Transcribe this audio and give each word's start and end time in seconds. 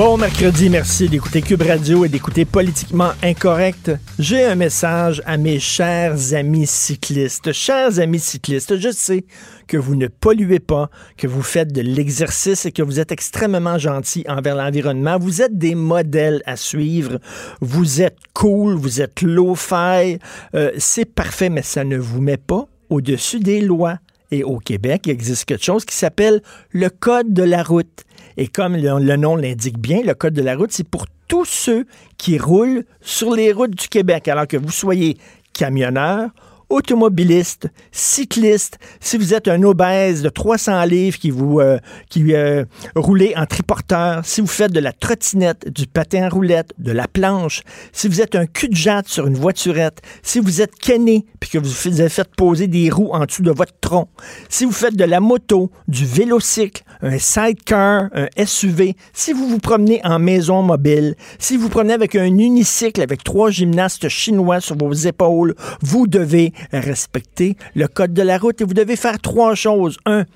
Bon 0.00 0.16
mercredi, 0.16 0.70
merci 0.70 1.10
d'écouter 1.10 1.42
Cube 1.42 1.60
Radio 1.60 2.06
et 2.06 2.08
d'écouter 2.08 2.46
Politiquement 2.46 3.10
Incorrect. 3.22 3.90
J'ai 4.18 4.46
un 4.46 4.54
message 4.54 5.20
à 5.26 5.36
mes 5.36 5.60
chers 5.60 6.32
amis 6.32 6.66
cyclistes. 6.66 7.52
Chers 7.52 7.98
amis 7.98 8.18
cyclistes, 8.18 8.78
je 8.78 8.90
sais 8.90 9.26
que 9.66 9.76
vous 9.76 9.96
ne 9.96 10.06
polluez 10.06 10.58
pas, 10.58 10.88
que 11.18 11.26
vous 11.26 11.42
faites 11.42 11.70
de 11.70 11.82
l'exercice 11.82 12.64
et 12.64 12.72
que 12.72 12.80
vous 12.80 12.98
êtes 12.98 13.12
extrêmement 13.12 13.76
gentils 13.76 14.24
envers 14.26 14.56
l'environnement. 14.56 15.18
Vous 15.18 15.42
êtes 15.42 15.58
des 15.58 15.74
modèles 15.74 16.42
à 16.46 16.56
suivre. 16.56 17.18
Vous 17.60 18.00
êtes 18.00 18.20
cool, 18.32 18.76
vous 18.76 19.02
êtes 19.02 19.20
low-fi. 19.20 20.18
Euh, 20.54 20.70
C'est 20.78 21.04
parfait, 21.14 21.50
mais 21.50 21.60
ça 21.60 21.84
ne 21.84 21.98
vous 21.98 22.22
met 22.22 22.38
pas 22.38 22.66
au-dessus 22.88 23.40
des 23.40 23.60
lois. 23.60 23.98
Et 24.30 24.44
au 24.44 24.58
Québec, 24.58 25.02
il 25.06 25.10
existe 25.10 25.44
quelque 25.44 25.64
chose 25.64 25.84
qui 25.84 25.94
s'appelle 25.94 26.40
le 26.70 26.88
Code 26.88 27.34
de 27.34 27.42
la 27.42 27.62
route. 27.62 28.04
Et 28.36 28.48
comme 28.48 28.76
le, 28.76 29.16
nom 29.16 29.36
l'indique 29.36 29.78
bien, 29.78 30.02
le 30.02 30.14
Code 30.14 30.34
de 30.34 30.42
la 30.42 30.56
route, 30.56 30.72
c'est 30.72 30.88
pour 30.88 31.06
tous 31.28 31.44
ceux 31.44 31.86
qui 32.16 32.38
roulent 32.38 32.84
sur 33.00 33.34
les 33.34 33.52
routes 33.52 33.70
du 33.72 33.88
Québec, 33.88 34.28
alors 34.28 34.46
que 34.46 34.56
vous 34.56 34.70
soyez 34.70 35.16
camionneur, 35.52 36.30
automobiliste, 36.70 37.68
cycliste, 37.90 38.78
si 39.00 39.18
vous 39.18 39.34
êtes 39.34 39.48
un 39.48 39.62
obèse 39.64 40.22
de 40.22 40.28
300 40.28 40.84
livres 40.84 41.18
qui 41.18 41.30
vous 41.30 41.60
euh, 41.60 41.78
qui 42.08 42.32
euh, 42.34 42.64
roulez 42.94 43.34
en 43.36 43.44
triporteur, 43.44 44.24
si 44.24 44.40
vous 44.40 44.46
faites 44.46 44.72
de 44.72 44.80
la 44.80 44.92
trottinette, 44.92 45.68
du 45.68 45.86
patin 45.86 46.22
à 46.22 46.28
roulette, 46.28 46.72
de 46.78 46.92
la 46.92 47.08
planche, 47.08 47.62
si 47.92 48.08
vous 48.08 48.20
êtes 48.20 48.36
un 48.36 48.46
cul 48.46 48.68
de 48.68 48.76
jatte 48.76 49.08
sur 49.08 49.26
une 49.26 49.34
voiturette, 49.34 50.00
si 50.22 50.38
vous 50.38 50.62
êtes 50.62 50.74
kenné 50.76 51.26
puis 51.40 51.50
que 51.50 51.58
vous 51.58 52.00
avez 52.00 52.08
fait 52.08 52.28
poser 52.36 52.68
des 52.68 52.88
roues 52.88 53.10
en 53.12 53.24
dessous 53.24 53.42
de 53.42 53.50
votre 53.50 53.74
tronc, 53.80 54.08
si 54.48 54.64
vous 54.64 54.72
faites 54.72 54.96
de 54.96 55.04
la 55.04 55.20
moto, 55.20 55.70
du 55.88 56.06
vélocycle, 56.06 56.84
un 57.02 57.18
sidecar, 57.18 58.10
un 58.14 58.28
SUV, 58.44 58.94
si 59.12 59.32
vous 59.32 59.48
vous 59.48 59.58
promenez 59.58 60.00
en 60.04 60.18
maison 60.18 60.62
mobile, 60.62 61.16
si 61.38 61.56
vous 61.56 61.68
prenez 61.68 61.92
avec 61.92 62.14
un 62.14 62.26
unicycle 62.26 63.02
avec 63.02 63.24
trois 63.24 63.50
gymnastes 63.50 64.08
chinois 64.08 64.60
sur 64.60 64.76
vos 64.76 64.92
épaules, 64.92 65.54
vous 65.80 66.06
devez 66.06 66.52
respecter 66.72 67.56
le 67.74 67.88
code 67.88 68.12
de 68.12 68.22
la 68.22 68.38
route 68.38 68.60
et 68.60 68.64
vous 68.64 68.74
devez 68.74 68.96
faire 68.96 69.18
trois 69.18 69.54
choses. 69.54 69.98
Un, 70.06 70.26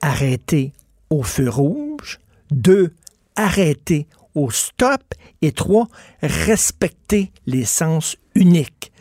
arrêter 0.00 0.72
au 1.10 1.22
feu 1.22 1.48
rouge. 1.48 2.20
Deux, 2.50 2.92
arrêter 3.36 4.06
au 4.34 4.50
stop. 4.50 5.02
Et 5.42 5.52
trois, 5.52 5.88
respecter 6.22 7.30
les 7.46 7.64
sens 7.64 8.16
uniques. 8.34 8.92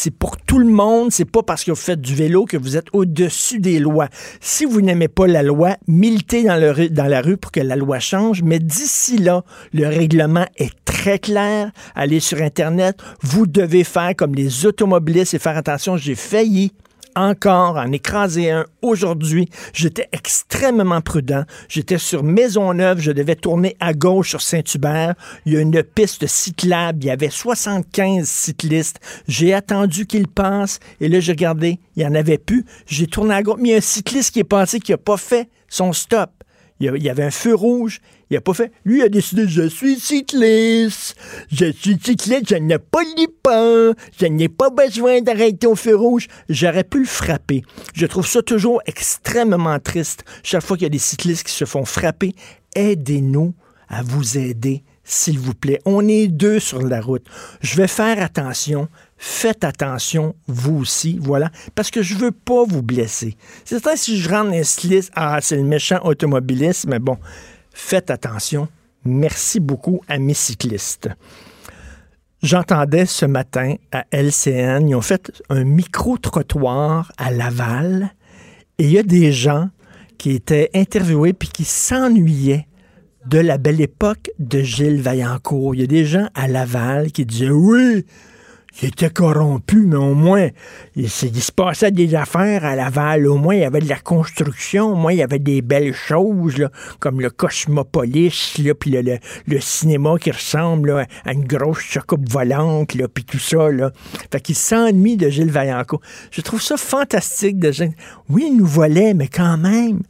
C'est 0.00 0.12
pour 0.12 0.36
tout 0.36 0.60
le 0.60 0.70
monde, 0.70 1.10
c'est 1.10 1.24
pas 1.24 1.42
parce 1.42 1.64
que 1.64 1.72
vous 1.72 1.76
faites 1.76 2.00
du 2.00 2.14
vélo 2.14 2.44
que 2.44 2.56
vous 2.56 2.76
êtes 2.76 2.86
au-dessus 2.92 3.58
des 3.58 3.80
lois. 3.80 4.06
Si 4.40 4.64
vous 4.64 4.80
n'aimez 4.80 5.08
pas 5.08 5.26
la 5.26 5.42
loi, 5.42 5.76
militez 5.88 6.44
dans, 6.44 6.56
dans 6.92 7.06
la 7.06 7.20
rue 7.20 7.36
pour 7.36 7.50
que 7.50 7.58
la 7.58 7.74
loi 7.74 7.98
change, 7.98 8.44
mais 8.44 8.60
d'ici 8.60 9.18
là, 9.18 9.42
le 9.72 9.88
règlement 9.88 10.46
est 10.56 10.72
très 10.84 11.18
clair. 11.18 11.72
Allez 11.96 12.20
sur 12.20 12.40
Internet, 12.40 12.96
vous 13.22 13.48
devez 13.48 13.82
faire 13.82 14.14
comme 14.16 14.36
les 14.36 14.66
automobilistes 14.66 15.34
et 15.34 15.40
faire 15.40 15.56
attention, 15.56 15.96
j'ai 15.96 16.14
failli 16.14 16.72
encore 17.18 17.76
en 17.76 17.92
écraser 17.92 18.50
un 18.50 18.64
aujourd'hui. 18.82 19.48
J'étais 19.72 20.08
extrêmement 20.12 21.00
prudent. 21.00 21.44
J'étais 21.68 21.98
sur 21.98 22.22
Maisonneuve, 22.22 23.00
je 23.00 23.12
devais 23.12 23.36
tourner 23.36 23.76
à 23.80 23.92
gauche 23.92 24.30
sur 24.30 24.40
Saint-Hubert. 24.40 25.14
Il 25.46 25.52
y 25.52 25.56
a 25.56 25.60
une 25.60 25.82
piste 25.82 26.26
cyclable, 26.26 26.98
il 27.02 27.06
y 27.06 27.10
avait 27.10 27.30
75 27.30 28.28
cyclistes. 28.28 29.00
J'ai 29.26 29.54
attendu 29.54 30.06
qu'ils 30.06 30.28
passent 30.28 30.80
et 31.00 31.08
là, 31.08 31.20
j'ai 31.20 31.32
regardé, 31.32 31.78
il 31.96 32.00
n'y 32.00 32.08
en 32.08 32.14
avait 32.14 32.38
plus. 32.38 32.64
J'ai 32.86 33.06
tourné 33.06 33.34
à 33.34 33.42
gauche, 33.42 33.58
mais 33.60 33.70
il 33.70 33.72
y 33.72 33.74
a 33.74 33.78
un 33.78 33.80
cycliste 33.80 34.32
qui 34.32 34.40
est 34.40 34.44
passé 34.44 34.80
qui 34.80 34.92
n'a 34.92 34.98
pas 34.98 35.16
fait 35.16 35.48
son 35.68 35.92
stop. 35.92 36.30
Il 36.80 37.02
y 37.02 37.10
avait 37.10 37.24
un 37.24 37.30
feu 37.30 37.54
rouge. 37.54 38.00
Il 38.30 38.34
n'a 38.34 38.40
pas 38.40 38.54
fait. 38.54 38.72
Lui 38.84 39.02
a 39.02 39.08
décidé 39.08 39.48
je 39.48 39.68
suis 39.68 39.98
cycliste. 39.98 41.16
Je 41.50 41.72
suis 41.72 41.98
cycliste, 42.02 42.50
je 42.50 42.56
ne 42.56 42.76
pollue 42.76 43.32
pas. 43.42 43.92
Je 44.20 44.26
n'ai 44.26 44.48
pas 44.48 44.70
besoin 44.70 45.20
d'arrêter 45.20 45.66
au 45.66 45.74
feu 45.74 45.96
rouge. 45.96 46.28
J'aurais 46.48 46.84
pu 46.84 47.00
le 47.00 47.06
frapper. 47.06 47.62
Je 47.94 48.06
trouve 48.06 48.26
ça 48.26 48.42
toujours 48.42 48.80
extrêmement 48.86 49.78
triste. 49.80 50.24
Chaque 50.42 50.62
fois 50.62 50.76
qu'il 50.76 50.84
y 50.84 50.86
a 50.86 50.90
des 50.90 50.98
cyclistes 50.98 51.46
qui 51.46 51.52
se 51.52 51.64
font 51.64 51.84
frapper, 51.84 52.34
aidez-nous 52.76 53.54
à 53.88 54.02
vous 54.02 54.36
aider, 54.36 54.84
s'il 55.02 55.38
vous 55.38 55.54
plaît. 55.54 55.80
On 55.84 56.06
est 56.06 56.28
deux 56.28 56.60
sur 56.60 56.82
la 56.82 57.00
route. 57.00 57.24
Je 57.60 57.76
vais 57.76 57.88
faire 57.88 58.22
attention. 58.22 58.88
Faites 59.20 59.64
attention, 59.64 60.36
vous 60.46 60.78
aussi, 60.78 61.18
voilà, 61.20 61.50
parce 61.74 61.90
que 61.90 62.02
je 62.02 62.14
veux 62.14 62.30
pas 62.30 62.64
vous 62.64 62.82
blesser. 62.82 63.36
C'est 63.64 63.74
certain, 63.80 63.96
si 63.96 64.16
je 64.16 64.28
rentre 64.28 64.52
un 64.52 64.62
cycliste, 64.62 65.10
ah, 65.16 65.40
c'est 65.42 65.56
le 65.56 65.64
méchant 65.64 65.98
automobiliste, 66.04 66.86
mais 66.86 67.00
bon, 67.00 67.18
faites 67.72 68.10
attention. 68.10 68.68
Merci 69.04 69.58
beaucoup 69.58 70.00
à 70.06 70.18
mes 70.18 70.34
cyclistes. 70.34 71.08
J'entendais 72.44 73.06
ce 73.06 73.26
matin 73.26 73.74
à 73.90 74.04
LCN, 74.12 74.88
ils 74.88 74.94
ont 74.94 75.00
fait 75.00 75.32
un 75.48 75.64
micro-trottoir 75.64 77.10
à 77.18 77.32
Laval 77.32 78.14
et 78.78 78.84
il 78.84 78.92
y 78.92 78.98
a 78.98 79.02
des 79.02 79.32
gens 79.32 79.70
qui 80.18 80.30
étaient 80.30 80.70
interviewés 80.74 81.32
puis 81.32 81.48
qui 81.48 81.64
s'ennuyaient 81.64 82.68
de 83.26 83.38
la 83.40 83.58
belle 83.58 83.80
époque 83.80 84.30
de 84.38 84.60
Gilles 84.60 85.02
Vaillancourt. 85.02 85.74
Il 85.74 85.80
y 85.80 85.84
a 85.84 85.88
des 85.88 86.04
gens 86.04 86.28
à 86.34 86.46
Laval 86.46 87.10
qui 87.10 87.26
disaient 87.26 87.50
oui, 87.50 88.04
il 88.80 88.88
était 88.90 89.10
corrompu, 89.10 89.86
mais 89.86 89.96
au 89.96 90.14
moins, 90.14 90.48
il, 90.94 91.10
se- 91.10 91.26
passait 91.52 91.90
des 91.90 92.14
affaires 92.14 92.64
à 92.64 92.76
Laval. 92.76 93.26
Au 93.26 93.36
moins, 93.36 93.54
il 93.54 93.62
y 93.62 93.64
avait 93.64 93.80
de 93.80 93.88
la 93.88 93.98
construction. 93.98 94.92
Au 94.92 94.94
moins, 94.94 95.12
il 95.12 95.18
y 95.18 95.22
avait 95.22 95.38
des 95.40 95.62
belles 95.62 95.94
choses, 95.94 96.68
comme 97.00 97.20
le 97.20 97.30
Cosmopolis, 97.30 98.60
puis 98.78 98.90
le, 98.90 99.18
le- 99.46 99.60
cinéma 99.60 100.14
qui 100.20 100.30
ressemble 100.30 101.06
à 101.24 101.32
une 101.32 101.44
grosse 101.44 101.80
chocoupe 101.80 102.28
volante, 102.30 102.94
là, 102.94 103.08
puis 103.08 103.24
tout 103.24 103.38
ça. 103.40 103.70
Là. 103.70 103.90
Fait 104.30 104.40
qu'il 104.40 104.54
s'ennuie 104.54 105.16
de 105.16 105.28
Gilles 105.28 105.50
Vaillancourt. 105.50 106.00
Je 106.30 106.40
trouve 106.40 106.62
ça 106.62 106.76
fantastique 106.76 107.58
de 107.58 107.72
gens. 107.72 107.90
Oui, 108.28 108.48
il 108.52 108.58
nous 108.58 108.66
volait, 108.66 109.14
mais 109.14 109.28
quand 109.28 109.58
même. 109.58 110.02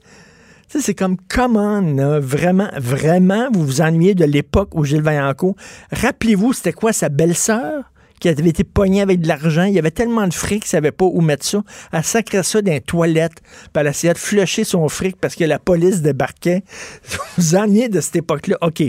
C'est 0.68 0.94
comme, 0.94 1.16
comment, 1.28 1.80
vraiment, 2.20 2.68
vraiment, 2.76 3.48
vous 3.52 3.64
vous 3.64 3.80
ennuyez 3.80 4.14
de 4.14 4.26
l'époque 4.26 4.74
où 4.74 4.84
Gilles 4.84 5.00
Vaillancourt. 5.00 5.56
Rappelez-vous, 5.92 6.52
c'était 6.52 6.74
quoi 6.74 6.92
sa 6.92 7.08
belle-sœur? 7.08 7.90
Qui 8.18 8.28
avait 8.28 8.48
été 8.48 8.64
pognée 8.64 9.00
avec 9.00 9.20
de 9.20 9.28
l'argent? 9.28 9.64
Il 9.64 9.74
y 9.74 9.78
avait 9.78 9.90
tellement 9.90 10.26
de 10.26 10.34
fric 10.34 10.60
qu'elle 10.60 10.68
savait 10.68 10.92
pas 10.92 11.04
où 11.04 11.20
mettre 11.20 11.44
ça. 11.44 11.62
Elle 11.92 12.04
sacrait 12.04 12.42
ça 12.42 12.62
dans 12.62 12.72
les 12.72 12.80
toilettes, 12.80 13.40
puis 13.42 13.70
elle 13.80 13.86
essayait 13.86 14.12
de 14.12 14.18
flusher 14.18 14.64
son 14.64 14.88
fric 14.88 15.16
parce 15.20 15.34
que 15.34 15.44
la 15.44 15.58
police 15.58 16.02
débarquait. 16.02 16.62
Vous 17.04 17.18
vous 17.38 17.56
ennuyez 17.56 17.88
de 17.88 18.00
cette 18.00 18.16
époque-là? 18.16 18.56
OK. 18.60 18.82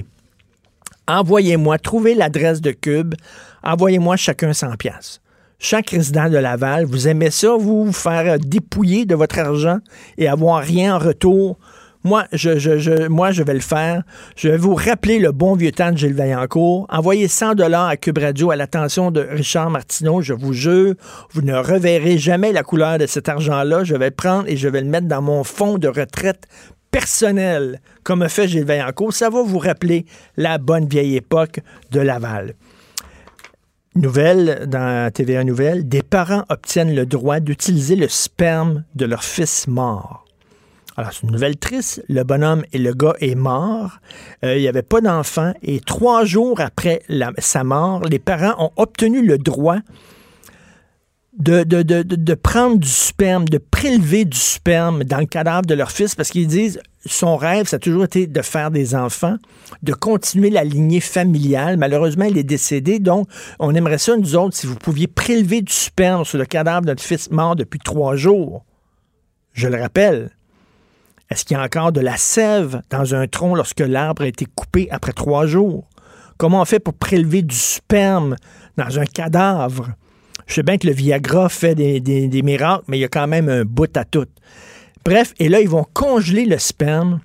Envoyez-moi, 1.08 1.80
trouvez 1.80 2.14
l'adresse 2.14 2.62
de 2.62 2.72
Cube, 2.72 3.16
envoyez-moi 3.64 4.16
chacun 4.16 4.54
100 4.54 4.76
pièces. 4.78 5.22
Chaque 5.58 5.90
résident 5.90 6.30
de 6.30 6.38
Laval, 6.38 6.86
vous 6.86 7.08
aimez 7.08 7.32
ça, 7.32 7.56
vous, 7.58 7.86
vous 7.86 7.92
faire 7.92 8.40
dépouiller 8.40 9.06
de 9.06 9.16
votre 9.16 9.40
argent 9.40 9.80
et 10.18 10.28
avoir 10.28 10.64
rien 10.64 10.96
en 10.96 11.00
retour? 11.00 11.58
Moi, 12.06 12.25
je, 12.31 13.44
vais 13.44 13.54
le 13.54 13.60
faire. 13.60 14.04
Je 14.38 14.48
vais 14.48 14.57
vous 14.57 14.74
rappeler 14.74 15.19
le 15.19 15.34
bon 15.34 15.56
vieux 15.56 15.74
temps 15.74 15.92
de 15.92 15.98
Gilles 15.98 16.13
Vaillancourt. 16.13 16.88
Envoyez 16.90 17.28
100 17.28 17.56
dollars 17.56 17.90
à 17.90 17.98
Cube 17.98 18.19
Radio 18.19 18.51
à 18.51 18.56
l'attention 18.56 19.12
de 19.12 19.19
Richard 19.19 19.69
Martineau. 19.69 20.22
Je 20.22 20.34
vous 20.34 20.54
jure, 20.54 20.96
vous 21.31 21.42
ne 21.42 21.56
reverrez 21.56 22.18
jamais 22.18 22.54
la 22.54 22.63
couleur 22.63 23.00
de 23.00 23.06
cet 23.06 23.28
argent-là. 23.28 23.84
Je 23.84 23.96
vais 23.96 24.10
le 24.10 24.16
prendre 24.16 24.48
et 24.48 24.56
je 24.56 24.69
vais 24.69 24.80
le 24.80 24.88
mettre 24.88 25.07
dans 25.07 25.22
mon 25.22 25.44
fonds 25.44 25.78
de 25.78 25.90
retraite 25.90 26.48
personnel, 26.90 27.81
comme 28.04 28.22
a 28.22 28.30
fait 28.30 28.48
Gilles 28.48 28.63
Vaillancourt. 28.63 29.12
Ça 29.12 29.30
va 29.30 29.44
vous 29.44 29.60
rappeler 29.60 30.06
la 30.38 30.57
bonne 30.57 30.88
vieille 30.88 31.18
époque 31.18 31.60
de 31.92 32.00
Laval. 32.00 32.54
Nouvelle 33.96 34.68
dans 34.68 35.12
TVA 35.12 35.44
Nouvelle, 35.44 35.86
des 35.86 36.04
parents 36.04 36.46
obtiennent 36.48 36.96
le 36.96 37.06
droit 37.06 37.42
d'utiliser 37.42 37.98
le 37.98 38.07
sperme 38.07 38.86
de 38.96 39.06
leur 39.06 39.24
fils 39.25 39.68
mort. 39.68 40.29
Alors, 41.00 41.13
c'est 41.13 41.24
une 41.24 41.31
nouvelle 41.31 41.56
triste. 41.56 42.04
Le 42.10 42.24
bonhomme 42.24 42.66
et 42.74 42.78
le 42.78 42.94
gars 42.94 43.13
est 43.22 43.36
mort. 43.36 44.00
Euh, 44.44 44.57
il 44.57 44.62
n'y 44.62 44.68
avait 44.68 44.81
pas 44.81 45.00
d'enfant. 45.00 45.54
Et 45.63 45.80
trois 45.80 46.25
jours 46.25 46.60
après 46.60 47.04
sa 47.38 47.63
mort, 47.63 48.04
les 48.04 48.19
parents 48.19 48.62
ont 48.62 48.72
obtenu 48.75 49.25
le 49.25 49.38
droit 49.38 49.78
de, 51.38 52.34
prendre 52.34 52.80
du 52.80 52.90
sperme, 52.90 53.48
de 53.48 53.60
prélever 53.60 54.25
du 54.25 54.38
sperme 54.38 55.06
dans 55.06 55.19
le 55.19 55.25
cadavre 55.25 55.66
de 55.66 55.74
leur 55.74 55.90
fils 55.90 56.16
parce 56.16 56.31
qu'ils 56.31 56.48
disent 56.48 56.81
son 57.06 57.38
rêve, 57.38 57.66
ça 57.66 57.78
a 57.78 57.80
toujours 57.80 58.04
été 58.04 58.28
de 58.28 58.42
faire 58.42 58.69
des 58.69 58.94
enfants, 58.94 59.38
de 59.81 59.94
continuer 59.94 60.50
la 60.50 60.66
lignée 60.66 61.00
familiale. 61.00 61.78
Malheureusement, 61.78 62.25
il 62.25 62.38
est 62.38 62.44
décédé, 62.44 63.00
donc 63.00 63.30
on 63.60 63.74
aimerait 63.74 64.00
ça, 64.00 64.18
nous 64.18 64.36
autres, 64.36 64.57
si 64.57 64.68
vous 64.68 64.75
pouviez 64.75 65.07
prélever 65.07 65.62
du 65.62 65.72
sperme 65.72 66.25
sur 66.25 66.38
le 66.38 66.46
cadavre 66.46 66.81
de 66.81 66.88
notre 66.88 67.04
fils 67.04 67.31
mort 67.31 67.56
depuis 67.56 67.80
trois 67.80 68.18
jours. 68.18 68.66
Je 69.54 69.69
le 69.69 69.80
rappelle. 69.80 70.31
Est-ce 71.30 71.46
qu'il 71.46 71.56
y 71.56 71.60
a 71.60 71.64
encore 71.64 71.92
de 71.92 72.02
la 72.02 72.18
sève 72.18 72.81
dans 72.90 73.14
un 73.14 73.28
tronc 73.28 73.54
lorsque 73.54 73.81
l'arbre 73.81 74.24
a 74.24 74.28
été 74.28 74.46
coupé 74.46 74.88
après 74.90 75.14
trois 75.14 75.46
jours? 75.46 75.88
Comment 76.38 76.62
on 76.62 76.66
fait 76.66 76.80
pour 76.80 76.96
prélever 76.96 77.44
du 77.44 77.56
sperme 77.56 78.36
dans 78.78 79.00
un 79.00 79.06
cadavre? 79.06 79.90
Je 80.48 80.56
sais 80.56 80.64
bien 80.64 80.80
que 80.80 80.88
le 80.88 80.94
Viagra 80.94 81.48
fait 81.48 81.76
des, 81.76 82.42
miracles, 82.42 82.86
mais 82.88 82.98
il 82.98 83.02
y 83.02 83.06
a 83.06 83.10
quand 83.10 83.28
même 83.28 83.48
un 83.48 83.64
bout 83.64 83.96
à 83.96 84.06
tout. 84.06 84.26
Bref, 85.06 85.36
et 85.38 85.50
là, 85.50 85.62
ils 85.62 85.70
vont 85.70 85.86
congeler 85.94 86.46
le 86.46 86.58
sperme. 86.58 87.20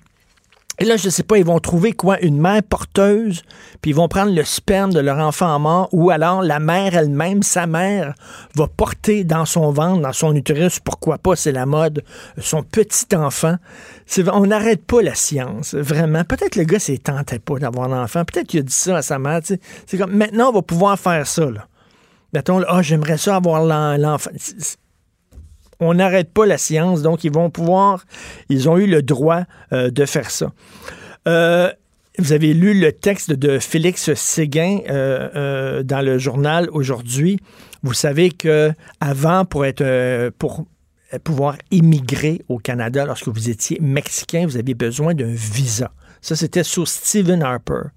Et 0.79 0.85
là, 0.85 0.97
je 0.97 1.05
ne 1.05 1.09
sais 1.09 1.23
pas, 1.23 1.37
ils 1.37 1.45
vont 1.45 1.59
trouver 1.59 1.93
quoi? 1.93 2.19
Une 2.21 2.39
mère 2.39 2.61
porteuse, 2.63 3.43
puis 3.81 3.91
ils 3.91 3.95
vont 3.95 4.07
prendre 4.07 4.33
le 4.33 4.43
sperme 4.43 4.93
de 4.93 4.99
leur 4.99 5.19
enfant 5.19 5.57
mort, 5.59 5.89
ou 5.91 6.09
alors 6.09 6.41
la 6.41 6.59
mère 6.59 6.95
elle-même, 6.95 7.43
sa 7.43 7.65
mère, 7.65 8.13
va 8.55 8.67
porter 8.67 9.23
dans 9.23 9.45
son 9.45 9.71
ventre, 9.71 10.01
dans 10.01 10.13
son 10.13 10.35
utérus, 10.35 10.79
pourquoi 10.79 11.17
pas, 11.17 11.35
c'est 11.35 11.51
la 11.51 11.65
mode, 11.65 12.03
son 12.37 12.63
petit 12.63 13.15
enfant. 13.15 13.55
On 14.33 14.47
n'arrête 14.47 14.85
pas 14.85 15.01
la 15.01 15.15
science, 15.15 15.75
vraiment. 15.75 16.23
Peut-être 16.23 16.55
le 16.55 16.63
gars 16.63 16.79
s'est 16.79 16.97
tenté 16.97 17.39
pas 17.39 17.57
d'avoir 17.59 17.91
un 17.91 18.03
enfant, 18.03 18.25
peut-être 18.25 18.47
qu'il 18.47 18.59
a 18.59 18.63
dit 18.63 18.73
ça 18.73 18.97
à 18.97 19.01
sa 19.01 19.19
mère. 19.19 19.39
C'est 19.85 19.97
comme, 19.97 20.13
maintenant, 20.13 20.49
on 20.49 20.53
va 20.53 20.61
pouvoir 20.61 20.99
faire 20.99 21.25
ça, 21.25 21.45
là 21.45 21.67
mettons, 22.35 22.61
ah, 22.67 22.81
j'aimerais 22.81 23.17
ça 23.17 23.37
avoir 23.37 23.63
l'enfant. 23.97 24.29
On 25.79 25.93
n'arrête 25.95 26.31
pas 26.31 26.45
la 26.45 26.57
science, 26.57 27.01
donc 27.01 27.23
ils 27.23 27.31
vont 27.31 27.49
pouvoir, 27.49 28.05
ils 28.49 28.69
ont 28.69 28.77
eu 28.77 28.87
le 28.87 29.01
droit 29.01 29.43
euh, 29.73 29.89
de 29.89 30.05
faire 30.05 30.31
ça. 30.31 30.51
Euh, 31.27 31.71
vous 32.17 32.31
avez 32.31 32.53
lu 32.53 32.79
le 32.79 32.93
texte 32.93 33.31
de 33.31 33.59
Félix 33.59 34.13
Séguin 34.13 34.79
euh, 34.89 35.83
dans 35.83 36.01
le 36.01 36.17
journal 36.17 36.69
aujourd'hui. 36.71 37.39
Vous 37.83 37.93
savez 37.93 38.31
que 38.31 38.71
avant, 39.01 39.43
pour 39.43 39.65
être 39.65 40.29
pour 40.39 40.65
pouvoir 41.23 41.57
immigrer 41.71 42.41
au 42.47 42.57
Canada 42.57 43.05
lorsque 43.05 43.27
vous 43.27 43.49
étiez 43.49 43.77
mexicain, 43.81 44.45
vous 44.45 44.57
aviez 44.57 44.73
besoin 44.73 45.13
d'un 45.13 45.33
visa. 45.33 45.91
Ça, 46.25 46.35
c'était 46.35 46.63
sous 46.63 46.87
Stephen 46.87 47.43
Harper. 47.43 47.89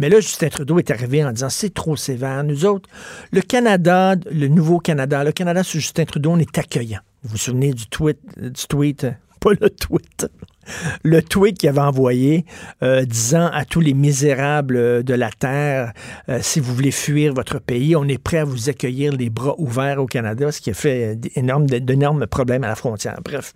Mais 0.00 0.08
là, 0.08 0.18
Justin 0.18 0.48
Trudeau 0.48 0.80
est 0.80 0.90
arrivé 0.90 1.24
en 1.24 1.30
disant 1.30 1.50
c'est 1.50 1.72
trop 1.72 1.94
sévère. 1.94 2.42
Nous 2.42 2.64
autres, 2.64 2.88
le 3.30 3.42
Canada, 3.42 4.16
le 4.28 4.48
nouveau 4.48 4.80
Canada, 4.80 5.22
le 5.22 5.30
Canada 5.30 5.62
sous 5.62 5.78
Justin 5.78 6.04
Trudeau, 6.04 6.32
on 6.32 6.38
est 6.38 6.58
accueillant. 6.58 6.98
Vous 7.26 7.32
vous 7.32 7.38
souvenez 7.38 7.72
du 7.72 7.88
tweet, 7.88 8.20
du 8.36 8.66
tweet 8.68 9.04
pas 9.40 9.50
le 9.60 9.68
tweet, 9.68 10.28
le 11.02 11.22
tweet 11.22 11.58
qu'il 11.58 11.68
avait 11.68 11.80
envoyé 11.80 12.46
euh, 12.84 13.04
disant 13.04 13.50
à 13.52 13.64
tous 13.64 13.80
les 13.80 13.94
misérables 13.94 15.02
de 15.02 15.14
la 15.14 15.30
terre, 15.32 15.92
euh, 16.28 16.38
si 16.40 16.60
vous 16.60 16.72
voulez 16.72 16.92
fuir 16.92 17.34
votre 17.34 17.58
pays, 17.58 17.96
on 17.96 18.04
est 18.04 18.22
prêt 18.22 18.38
à 18.38 18.44
vous 18.44 18.70
accueillir 18.70 19.12
les 19.12 19.28
bras 19.28 19.56
ouverts 19.58 20.00
au 20.00 20.06
Canada, 20.06 20.52
ce 20.52 20.60
qui 20.60 20.70
a 20.70 20.74
fait 20.74 21.16
d'énormes 21.16 22.26
problèmes 22.28 22.62
à 22.62 22.68
la 22.68 22.76
frontière. 22.76 23.18
Bref. 23.24 23.54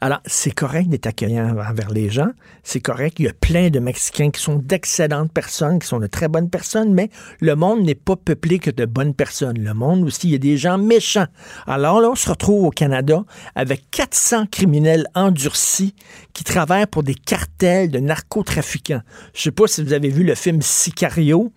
Alors, 0.00 0.20
c'est 0.26 0.50
correct 0.50 0.88
d'être 0.88 1.06
accueillant 1.06 1.56
envers 1.58 1.90
les 1.90 2.10
gens. 2.10 2.30
C'est 2.62 2.80
correct. 2.80 3.16
Il 3.18 3.26
y 3.26 3.28
a 3.28 3.32
plein 3.32 3.70
de 3.70 3.78
Mexicains 3.78 4.30
qui 4.30 4.40
sont 4.40 4.56
d'excellentes 4.56 5.32
personnes, 5.32 5.78
qui 5.78 5.86
sont 5.86 5.98
de 5.98 6.06
très 6.06 6.28
bonnes 6.28 6.50
personnes, 6.50 6.92
mais 6.92 7.10
le 7.40 7.54
monde 7.56 7.82
n'est 7.82 7.94
pas 7.94 8.16
peuplé 8.16 8.58
que 8.58 8.70
de 8.70 8.84
bonnes 8.84 9.14
personnes. 9.14 9.58
Le 9.58 9.74
monde 9.74 10.04
aussi, 10.04 10.28
il 10.28 10.32
y 10.32 10.34
a 10.34 10.38
des 10.38 10.56
gens 10.56 10.78
méchants. 10.78 11.26
Alors 11.66 12.00
là, 12.00 12.10
on 12.10 12.14
se 12.14 12.28
retrouve 12.28 12.64
au 12.64 12.70
Canada 12.70 13.24
avec 13.54 13.90
400 13.90 14.46
criminels 14.46 15.06
endurcis 15.14 15.94
qui 16.32 16.44
travaillent 16.44 16.86
pour 16.86 17.02
des 17.02 17.14
cartels 17.14 17.90
de 17.90 17.98
narcotrafiquants. 17.98 19.02
Je 19.32 19.40
ne 19.40 19.42
sais 19.44 19.50
pas 19.50 19.66
si 19.66 19.82
vous 19.82 19.92
avez 19.92 20.08
vu 20.08 20.24
le 20.24 20.34
film 20.34 20.60
Sicario 20.62 21.52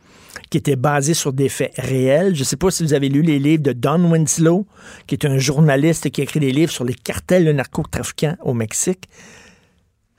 qui 0.49 0.57
était 0.57 0.75
basé 0.75 1.13
sur 1.13 1.33
des 1.33 1.49
faits 1.49 1.73
réels. 1.77 2.35
Je 2.35 2.39
ne 2.39 2.45
sais 2.45 2.57
pas 2.57 2.71
si 2.71 2.83
vous 2.83 2.93
avez 2.93 3.09
lu 3.09 3.21
les 3.21 3.39
livres 3.39 3.63
de 3.63 3.73
Don 3.73 4.11
Winslow, 4.11 4.65
qui 5.07 5.15
est 5.15 5.25
un 5.25 5.37
journaliste 5.37 6.09
qui 6.09 6.21
a 6.21 6.23
écrit 6.23 6.39
des 6.39 6.51
livres 6.51 6.71
sur 6.71 6.83
les 6.83 6.95
cartels 6.95 7.45
de 7.45 7.51
narcotrafiquants 7.51 8.35
au 8.41 8.53
Mexique 8.53 9.09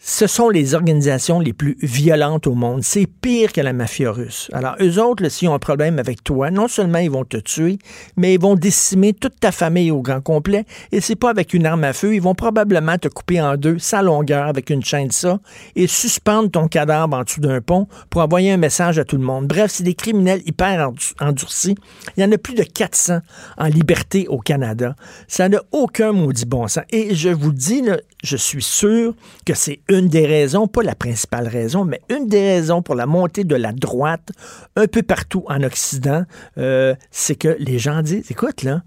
ce 0.03 0.27
sont 0.27 0.49
les 0.49 0.75
organisations 0.75 1.41
les 1.41 1.53
plus 1.53 1.77
violentes 1.83 2.47
au 2.47 2.55
monde. 2.55 2.83
C'est 2.83 3.07
pire 3.07 3.53
que 3.53 3.61
la 3.61 3.75
mafia 3.75 4.11
russe. 4.11 4.49
Alors, 4.55 4.75
eux 4.81 4.99
autres, 4.99 5.29
s'ils 5.29 5.49
ont 5.51 5.55
un 5.55 5.59
problème 5.59 5.99
avec 5.99 6.25
toi, 6.25 6.51
non 6.51 6.69
seulement 6.69 7.01
ils 7.01 7.11
vont 7.11 7.27
te 7.27 7.37
tuer, 7.37 7.79
mais 8.17 8.33
ils 8.33 8.41
vont 8.41 8.55
décimer 8.55 9.13
toute 9.13 9.39
ta 9.39 9.53
famille 9.53 9.91
au 9.91 10.01
grand 10.01 10.23
complet. 10.23 10.65
Et 10.91 11.03
c'est 11.03 11.17
pas 11.17 11.29
avec 11.29 11.53
une 11.53 11.67
arme 11.67 11.85
à 11.85 11.93
feu. 11.93 12.15
Ils 12.15 12.23
vont 12.23 12.35
probablement 12.35 12.97
te 12.97 13.09
couper 13.09 13.43
en 13.43 13.59
deux, 13.59 13.79
sa 13.79 14.01
longueur, 14.01 14.47
avec 14.47 14.71
une 14.71 14.83
chaîne 14.83 15.09
de 15.09 15.13
ça, 15.13 15.39
et 15.77 15.87
suspendre 15.87 16.51
ton 16.51 16.67
cadavre 16.67 17.15
en 17.15 17.23
dessous 17.23 17.41
d'un 17.41 17.61
pont 17.61 17.87
pour 18.09 18.23
envoyer 18.23 18.53
un 18.53 18.57
message 18.57 18.99
à 18.99 19.05
tout 19.05 19.19
le 19.19 19.25
monde. 19.25 19.49
Bref, 19.49 19.71
c'est 19.71 19.85
des 19.85 19.95
criminels 19.95 20.41
hyper 20.47 20.93
endurcis. 21.21 21.77
Il 22.17 22.23
y 22.23 22.25
en 22.25 22.33
a 22.33 22.39
plus 22.39 22.55
de 22.55 22.63
400 22.63 23.19
en 23.59 23.67
liberté 23.67 24.27
au 24.29 24.39
Canada. 24.39 24.97
Ça 25.29 25.51
n'a 25.51 25.61
aucun 25.73 26.13
maudit 26.13 26.47
bon 26.47 26.69
sens. 26.69 26.85
Et 26.91 27.15
je 27.15 27.29
vous 27.29 27.53
dis, 27.53 27.83
je 28.25 28.37
suis 28.39 28.63
sûr 28.63 29.15
que 29.45 29.53
c'est 29.53 29.81
une 29.91 30.09
des 30.09 30.25
raisons, 30.25 30.69
pas 30.69 30.83
la 30.83 30.95
principale 30.95 31.49
raison, 31.49 31.85
mais 31.85 32.01
une 32.09 32.29
des 32.29 32.41
raisons 32.41 32.81
pour 32.81 32.95
la 32.95 33.07
montée 33.07 33.45
de 33.45 33.57
la 33.57 33.73
droite 33.73 34.31
un 34.77 34.87
peu 34.87 35.03
partout 35.03 35.45
en 35.49 35.63
Occident, 35.63 36.25
euh, 36.59 36.95
c'est 37.11 37.35
que 37.35 37.57
les 37.59 37.79
gens 37.79 38.01
disent, 38.03 38.31
écoute, 38.31 38.63
là, 38.63 38.83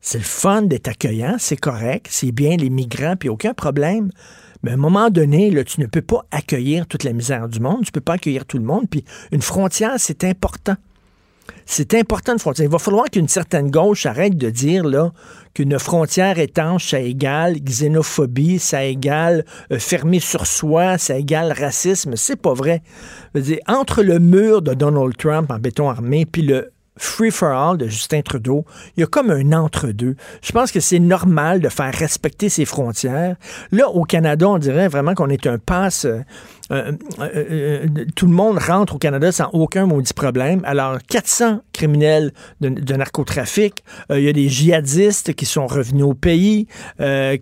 c'est 0.00 0.18
le 0.18 0.24
fun 0.24 0.62
d'être 0.62 0.88
accueillant, 0.88 1.36
c'est 1.38 1.56
correct, 1.56 2.08
c'est 2.10 2.32
bien 2.32 2.56
les 2.56 2.70
migrants, 2.70 3.16
puis 3.16 3.28
aucun 3.28 3.54
problème. 3.54 4.10
Mais 4.62 4.72
à 4.72 4.74
un 4.74 4.78
moment 4.78 5.10
donné, 5.10 5.52
tu 5.64 5.80
ne 5.80 5.86
peux 5.86 6.02
pas 6.02 6.24
accueillir 6.32 6.86
toute 6.86 7.04
la 7.04 7.12
misère 7.12 7.48
du 7.48 7.60
monde, 7.60 7.82
tu 7.84 7.90
ne 7.90 7.92
peux 7.92 8.00
pas 8.00 8.14
accueillir 8.14 8.44
tout 8.44 8.58
le 8.58 8.64
monde, 8.64 8.86
puis 8.90 9.04
une 9.30 9.42
frontière, 9.42 9.94
c'est 9.98 10.24
important. 10.24 10.74
C'est 11.66 11.94
important 11.94 12.32
une 12.32 12.38
frontière. 12.38 12.66
Il 12.66 12.72
va 12.72 12.78
falloir 12.78 13.06
qu'une 13.06 13.28
certaine 13.28 13.70
gauche 13.70 14.06
arrête 14.06 14.36
de 14.36 14.50
dire 14.50 14.84
là 14.84 15.12
qu'une 15.54 15.78
frontière 15.78 16.38
étanche, 16.38 16.90
ça 16.90 17.00
égale 17.00 17.58
xénophobie, 17.60 18.58
ça 18.58 18.84
égale 18.84 19.44
euh, 19.72 19.78
fermer 19.78 20.20
sur 20.20 20.46
soi, 20.46 20.98
ça 20.98 21.16
égale 21.16 21.52
racisme. 21.52 22.14
C'est 22.16 22.36
pas 22.36 22.54
vrai. 22.54 22.82
Entre 23.66 24.02
le 24.02 24.18
mur 24.18 24.62
de 24.62 24.74
Donald 24.74 25.16
Trump 25.16 25.50
en 25.50 25.58
béton 25.58 25.88
armé 25.88 26.26
puis 26.26 26.42
le 26.42 26.70
free 26.98 27.30
for 27.30 27.48
all 27.48 27.78
de 27.78 27.86
Justin 27.86 28.22
Trudeau, 28.22 28.64
il 28.96 29.00
y 29.00 29.02
a 29.02 29.06
comme 29.06 29.30
un 29.30 29.52
entre-deux. 29.52 30.16
Je 30.42 30.52
pense 30.52 30.72
que 30.72 30.80
c'est 30.80 30.98
normal 30.98 31.60
de 31.60 31.68
faire 31.68 31.94
respecter 31.94 32.48
ses 32.48 32.64
frontières. 32.64 33.36
Là, 33.72 33.88
au 33.88 34.04
Canada, 34.04 34.48
on 34.48 34.58
dirait 34.58 34.88
vraiment 34.88 35.14
qu'on 35.14 35.28
est 35.28 35.46
un 35.46 35.58
passe. 35.58 36.04
Euh, 36.04 36.20
euh, 36.70 36.92
euh, 37.18 37.28
euh, 37.50 37.86
tout 38.14 38.26
le 38.26 38.32
monde 38.32 38.58
rentre 38.58 38.96
au 38.96 38.98
Canada 38.98 39.32
sans 39.32 39.48
aucun 39.52 39.86
maudit 39.86 40.12
problème. 40.12 40.60
Alors, 40.64 40.98
400 41.08 41.60
criminels 41.72 42.32
de, 42.60 42.94
narcotrafic, 42.94 43.84
il 44.10 44.20
y 44.20 44.28
a 44.28 44.32
des 44.32 44.48
djihadistes 44.48 45.34
qui 45.34 45.46
sont 45.46 45.66
revenus 45.66 46.04
au 46.04 46.14
pays, 46.14 46.66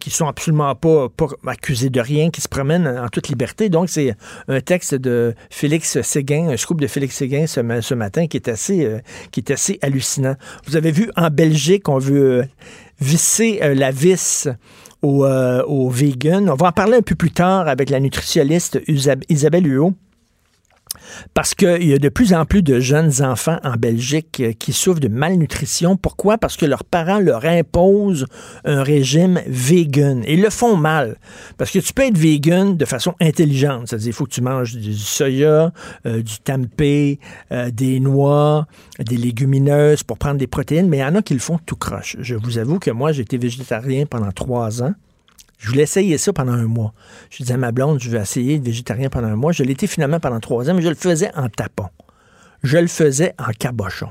qui 0.01 0.11
sont 0.11 0.27
absolument 0.27 0.75
pas, 0.75 1.09
pas, 1.09 1.29
accusés 1.47 1.91
de 1.91 2.01
rien, 2.01 2.31
qui 2.31 2.41
se 2.41 2.49
promènent 2.49 2.87
en 2.87 3.09
toute 3.09 3.29
liberté. 3.29 3.69
Donc, 3.69 3.89
c'est 3.89 4.15
un 4.49 4.61
texte 4.61 4.95
de 4.95 5.35
Félix 5.51 6.01
Séguin, 6.03 6.49
un 6.51 6.57
scoop 6.57 6.81
de 6.81 6.87
Félix 6.87 7.17
Séguin 7.17 7.47
ce, 7.47 7.61
ce 7.81 7.95
matin 7.95 8.27
qui 8.27 8.37
est 8.37 8.49
assez, 8.49 8.89
qui 9.31 9.41
est 9.41 9.51
assez 9.51 9.79
hallucinant. 9.83 10.37
Vous 10.67 10.77
avez 10.77 10.93
vu 10.93 11.11
en 11.17 11.31
Belgique, 11.31 11.89
on 11.89 11.99
veut 11.99 12.47
visser 13.01 13.61
la 13.75 13.91
vis 13.91 14.49
euh, 15.25 15.63
aux, 15.65 15.89
vegan. 15.89 16.49
On 16.51 16.55
va 16.55 16.69
en 16.69 16.73
parler 16.73 16.97
un 16.97 17.03
peu 17.03 17.15
plus 17.15 17.31
tard 17.31 17.69
avec 17.69 17.91
la 17.91 18.01
nutritionniste 18.01 18.81
Isabelle 19.29 19.67
Huot. 19.67 19.95
Parce 21.35 21.55
qu'il 21.55 21.85
y 21.85 21.93
a 21.93 21.99
de 21.99 22.09
plus 22.09 22.35
en 22.35 22.45
plus 22.45 22.63
de 22.63 22.81
jeunes 22.81 23.23
enfants 23.23 23.59
en 23.65 23.75
Belgique 23.75 24.41
euh, 24.41 24.53
qui 24.53 24.73
souffrent 24.73 25.01
de 25.01 25.09
malnutrition. 25.09 25.97
Pourquoi? 25.97 26.39
Parce 26.39 26.57
que 26.57 26.67
leurs 26.67 26.85
parents 26.85 27.19
leur 27.19 27.45
imposent 27.45 28.27
un 28.65 28.83
régime 28.83 29.41
vegan. 29.47 30.25
Ils 30.27 30.43
le 30.43 30.51
font 30.51 30.77
mal. 30.77 31.17
Parce 31.59 31.71
que 31.71 31.79
tu 31.79 31.93
peux 31.93 32.03
être 32.03 32.19
vegan 32.19 32.77
de 32.77 32.85
façon 32.85 33.15
intelligente. 33.21 33.89
C'est-à-dire, 33.89 34.09
il 34.09 34.13
faut 34.13 34.25
que 34.25 34.31
tu 34.31 34.43
manges 34.43 34.75
du 34.77 34.95
soya, 34.95 35.73
euh, 36.07 36.23
du 36.23 36.39
tempeh, 36.39 37.19
des 37.73 38.01
noix, 38.01 38.67
des 38.99 39.17
légumineuses 39.17 40.03
pour 40.03 40.19
prendre 40.19 40.39
des 40.39 40.47
protéines. 40.47 40.89
Mais 40.89 40.99
il 40.99 41.01
y 41.01 41.05
en 41.05 41.15
a 41.15 41.23
qui 41.23 41.35
le 41.35 41.41
font 41.41 41.59
tout 41.65 41.77
croche. 41.77 42.17
Je 42.21 42.35
vous 42.35 42.59
avoue 42.59 42.79
que 42.79 42.91
moi, 42.91 43.13
j'ai 43.13 43.23
été 43.23 43.39
végétarien 43.39 44.07
pendant 44.07 44.33
trois 44.33 44.83
ans. 44.83 44.95
Je 45.59 45.69
voulais 45.69 45.83
essayer 45.85 46.19
ça 46.19 46.33
pendant 46.33 46.53
un 46.53 46.67
mois. 46.67 46.93
Je 47.31 47.39
disais 47.39 47.55
à 47.55 47.57
ma 47.57 47.73
blonde, 47.73 48.01
je 48.01 48.11
vais 48.11 48.21
essayer 48.21 48.59
de 48.59 48.65
végétarien 48.65 49.09
pendant 49.09 49.29
un 49.29 49.37
mois. 49.37 49.53
Je 49.53 49.63
l'étais 49.63 49.87
finalement 49.87 50.21
pendant 50.21 50.41
trois 50.41 50.69
ans, 50.69 50.75
mais 50.75 50.83
je 50.83 50.89
le 50.89 50.95
faisais 50.95 51.31
en 51.35 51.49
tapon. 51.49 51.89
Je 52.63 52.79
le 52.79 52.89
faisais 52.89 53.35
en 53.39 53.53
cabochon. 53.59 54.11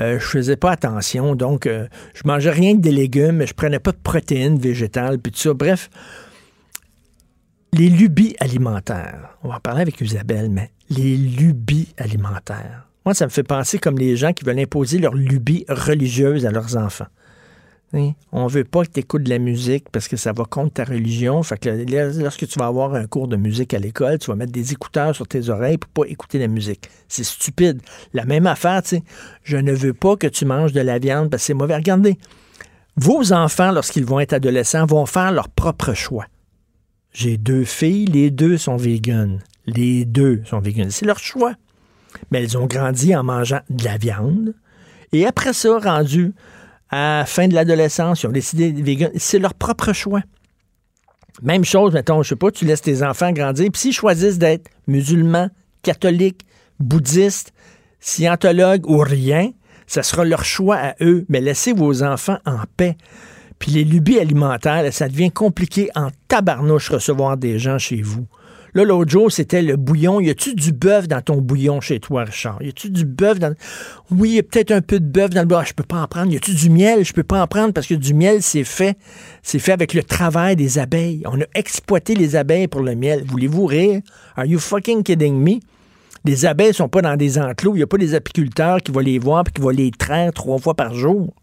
euh, 0.00 0.18
je 0.18 0.24
faisais 0.24 0.56
pas 0.56 0.70
attention, 0.72 1.34
donc 1.34 1.66
euh, 1.66 1.86
je 2.14 2.22
mangeais 2.24 2.50
rien 2.50 2.74
que 2.76 2.80
des 2.80 2.92
légumes, 2.92 3.44
je 3.46 3.52
prenais 3.52 3.78
pas 3.78 3.92
de 3.92 3.98
protéines 4.02 4.58
végétales, 4.58 5.18
puis 5.18 5.32
tout 5.32 5.38
ça. 5.38 5.52
Bref, 5.52 5.90
les 7.72 7.88
lubies 7.88 8.34
alimentaires. 8.40 9.36
On 9.42 9.48
va 9.48 9.56
en 9.56 9.60
parler 9.60 9.82
avec 9.82 10.00
Isabelle, 10.00 10.50
mais 10.50 10.70
les 10.90 11.16
lubies 11.16 11.88
alimentaires. 11.98 12.88
Moi, 13.04 13.14
ça 13.14 13.24
me 13.26 13.30
fait 13.30 13.42
penser 13.42 13.78
comme 13.78 13.98
les 13.98 14.16
gens 14.16 14.32
qui 14.32 14.44
veulent 14.44 14.58
imposer 14.60 14.98
leurs 14.98 15.14
lubies 15.14 15.64
religieuses 15.68 16.46
à 16.46 16.50
leurs 16.50 16.76
enfants. 16.76 17.06
On 18.32 18.46
veut 18.46 18.64
pas 18.64 18.84
que 18.84 18.90
tu 18.90 19.00
écoutes 19.00 19.24
de 19.24 19.28
la 19.28 19.38
musique 19.38 19.90
parce 19.90 20.08
que 20.08 20.16
ça 20.16 20.32
va 20.32 20.44
contre 20.44 20.74
ta 20.74 20.84
religion. 20.84 21.42
Lorsque 22.16 22.46
tu 22.46 22.58
vas 22.58 22.66
avoir 22.66 22.94
un 22.94 23.06
cours 23.06 23.28
de 23.28 23.36
musique 23.36 23.74
à 23.74 23.78
l'école, 23.78 24.18
tu 24.18 24.30
vas 24.30 24.36
mettre 24.36 24.52
des 24.52 24.72
écouteurs 24.72 25.14
sur 25.14 25.28
tes 25.28 25.50
oreilles 25.50 25.76
pour 25.76 25.90
pas 25.90 26.10
écouter 26.10 26.38
la 26.38 26.48
musique. 26.48 26.88
C'est 27.08 27.24
stupide. 27.24 27.82
La 28.14 28.24
même 28.24 28.46
affaire, 28.46 28.82
tu 28.82 28.96
sais. 28.96 29.02
Je 29.44 29.58
ne 29.58 29.72
veux 29.72 29.92
pas 29.92 30.16
que 30.16 30.26
tu 30.26 30.46
manges 30.46 30.72
de 30.72 30.80
la 30.80 30.98
viande 30.98 31.30
parce 31.30 31.42
que 31.42 31.48
c'est 31.48 31.54
mauvais. 31.54 31.76
Regardez, 31.76 32.18
vos 32.96 33.32
enfants, 33.32 33.72
lorsqu'ils 33.72 34.06
vont 34.06 34.20
être 34.20 34.32
adolescents, 34.32 34.86
vont 34.86 35.06
faire 35.06 35.32
leur 35.32 35.48
propre 35.50 35.92
choix. 35.92 36.26
J'ai 37.12 37.36
deux 37.36 37.64
filles, 37.64 38.06
les 38.06 38.30
deux 38.30 38.56
sont 38.56 38.76
véganes. 38.76 39.40
Les 39.66 40.06
deux 40.06 40.42
sont 40.46 40.60
véganes. 40.60 40.90
C'est 40.90 41.04
leur 41.04 41.18
choix. 41.18 41.54
Mais 42.30 42.42
elles 42.42 42.56
ont 42.56 42.66
grandi 42.66 43.14
en 43.14 43.22
mangeant 43.22 43.60
de 43.68 43.84
la 43.84 43.98
viande. 43.98 44.54
Et 45.12 45.26
après 45.26 45.52
ça, 45.52 45.78
rendu 45.78 46.32
à 46.92 47.20
la 47.20 47.26
fin 47.26 47.48
de 47.48 47.54
l'adolescence, 47.54 48.22
ils 48.22 48.26
ont 48.26 48.32
décidé 48.32 48.70
de 48.70 48.82
vegan. 48.82 49.10
C'est 49.16 49.38
leur 49.38 49.54
propre 49.54 49.92
choix. 49.92 50.20
Même 51.42 51.64
chose, 51.64 51.94
mettons, 51.94 52.22
je 52.22 52.28
sais 52.28 52.36
pas, 52.36 52.50
tu 52.50 52.66
laisses 52.66 52.82
tes 52.82 53.02
enfants 53.02 53.32
grandir, 53.32 53.68
puis 53.72 53.80
s'ils 53.80 53.92
choisissent 53.94 54.38
d'être 54.38 54.70
musulmans, 54.86 55.48
catholiques, 55.82 56.46
bouddhistes, 56.78 57.54
scientologues 57.98 58.86
ou 58.86 58.98
rien, 58.98 59.50
ça 59.86 60.02
sera 60.02 60.24
leur 60.24 60.44
choix 60.44 60.76
à 60.76 60.94
eux, 61.00 61.24
mais 61.28 61.40
laissez 61.40 61.72
vos 61.72 62.02
enfants 62.02 62.38
en 62.44 62.60
paix. 62.76 62.96
Puis 63.58 63.72
les 63.72 63.84
lubies 63.84 64.18
alimentaires, 64.18 64.92
ça 64.92 65.08
devient 65.08 65.30
compliqué 65.30 65.88
en 65.94 66.08
tabarnouche 66.28 66.90
recevoir 66.90 67.36
des 67.36 67.58
gens 67.58 67.78
chez 67.78 68.02
vous. 68.02 68.26
Là, 68.74 68.84
l'autre 68.84 69.10
jour, 69.10 69.30
c'était 69.30 69.60
le 69.60 69.76
bouillon. 69.76 70.18
Y 70.20 70.30
a-tu 70.30 70.54
du 70.54 70.72
bœuf 70.72 71.06
dans 71.06 71.20
ton 71.20 71.36
bouillon 71.36 71.82
chez 71.82 72.00
toi, 72.00 72.24
Richard? 72.24 72.62
Y 72.62 72.70
a-tu 72.70 72.88
du 72.88 73.04
bœuf 73.04 73.38
dans. 73.38 73.54
Oui, 74.10 74.30
y 74.30 74.38
a 74.38 74.42
peut-être 74.42 74.70
un 74.70 74.80
peu 74.80 74.98
de 74.98 75.04
bœuf 75.04 75.30
dans 75.30 75.42
le 75.42 75.46
bouillon. 75.46 75.60
Ah, 75.60 75.66
je 75.66 75.74
peux 75.74 75.84
pas 75.84 76.00
en 76.00 76.06
prendre. 76.06 76.32
Y 76.32 76.36
a-tu 76.36 76.54
du 76.54 76.70
miel? 76.70 77.04
Je 77.04 77.12
peux 77.12 77.22
pas 77.22 77.42
en 77.42 77.46
prendre 77.46 77.74
parce 77.74 77.86
que 77.86 77.94
du 77.94 78.14
miel, 78.14 78.42
c'est 78.42 78.64
fait. 78.64 78.96
C'est 79.42 79.58
fait 79.58 79.72
avec 79.72 79.92
le 79.92 80.02
travail 80.02 80.56
des 80.56 80.78
abeilles. 80.78 81.22
On 81.26 81.38
a 81.38 81.44
exploité 81.54 82.14
les 82.14 82.34
abeilles 82.34 82.66
pour 82.66 82.80
le 82.80 82.94
miel. 82.94 83.24
Voulez-vous 83.26 83.66
rire? 83.66 84.00
Are 84.36 84.46
you 84.46 84.58
fucking 84.58 85.02
kidding 85.02 85.38
me? 85.38 85.60
Les 86.24 86.46
abeilles 86.46 86.72
sont 86.72 86.88
pas 86.88 87.02
dans 87.02 87.16
des 87.16 87.38
enclos. 87.38 87.74
N'y 87.74 87.82
a 87.82 87.86
pas 87.86 87.98
des 87.98 88.14
apiculteurs 88.14 88.78
qui 88.78 88.90
vont 88.90 89.00
les 89.00 89.18
voir 89.18 89.44
et 89.46 89.50
qui 89.50 89.60
vont 89.60 89.68
les 89.68 89.90
traire 89.90 90.32
trois 90.32 90.58
fois 90.58 90.74
par 90.74 90.94
jour. 90.94 91.34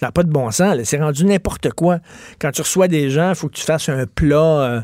Ça 0.00 0.06
n'a 0.06 0.12
pas 0.12 0.22
de 0.22 0.30
bon 0.30 0.50
sens. 0.50 0.78
C'est 0.84 0.98
rendu 0.98 1.26
n'importe 1.26 1.70
quoi. 1.72 1.98
Quand 2.40 2.52
tu 2.52 2.62
reçois 2.62 2.88
des 2.88 3.10
gens, 3.10 3.30
il 3.30 3.34
faut 3.34 3.48
que 3.48 3.54
tu 3.54 3.64
fasses 3.64 3.90
un 3.90 4.06
plat. 4.06 4.60
Euh, 4.60 4.80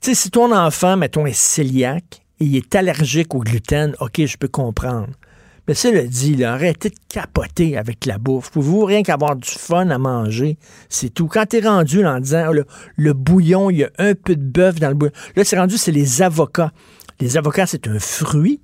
tu 0.00 0.10
sais, 0.10 0.14
si 0.14 0.30
ton 0.30 0.54
enfant, 0.54 0.96
mettons, 0.96 1.26
est 1.26 1.56
cœliaque 1.56 2.22
et 2.40 2.44
il 2.44 2.56
est 2.56 2.74
allergique 2.74 3.34
au 3.34 3.40
gluten, 3.40 3.94
OK, 4.00 4.24
je 4.24 4.36
peux 4.36 4.48
comprendre. 4.48 5.08
Mais 5.66 5.74
ça 5.74 5.90
le 5.90 6.06
dit, 6.08 6.34
là, 6.34 6.54
arrêtez 6.54 6.88
de 6.88 6.94
capoter 7.08 7.76
avec 7.76 8.06
la 8.06 8.16
bouffe. 8.16 8.50
Pouvez-vous 8.50 8.84
rien 8.84 9.02
qu'avoir 9.02 9.36
du 9.36 9.48
fun 9.50 9.90
à 9.90 9.98
manger? 9.98 10.56
C'est 10.88 11.12
tout. 11.12 11.26
Quand 11.26 11.44
t'es 11.46 11.60
rendu 11.60 12.06
en 12.06 12.20
disant 12.20 12.50
le 12.96 13.12
bouillon, 13.12 13.68
il 13.68 13.78
y 13.78 13.84
a 13.84 13.90
un 13.98 14.14
peu 14.14 14.34
de 14.34 14.42
bœuf 14.42 14.80
dans 14.80 14.88
le 14.88 14.94
bouillon. 14.94 15.12
Là, 15.36 15.44
c'est 15.44 15.58
rendu, 15.58 15.76
c'est 15.76 15.92
les 15.92 16.22
avocats. 16.22 16.72
Les 17.20 17.36
avocats, 17.36 17.66
c'est 17.66 17.86
un 17.86 17.98
fruit. 17.98 18.62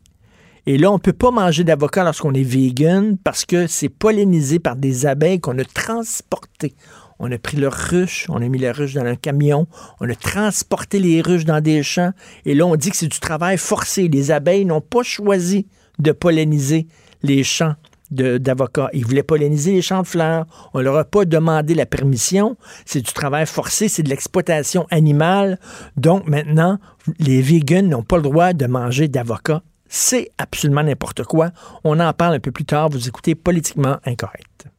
Et 0.66 0.78
là, 0.78 0.90
on 0.90 0.94
ne 0.94 0.98
peut 0.98 1.12
pas 1.12 1.30
manger 1.30 1.62
d'avocat 1.62 2.04
lorsqu'on 2.04 2.32
est 2.32 2.42
vegan 2.42 3.18
parce 3.22 3.44
que 3.44 3.66
c'est 3.66 3.90
pollinisé 3.90 4.58
par 4.58 4.76
des 4.76 5.04
abeilles 5.04 5.40
qu'on 5.40 5.58
a 5.58 5.64
transportées 5.64 6.74
on 7.18 7.30
a 7.30 7.38
pris 7.38 7.56
leurs 7.56 7.72
ruches, 7.72 8.26
on 8.28 8.42
a 8.42 8.48
mis 8.48 8.58
les 8.58 8.70
ruches 8.70 8.94
dans 8.94 9.04
un 9.04 9.16
camion, 9.16 9.66
on 10.00 10.08
a 10.08 10.14
transporté 10.14 10.98
les 10.98 11.20
ruches 11.20 11.44
dans 11.44 11.60
des 11.60 11.82
champs, 11.82 12.12
et 12.44 12.54
là, 12.54 12.66
on 12.66 12.76
dit 12.76 12.90
que 12.90 12.96
c'est 12.96 13.08
du 13.08 13.20
travail 13.20 13.58
forcé. 13.58 14.08
Les 14.08 14.30
abeilles 14.30 14.64
n'ont 14.64 14.80
pas 14.80 15.02
choisi 15.02 15.66
de 15.98 16.12
polliniser 16.12 16.86
les 17.22 17.42
champs 17.44 17.74
d'avocats. 18.10 18.90
Ils 18.92 19.04
voulaient 19.04 19.22
polliniser 19.22 19.72
les 19.72 19.82
champs 19.82 20.02
de 20.02 20.06
fleurs. 20.06 20.46
On 20.72 20.80
leur 20.80 20.96
a 20.96 21.04
pas 21.04 21.24
demandé 21.24 21.74
la 21.74 21.86
permission. 21.86 22.56
C'est 22.84 23.00
du 23.00 23.12
travail 23.12 23.46
forcé, 23.46 23.88
c'est 23.88 24.02
de 24.02 24.08
l'exploitation 24.08 24.86
animale. 24.90 25.58
Donc 25.96 26.26
maintenant, 26.26 26.78
les 27.18 27.42
vegans 27.42 27.88
n'ont 27.88 28.02
pas 28.02 28.16
le 28.16 28.22
droit 28.22 28.52
de 28.52 28.66
manger 28.66 29.08
d'avocats. 29.08 29.62
C'est 29.88 30.30
absolument 30.38 30.82
n'importe 30.82 31.24
quoi. 31.24 31.50
On 31.84 32.00
en 32.00 32.12
parle 32.12 32.34
un 32.34 32.40
peu 32.40 32.52
plus 32.52 32.64
tard. 32.64 32.88
Vous 32.88 33.08
écoutez 33.08 33.34
Politiquement 33.34 33.98
Incorrect. 34.04 34.73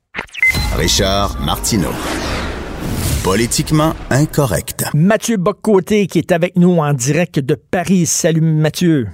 Richard 0.77 1.37
Martineau. 1.45 1.93
Politiquement 3.23 3.93
incorrect. 4.09 4.85
Mathieu 4.93 5.37
Boccoté 5.37 6.07
qui 6.07 6.19
est 6.19 6.31
avec 6.31 6.55
nous 6.57 6.77
en 6.77 6.93
direct 6.93 7.39
de 7.39 7.55
Paris. 7.55 8.05
Salut 8.05 8.41
Mathieu. 8.41 9.07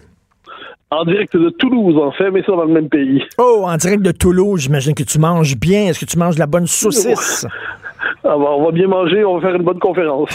En 0.90 1.06
direct 1.06 1.38
de 1.38 1.50
Toulouse, 1.50 1.96
en 1.98 2.12
fait, 2.12 2.30
mais 2.32 2.42
ça 2.42 2.52
dans 2.52 2.66
le 2.66 2.74
même 2.74 2.90
pays. 2.90 3.24
Oh, 3.38 3.64
en 3.66 3.78
direct 3.78 4.02
de 4.02 4.12
Toulouse, 4.12 4.62
j'imagine 4.62 4.94
que 4.94 5.04
tu 5.04 5.20
manges 5.20 5.56
bien. 5.56 5.86
Est-ce 5.86 6.00
que 6.02 6.06
tu 6.06 6.18
manges 6.18 6.36
de 6.36 6.42
la 6.42 6.48
bonne 6.48 6.68
saucisse? 6.68 7.46
Ah 8.24 8.38
on 8.38 8.66
va 8.66 8.72
bien 8.72 8.88
manger, 8.88 9.26
on 9.26 9.40
va 9.40 9.48
faire 9.48 9.56
une 9.56 9.64
bonne 9.64 9.80
conférence. 9.80 10.30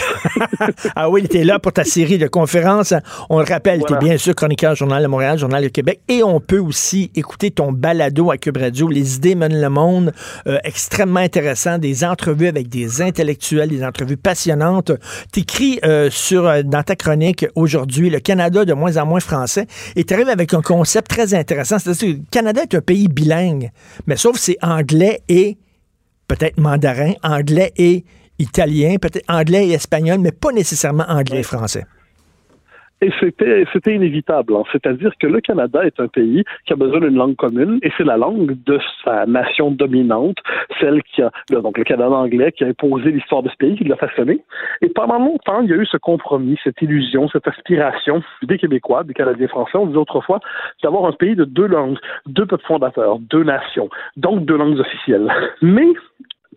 ah 0.95 1.09
oui, 1.09 1.27
tu 1.27 1.37
es 1.37 1.43
là 1.43 1.59
pour 1.59 1.73
ta 1.73 1.83
série 1.83 2.17
de 2.17 2.27
conférences. 2.27 2.93
On 3.29 3.39
le 3.39 3.45
rappelle, 3.45 3.83
tu 3.87 3.93
es 3.93 3.97
bien 3.97 4.17
sûr 4.17 4.35
chroniqueur 4.35 4.75
Journal 4.75 5.01
de 5.01 5.07
Montréal, 5.07 5.37
Journal 5.37 5.63
de 5.63 5.69
Québec, 5.69 6.01
et 6.07 6.23
on 6.23 6.39
peut 6.39 6.59
aussi 6.59 7.11
écouter 7.15 7.51
ton 7.51 7.71
balado 7.71 8.31
à 8.31 8.37
Cube 8.37 8.57
Radio, 8.57 8.87
Les 8.87 9.15
idées 9.15 9.35
mènent 9.35 9.59
le 9.59 9.69
monde, 9.69 10.11
euh, 10.47 10.57
extrêmement 10.63 11.19
intéressant, 11.19 11.77
des 11.77 12.03
entrevues 12.03 12.47
avec 12.47 12.69
des 12.69 13.01
intellectuels, 13.01 13.69
des 13.69 13.83
entrevues 13.83 14.17
passionnantes. 14.17 14.91
Tu 15.31 15.41
écris 15.41 15.79
euh, 15.85 16.09
sur, 16.09 16.45
euh, 16.47 16.63
dans 16.63 16.83
ta 16.83 16.95
chronique 16.95 17.45
aujourd'hui, 17.55 18.09
le 18.09 18.19
Canada 18.19 18.65
de 18.65 18.73
moins 18.73 18.97
en 18.97 19.05
moins 19.05 19.19
français, 19.19 19.67
et 19.95 20.03
tu 20.03 20.13
arrives 20.13 20.29
avec 20.29 20.53
un 20.53 20.61
concept 20.61 21.09
très 21.09 21.33
intéressant, 21.33 21.79
c'est-à-dire 21.79 22.01
que 22.01 22.19
le 22.19 22.25
Canada 22.31 22.61
est 22.63 22.75
un 22.75 22.81
pays 22.81 23.07
bilingue, 23.07 23.71
mais 24.05 24.17
sauf 24.17 24.37
c'est 24.37 24.57
anglais 24.61 25.21
et 25.29 25.57
peut-être 26.27 26.57
mandarin, 26.59 27.13
anglais 27.23 27.73
et 27.77 28.03
italien, 28.39 28.97
peut-être 28.97 29.25
anglais 29.29 29.67
et 29.67 29.73
espagnol, 29.73 30.19
mais 30.19 30.31
pas 30.31 30.51
nécessairement 30.51 31.05
anglais 31.07 31.39
et 31.39 31.43
français. 31.43 31.85
Et 33.01 33.11
c'était, 33.19 33.65
c'était 33.71 33.93
inévitable. 33.93 34.55
Hein. 34.55 34.63
C'est-à-dire 34.71 35.11
que 35.19 35.27
le 35.27 35.39
Canada 35.39 35.85
est 35.85 35.99
un 35.99 36.07
pays 36.07 36.43
qui 36.65 36.73
a 36.73 36.75
besoin 36.75 36.99
d'une 36.99 37.15
langue 37.15 37.35
commune 37.35 37.79
et 37.83 37.91
c'est 37.95 38.03
la 38.03 38.17
langue 38.17 38.57
de 38.65 38.79
sa 39.03 39.25
nation 39.27 39.69
dominante, 39.71 40.37
celle 40.79 41.03
qui 41.03 41.21
a, 41.21 41.31
donc 41.51 41.77
le 41.77 41.83
Canada 41.83 42.09
anglais, 42.11 42.51
qui 42.51 42.63
a 42.63 42.67
imposé 42.67 43.11
l'histoire 43.11 43.43
de 43.43 43.49
ce 43.49 43.55
pays, 43.55 43.75
qui 43.75 43.83
l'a 43.83 43.97
façonné. 43.97 44.39
Et 44.81 44.89
pendant 44.89 45.19
longtemps, 45.19 45.61
il 45.61 45.69
y 45.69 45.73
a 45.73 45.75
eu 45.75 45.85
ce 45.85 45.97
compromis, 45.97 46.57
cette 46.63 46.81
illusion, 46.81 47.29
cette 47.29 47.47
aspiration 47.47 48.23
des 48.41 48.57
Québécois, 48.57 49.03
des 49.03 49.13
Canadiens 49.13 49.47
français, 49.47 49.77
on 49.77 49.85
disait 49.85 49.99
autrefois, 49.99 50.39
d'avoir 50.81 51.05
un 51.05 51.13
pays 51.13 51.35
de 51.35 51.45
deux 51.45 51.67
langues, 51.67 51.99
deux 52.25 52.45
peuples 52.45 52.65
fondateurs, 52.65 53.19
deux 53.19 53.43
nations, 53.43 53.89
donc 54.15 54.45
deux 54.45 54.57
langues 54.57 54.79
officielles. 54.79 55.31
Mais 55.61 55.87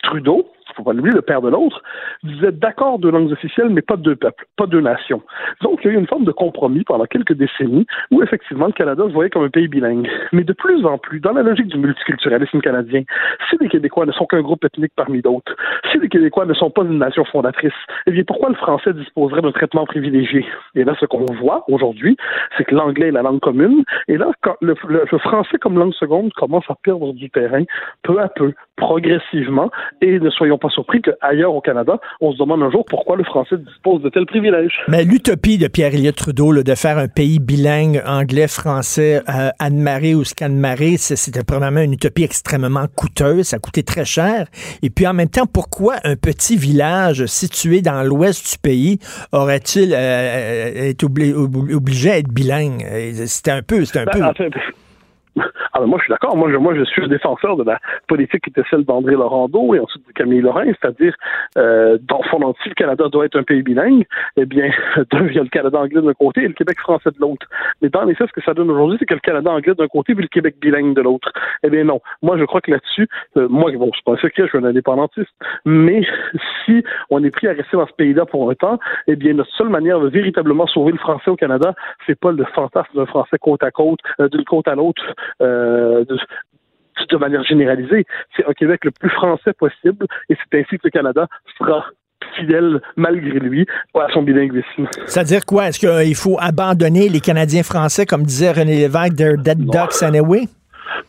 Trudeau, 0.03 0.47
faut 0.75 0.83
pas 0.83 0.93
l'oublier, 0.93 1.15
le 1.15 1.23
père 1.23 1.43
de 1.43 1.49
l'autre, 1.49 1.83
disait 2.23 2.53
d'accord 2.53 2.99
deux 2.99 3.11
langues 3.11 3.33
officielles, 3.33 3.71
mais 3.71 3.83
pas 3.83 3.97
deux 3.97 4.17
peuples, 4.17 4.45
pas 4.57 4.67
deux 4.67 4.81
nations. 4.81 5.23
Donc, 5.62 5.81
il 5.83 5.89
y 5.89 5.91
a 5.91 5.95
eu 5.95 5.99
une 5.99 6.07
forme 6.07 6.25
de 6.25 6.33
compromis 6.33 6.85
pendant 6.85 7.05
quelques 7.05 7.33
décennies 7.33 7.87
où, 8.11 8.23
effectivement, 8.23 8.67
le 8.67 8.73
Canada 8.73 9.05
se 9.07 9.12
voyait 9.12 9.31
comme 9.31 9.45
un 9.45 9.50
pays 9.50 9.69
bilingue. 9.69 10.09
Mais 10.33 10.45
de 10.45 10.53
plus 10.53 10.85
en 10.85 10.99
plus, 10.99 11.21
dans 11.21 11.33
la 11.33 11.43
logique 11.43 11.69
du 11.69 11.79
multiculturalisme 11.79 12.61
canadien, 12.61 13.03
si 13.49 13.57
les 13.61 13.69
Québécois 13.69 14.07
ne 14.07 14.12
sont 14.12 14.27
qu'un 14.27 14.43
groupe 14.43 14.65
ethnique 14.65 14.93
parmi 14.97 15.23
d'autres, 15.23 15.55
si 15.91 15.99
les 15.99 16.09
Québécois 16.09 16.47
ne 16.47 16.55
sont 16.55 16.71
pas 16.71 16.83
une 16.83 16.99
nation 16.99 17.25
fondatrice, 17.25 17.73
eh 18.07 18.11
bien, 18.12 18.23
pourquoi 18.27 18.49
le 18.49 18.55
français 18.55 18.93
disposerait 18.93 19.43
d'un 19.43 19.53
traitement 19.53 19.87
privilégié? 19.87 20.45
Et 20.75 20.85
là, 20.85 20.95
ce 21.00 21.07
qu'on 21.07 21.27
voit 21.41 21.65
aujourd'hui, 21.69 22.17
c'est 22.57 22.65
que 22.65 22.75
l'anglais 22.75 23.09
est 23.09 23.12
la 23.12 23.23
langue 23.23 23.41
commune, 23.41 23.85
et 24.09 24.17
là, 24.17 24.31
le 24.61 24.75
français 25.19 25.59
comme 25.59 25.79
langue 25.79 25.95
seconde 25.95 26.33
commence 26.35 26.65
à 26.69 26.75
perdre 26.83 27.12
du 27.12 27.31
terrain, 27.31 27.65
peu 28.03 28.21
à 28.21 28.29
peu, 28.29 28.53
progressivement, 28.81 29.71
et 30.01 30.19
ne 30.19 30.31
soyons 30.31 30.59
pas 30.59 30.71
surpris 30.71 31.01
qu'ailleurs 31.03 31.55
au 31.55 31.61
Canada, 31.61 32.01
on 32.21 32.33
se 32.33 32.39
demande 32.39 32.63
un 32.63 32.71
jour 32.71 32.85
pourquoi 32.85 33.17
le 33.17 33.25
français 33.25 33.57
dispose 33.59 34.03
de 34.03 34.09
tels 34.09 34.27
privilèges. 34.27 34.81
Mais 34.89 35.05
l'utopie 35.05 35.59
de 35.59 35.69
Pierre-Éliott 35.69 36.17
Trudeau 36.17 36.41
de 36.41 36.75
faire 36.75 36.99
un 36.99 37.07
pays 37.07 37.39
bilingue 37.39 38.03
anglais-français, 38.07 39.23
euh, 39.29 39.51
Anne-Marie 39.59 40.15
ou 40.15 40.25
Scan-Marie, 40.25 40.99
c'était 40.99 41.45
probablement 41.45 41.83
une 41.83 41.93
utopie 41.93 42.25
extrêmement 42.25 42.87
coûteuse, 42.97 43.47
ça 43.49 43.59
coûtait 43.59 43.83
très 43.83 44.05
cher. 44.05 44.47
Et 44.83 44.91
puis 44.91 45.07
en 45.07 45.13
même 45.13 45.29
temps, 45.29 45.47
pourquoi 45.47 45.97
un 46.05 46.17
petit 46.17 46.57
village 46.57 47.27
situé 47.27 47.83
dans 47.83 48.03
l'ouest 48.03 48.53
du 48.53 48.59
pays 48.59 48.99
aurait-il 49.33 49.95
euh, 49.95 50.89
été 50.89 51.07
obligé 51.07 52.11
à 52.11 52.19
être 52.19 52.33
bilingue? 52.33 52.85
C'était 53.27 53.51
un 53.51 53.63
peu, 53.63 53.85
c'était 53.85 54.01
un 54.01 54.05
ben, 54.05 54.33
peu... 54.35 54.51
Ah 55.73 55.79
ben 55.79 55.87
moi, 55.87 55.99
je 55.99 56.05
suis 56.05 56.11
d'accord. 56.11 56.37
Moi 56.37 56.51
je, 56.51 56.57
moi, 56.57 56.75
je 56.75 56.83
suis 56.83 57.05
un 57.05 57.07
défenseur 57.07 57.57
de 57.57 57.63
la 57.63 57.79
politique 58.09 58.43
qui 58.43 58.51
était 58.51 58.69
celle 58.71 58.85
d'André 58.85 59.13
Laurando 59.13 59.73
et 59.75 59.79
ensuite 59.79 60.05
de 60.05 60.13
Camille 60.13 60.41
Lorrain, 60.41 60.67
c'est-à-dire, 60.67 61.15
euh, 61.57 61.97
dans 62.03 62.23
son 62.25 62.43
entier, 62.43 62.71
le 62.71 62.75
Canada 62.75 63.05
doit 63.09 63.27
être 63.27 63.39
un 63.39 63.45
pays 63.45 63.63
bilingue. 63.63 64.05
Eh 64.37 64.47
bien, 64.47 64.71
il 65.13 65.33
y 65.33 65.39
a 65.39 65.43
le 65.43 65.49
Canada 65.49 65.79
anglais 65.79 66.03
d'un 66.03 66.13
côté 66.13 66.43
et 66.43 66.49
le 66.49 66.55
Québec 66.55 66.79
français 66.81 67.11
de 67.11 67.21
l'autre. 67.21 67.47
Mais 67.83 67.89
dans 67.89 68.05
les 68.05 68.17
faits, 68.17 68.29
ce 68.29 68.33
que 68.33 68.45
ça 68.45 68.53
donne 68.53 68.71
aujourd'hui, 68.71 68.97
c'est 68.99 69.07
que 69.07 69.15
le 69.15 69.21
Canada 69.21 69.53
anglais 69.53 69.75
d'un 69.75 69.87
côté 69.87 70.15
puis 70.15 70.23
le 70.23 70.29
Québec 70.29 70.57
bilingue 70.61 70.95
de 70.95 71.03
l'autre. 71.03 71.33
Eh 71.63 71.71
bien, 71.71 71.85
non. 71.85 72.01
Moi, 72.23 72.37
je 72.37 72.45
crois 72.45 72.61
que 72.61 72.73
là-dessus, 72.73 73.09
euh, 73.37 73.47
moi, 73.49 73.71
bon, 73.73 73.91
pas 74.05 74.13
un 74.15 74.17
secret, 74.17 74.45
je 74.45 74.49
suis 74.49 74.59
un 74.59 74.65
indépendantiste, 74.65 75.31
mais 75.65 76.03
si 76.65 76.83
on 77.11 77.23
est 77.23 77.31
pris 77.31 77.47
à 77.47 77.53
rester 77.53 77.77
dans 77.77 77.87
ce 77.87 77.93
pays-là 77.93 78.27
pour 78.27 78.51
un 78.51 78.55
temps, 78.55 78.79
eh 79.07 79.17
bien, 79.17 79.35
notre 79.35 79.51
seule 79.57 79.69
manière 79.69 80.01
de 80.01 80.09
véritablement 80.09 80.67
sauver 80.67 80.93
le 80.93 80.99
français 80.99 81.31
au 81.31 81.37
Canada, 81.37 81.75
c'est 82.07 82.19
pas 82.19 82.33
le 82.33 82.45
fantasme 82.55 82.91
d'un 82.95 83.07
français 83.07 83.39
côte 83.41 83.63
à 83.63 83.71
côte, 83.71 84.01
euh, 84.21 84.29
d'une 84.29 84.45
côte 84.45 84.69
à 84.69 84.75
l'autre, 84.75 85.03
euh, 85.43 86.05
de, 86.05 86.19
de 87.09 87.17
manière 87.17 87.45
généralisée. 87.45 88.05
C'est 88.37 88.47
un 88.47 88.53
Québec 88.53 88.85
le 88.85 88.91
plus 88.91 89.11
français 89.11 89.53
possible 89.53 90.07
et 90.29 90.37
c'est 90.37 90.61
ainsi 90.61 90.77
que 90.77 90.83
le 90.85 90.91
Canada 90.91 91.27
sera 91.59 91.85
fidèle 92.37 92.81
malgré 92.97 93.39
lui 93.39 93.67
à 93.95 94.07
son 94.12 94.23
bilinguisme. 94.23 94.87
C'est-à-dire 95.07 95.45
quoi? 95.45 95.69
Est-ce 95.69 95.81
qu'il 95.81 96.15
faut 96.15 96.37
abandonner 96.41 97.09
les 97.09 97.21
Canadiens 97.21 97.62
français, 97.62 98.07
comme 98.07 98.25
disait 98.25 98.53
René 98.53 98.77
Lévesque, 98.77 99.17
they're 99.17 99.37
dead 99.37 99.59
ducks 99.59 100.03
anyway? 100.03 100.47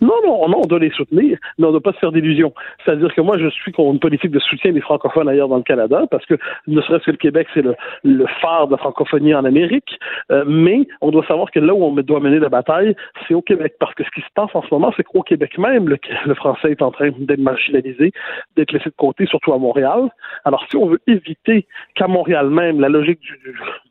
Non, 0.02 0.16
non, 0.26 0.48
non, 0.48 0.62
on 0.64 0.68
doit 0.68 0.80
les 0.80 0.92
soutenir, 0.92 1.38
mais 1.58 1.66
on 1.66 1.72
ne 1.72 1.80
doit 1.80 1.82
pas 1.82 1.94
se 1.94 2.00
faire 2.00 2.12
d'illusions. 2.12 2.54
C'est-à-dire 2.84 3.14
que 3.14 3.22
moi, 3.22 3.38
je 3.38 3.50
suis 3.50 3.72
contre 3.72 3.94
une 3.94 4.00
politique 4.00 4.32
de 4.32 4.40
soutien 4.40 4.72
des 4.72 4.82
francophones 4.82 5.28
ailleurs 5.28 5.48
dans 5.48 5.58
le 5.58 5.64
Canada, 5.64 6.06
parce 6.10 6.26
que 6.26 6.36
ne 6.68 6.82
serait-ce 6.82 7.06
que 7.06 7.12
le 7.12 7.18
Québec, 7.18 7.48
c'est 7.54 7.62
le, 7.62 7.76
le, 8.04 8.26
phare 8.42 8.68
de 8.68 8.72
la 8.72 8.78
francophonie 8.78 9.34
en 9.34 9.46
Amérique, 9.46 10.00
euh, 10.32 10.44
mais 10.48 10.88
on 11.02 11.12
doit 11.12 11.26
savoir 11.26 11.52
que 11.52 11.60
là 11.60 11.74
où 11.74 11.84
on 11.84 11.94
doit 11.94 12.20
mener 12.20 12.40
la 12.40 12.50
bataille, 12.50 12.96
c'est 13.28 13.34
au 13.34 13.42
Québec, 13.42 13.76
parce 13.80 13.94
que 13.94 14.04
ce 14.04 14.10
qui 14.12 14.22
se 14.22 14.32
passe 14.34 14.50
en 14.54 14.62
ce 14.62 14.68
moment, 14.72 14.94
c'est 14.96 15.04
qu'au 15.04 15.22
Québec 15.22 15.58
même, 15.58 15.88
le, 15.88 16.34
français 16.36 16.72
est 16.72 16.82
en 16.82 16.92
train 16.92 17.10
d'être 17.18 17.40
marginalisé, 17.40 18.12
d'être 18.56 18.72
laissé 18.72 18.86
de 18.86 18.96
côté, 18.96 19.26
surtout 19.26 19.54
à 19.54 19.58
Montréal. 19.58 20.10
Alors, 20.46 20.66
si 20.70 20.78
on 20.78 20.88
veut 20.88 21.02
éviter 21.08 21.68
qu'à 21.96 22.08
Montréal 22.08 22.50
même, 22.50 22.80
la 22.80 22.90
logique 22.90 23.20
du, 23.20 23.38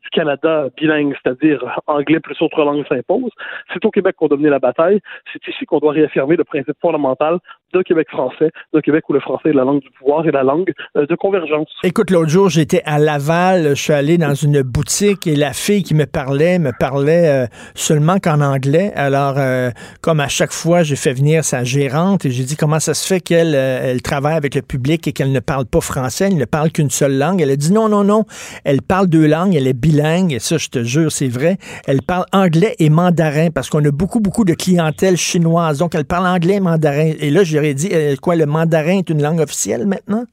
Canada 0.11 0.67
bilingue, 0.77 1.15
c'est-à-dire 1.21 1.63
anglais 1.87 2.19
plus 2.19 2.39
autre 2.41 2.63
langue 2.63 2.85
s'impose, 2.87 3.31
c'est 3.73 3.83
au 3.85 3.91
Québec 3.91 4.15
qu'on 4.17 4.27
mener 4.35 4.49
la 4.49 4.59
bataille, 4.59 4.99
c'est 5.31 5.45
ici 5.47 5.65
qu'on 5.65 5.79
doit 5.79 5.93
réaffirmer 5.93 6.35
le 6.35 6.43
principe 6.43 6.77
fondamental 6.81 7.39
d'un 7.73 7.83
Québec 7.83 8.07
français, 8.09 8.51
d'un 8.73 8.81
Québec 8.81 9.03
où 9.09 9.13
le 9.13 9.19
français 9.19 9.49
est 9.49 9.53
la 9.53 9.63
langue 9.63 9.81
du 9.81 9.89
pouvoir 9.91 10.25
et 10.27 10.31
la 10.31 10.43
langue 10.43 10.71
euh, 10.97 11.05
de 11.05 11.15
convergence. 11.15 11.69
Écoute, 11.83 12.11
l'autre 12.11 12.29
jour, 12.29 12.49
j'étais 12.49 12.81
à 12.85 12.99
Laval, 12.99 13.69
je 13.69 13.81
suis 13.81 13.93
allé 13.93 14.17
dans 14.17 14.33
une 14.33 14.61
boutique 14.61 15.27
et 15.27 15.35
la 15.35 15.53
fille 15.53 15.83
qui 15.83 15.95
me 15.95 16.05
parlait 16.05 16.59
me 16.59 16.71
parlait 16.77 17.27
euh, 17.27 17.47
seulement 17.75 18.17
qu'en 18.19 18.41
anglais. 18.41 18.91
Alors, 18.95 19.35
euh, 19.37 19.71
comme 20.01 20.19
à 20.19 20.27
chaque 20.27 20.53
fois, 20.53 20.83
j'ai 20.83 20.95
fait 20.95 21.13
venir 21.13 21.43
sa 21.43 21.63
gérante 21.63 22.25
et 22.25 22.31
j'ai 22.31 22.43
dit 22.43 22.55
comment 22.55 22.79
ça 22.79 22.93
se 22.93 23.07
fait 23.07 23.19
qu'elle 23.19 23.55
elle 23.55 24.01
travaille 24.01 24.35
avec 24.35 24.55
le 24.55 24.61
public 24.61 25.07
et 25.07 25.13
qu'elle 25.13 25.31
ne 25.31 25.39
parle 25.39 25.65
pas 25.65 25.81
français, 25.81 26.27
elle 26.27 26.37
ne 26.37 26.45
parle 26.45 26.71
qu'une 26.71 26.89
seule 26.89 27.17
langue? 27.17 27.41
Elle 27.41 27.51
a 27.51 27.55
dit 27.55 27.71
non, 27.71 27.89
non, 27.89 28.03
non, 28.03 28.25
elle 28.63 28.81
parle 28.81 29.07
deux 29.07 29.27
langues, 29.27 29.55
elle 29.55 29.67
est 29.67 29.73
bilingue, 29.73 30.33
et 30.33 30.39
ça, 30.39 30.57
je 30.57 30.69
te 30.69 30.83
jure, 30.83 31.11
c'est 31.11 31.27
vrai. 31.27 31.57
Elle 31.85 32.01
parle 32.01 32.25
anglais 32.31 32.75
et 32.79 32.89
mandarin 32.89 33.49
parce 33.51 33.69
qu'on 33.69 33.83
a 33.85 33.91
beaucoup, 33.91 34.19
beaucoup 34.19 34.45
de 34.45 34.53
clientèle 34.53 35.17
chinoise. 35.17 35.79
Donc, 35.79 35.95
elle 35.95 36.05
parle 36.05 36.27
anglais 36.27 36.55
et 36.55 36.59
mandarin. 36.59 37.11
Et 37.19 37.29
là, 37.29 37.43
dit, 37.73 37.89
euh, 37.93 38.15
quoi, 38.21 38.35
le 38.35 38.45
mandarin 38.45 38.99
est 38.99 39.09
une 39.09 39.21
langue 39.21 39.39
officielle 39.39 39.87
maintenant? 39.87 40.25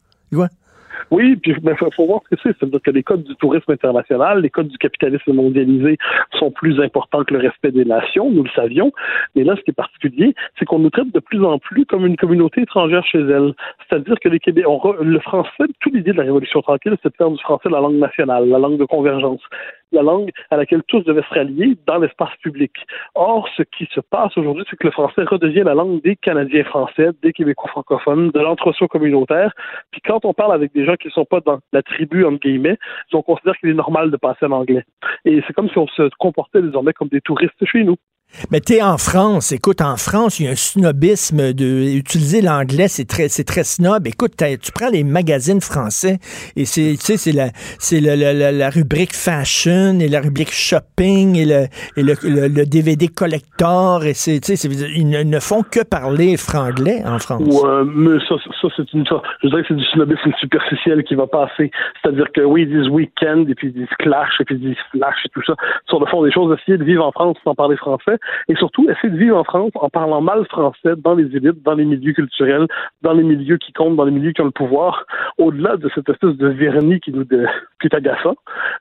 Oui, 1.10 1.36
puis 1.36 1.54
il 1.56 1.76
faut, 1.76 2.06
voir 2.06 2.20
ce 2.24 2.36
que 2.36 2.40
c'est. 2.42 2.56
C'est-à-dire 2.58 2.82
que 2.82 2.90
les 2.90 3.02
codes 3.02 3.24
du 3.24 3.34
tourisme 3.36 3.72
international, 3.72 4.42
les 4.42 4.50
codes 4.50 4.68
du 4.68 4.76
capitalisme 4.78 5.32
mondialisé 5.32 5.96
sont 6.38 6.50
plus 6.50 6.80
importants 6.80 7.24
que 7.24 7.32
le 7.34 7.40
respect 7.40 7.70
des 7.70 7.84
nations, 7.84 8.30
nous 8.30 8.42
le 8.42 8.50
savions. 8.50 8.92
Mais 9.34 9.44
là, 9.44 9.54
ce 9.56 9.62
qui 9.62 9.70
est 9.70 9.74
particulier, 9.74 10.34
c'est 10.58 10.64
qu'on 10.64 10.80
nous 10.80 10.90
traite 10.90 11.12
de 11.12 11.20
plus 11.20 11.42
en 11.44 11.58
plus 11.58 11.86
comme 11.86 12.04
une 12.04 12.16
communauté 12.16 12.62
étrangère 12.62 13.04
chez 13.06 13.20
elle. 13.20 13.54
C'est-à-dire 13.88 14.16
que 14.20 14.28
les 14.28 14.38
Québécois, 14.38 14.96
le 15.00 15.20
français, 15.20 15.64
toute 15.80 15.94
l'idée 15.94 16.12
de 16.12 16.18
la 16.18 16.24
Révolution 16.24 16.60
tranquille, 16.60 16.96
c'est 17.02 17.10
de 17.10 17.16
faire 17.16 17.30
du 17.30 17.38
français 17.38 17.70
la 17.70 17.80
langue 17.80 17.98
nationale, 17.98 18.48
la 18.48 18.58
langue 18.58 18.78
de 18.78 18.84
convergence 18.84 19.40
la 19.92 20.02
langue 20.02 20.30
à 20.50 20.56
laquelle 20.56 20.82
tous 20.86 21.02
devaient 21.02 21.22
se 21.22 21.34
rallier 21.34 21.76
dans 21.86 21.98
l'espace 21.98 22.34
public. 22.42 22.72
Or, 23.14 23.48
ce 23.56 23.62
qui 23.62 23.88
se 23.94 24.00
passe 24.00 24.36
aujourd'hui, 24.36 24.64
c'est 24.68 24.76
que 24.76 24.86
le 24.86 24.92
français 24.92 25.22
redevient 25.24 25.62
la 25.64 25.74
langue 25.74 26.02
des 26.02 26.16
Canadiens 26.16 26.64
français, 26.64 27.10
des 27.22 27.32
Québécois 27.32 27.70
francophones, 27.70 28.30
de 28.30 28.40
l'entre-soi 28.40 28.88
communautaire. 28.88 29.52
Puis 29.90 30.00
quand 30.02 30.24
on 30.24 30.34
parle 30.34 30.52
avec 30.52 30.72
des 30.74 30.84
gens 30.84 30.96
qui 30.96 31.08
ne 31.08 31.12
sont 31.12 31.24
pas 31.24 31.40
dans 31.40 31.58
la 31.72 31.82
tribu, 31.82 32.24
entre 32.24 32.40
guillemets, 32.40 32.78
on 33.12 33.22
considère 33.22 33.56
qu'il 33.58 33.70
est 33.70 33.74
normal 33.74 34.10
de 34.10 34.16
passer 34.16 34.46
en 34.46 34.52
anglais. 34.52 34.84
Et 35.24 35.42
c'est 35.46 35.52
comme 35.52 35.68
si 35.68 35.78
on 35.78 35.88
se 35.88 36.08
comportait 36.18 36.62
désormais 36.62 36.92
comme 36.92 37.08
des 37.08 37.20
touristes 37.20 37.64
chez 37.64 37.84
nous. 37.84 37.96
Mais 38.50 38.60
tu 38.60 38.74
es 38.74 38.82
en 38.82 38.98
France. 38.98 39.52
Écoute, 39.52 39.80
en 39.80 39.96
France, 39.96 40.38
il 40.38 40.46
y 40.46 40.48
a 40.48 40.52
un 40.52 40.56
snobisme 40.56 41.52
de 41.52 41.96
utiliser 41.96 42.40
l'anglais, 42.40 42.88
c'est 42.88 43.06
très, 43.06 43.28
c'est 43.28 43.44
très 43.44 43.64
snob. 43.64 44.06
Écoute, 44.06 44.32
tu 44.38 44.72
prends 44.72 44.90
les 44.90 45.02
magazines 45.02 45.60
français 45.60 46.18
et 46.56 46.64
c'est, 46.64 46.92
tu 46.92 47.04
sais, 47.04 47.16
c'est 47.16 47.32
la, 47.32 47.48
c'est 47.78 48.00
la, 48.00 48.16
la, 48.16 48.52
la, 48.52 48.70
rubrique 48.70 49.14
fashion 49.14 49.98
et 50.00 50.08
la 50.08 50.20
rubrique 50.20 50.52
shopping 50.52 51.36
et 51.36 51.44
le, 51.46 51.66
et 51.96 52.02
le, 52.02 52.14
le, 52.48 52.64
DVD 52.64 53.08
collector 53.08 54.04
et 54.04 54.14
c'est, 54.14 54.40
tu 54.40 54.56
sais, 54.56 54.68
ils 54.68 55.08
ne 55.08 55.40
font 55.40 55.62
que 55.62 55.82
parler 55.82 56.36
franglais 56.36 57.02
en 57.04 57.18
France. 57.18 57.42
Ouais, 57.42 57.82
mais 57.86 58.18
ça, 58.28 58.36
ça 58.60 58.68
c'est 58.76 58.92
une, 58.92 59.06
ça, 59.06 59.20
je 59.42 59.48
dirais 59.48 59.62
que 59.62 59.68
c'est 59.68 59.76
du 59.76 59.84
snobisme 59.86 60.32
superficiel 60.38 61.02
qui 61.04 61.16
va 61.16 61.26
passer. 61.26 61.70
C'est-à-dire 62.00 62.26
que 62.32 62.42
oui, 62.42 62.62
ils 62.62 62.70
disent 62.70 62.88
week-end 62.88 63.44
et 63.48 63.54
puis 63.54 63.68
ils 63.68 63.74
disent 63.74 63.96
clash 63.98 64.40
et 64.40 64.44
puis 64.44 64.56
ils 64.56 64.68
disent 64.68 64.84
flash 64.92 65.16
et 65.24 65.28
tout 65.30 65.42
ça. 65.44 65.54
Sur 65.88 65.98
le 65.98 66.06
fond 66.06 66.22
des 66.22 66.30
choses, 66.30 66.56
essayer 66.60 66.78
de 66.78 66.84
vivre 66.84 67.04
en 67.04 67.12
France 67.12 67.36
sans 67.44 67.54
parler 67.54 67.76
français 67.76 68.17
et 68.48 68.54
surtout 68.56 68.88
essayer 68.88 69.10
de 69.10 69.18
vivre 69.18 69.36
en 69.36 69.44
France 69.44 69.72
en 69.74 69.88
parlant 69.88 70.20
mal 70.20 70.44
français 70.46 70.94
dans 70.96 71.14
les 71.14 71.24
élites, 71.36 71.62
dans 71.62 71.74
les 71.74 71.84
milieux 71.84 72.12
culturels, 72.12 72.66
dans 73.02 73.12
les 73.12 73.22
milieux 73.22 73.58
qui 73.58 73.72
comptent, 73.72 73.96
dans 73.96 74.04
les 74.04 74.10
milieux 74.10 74.32
qui 74.32 74.40
ont 74.40 74.46
le 74.46 74.50
pouvoir, 74.50 75.04
au-delà 75.38 75.76
de 75.76 75.90
cette 75.94 76.08
espèce 76.08 76.36
de 76.36 76.48
vernis 76.48 77.00
qui 77.00 77.12
nous 77.12 77.24
de, 77.24 77.46
qui 77.80 77.86
est 77.86 77.94
agaçant. 77.94 78.36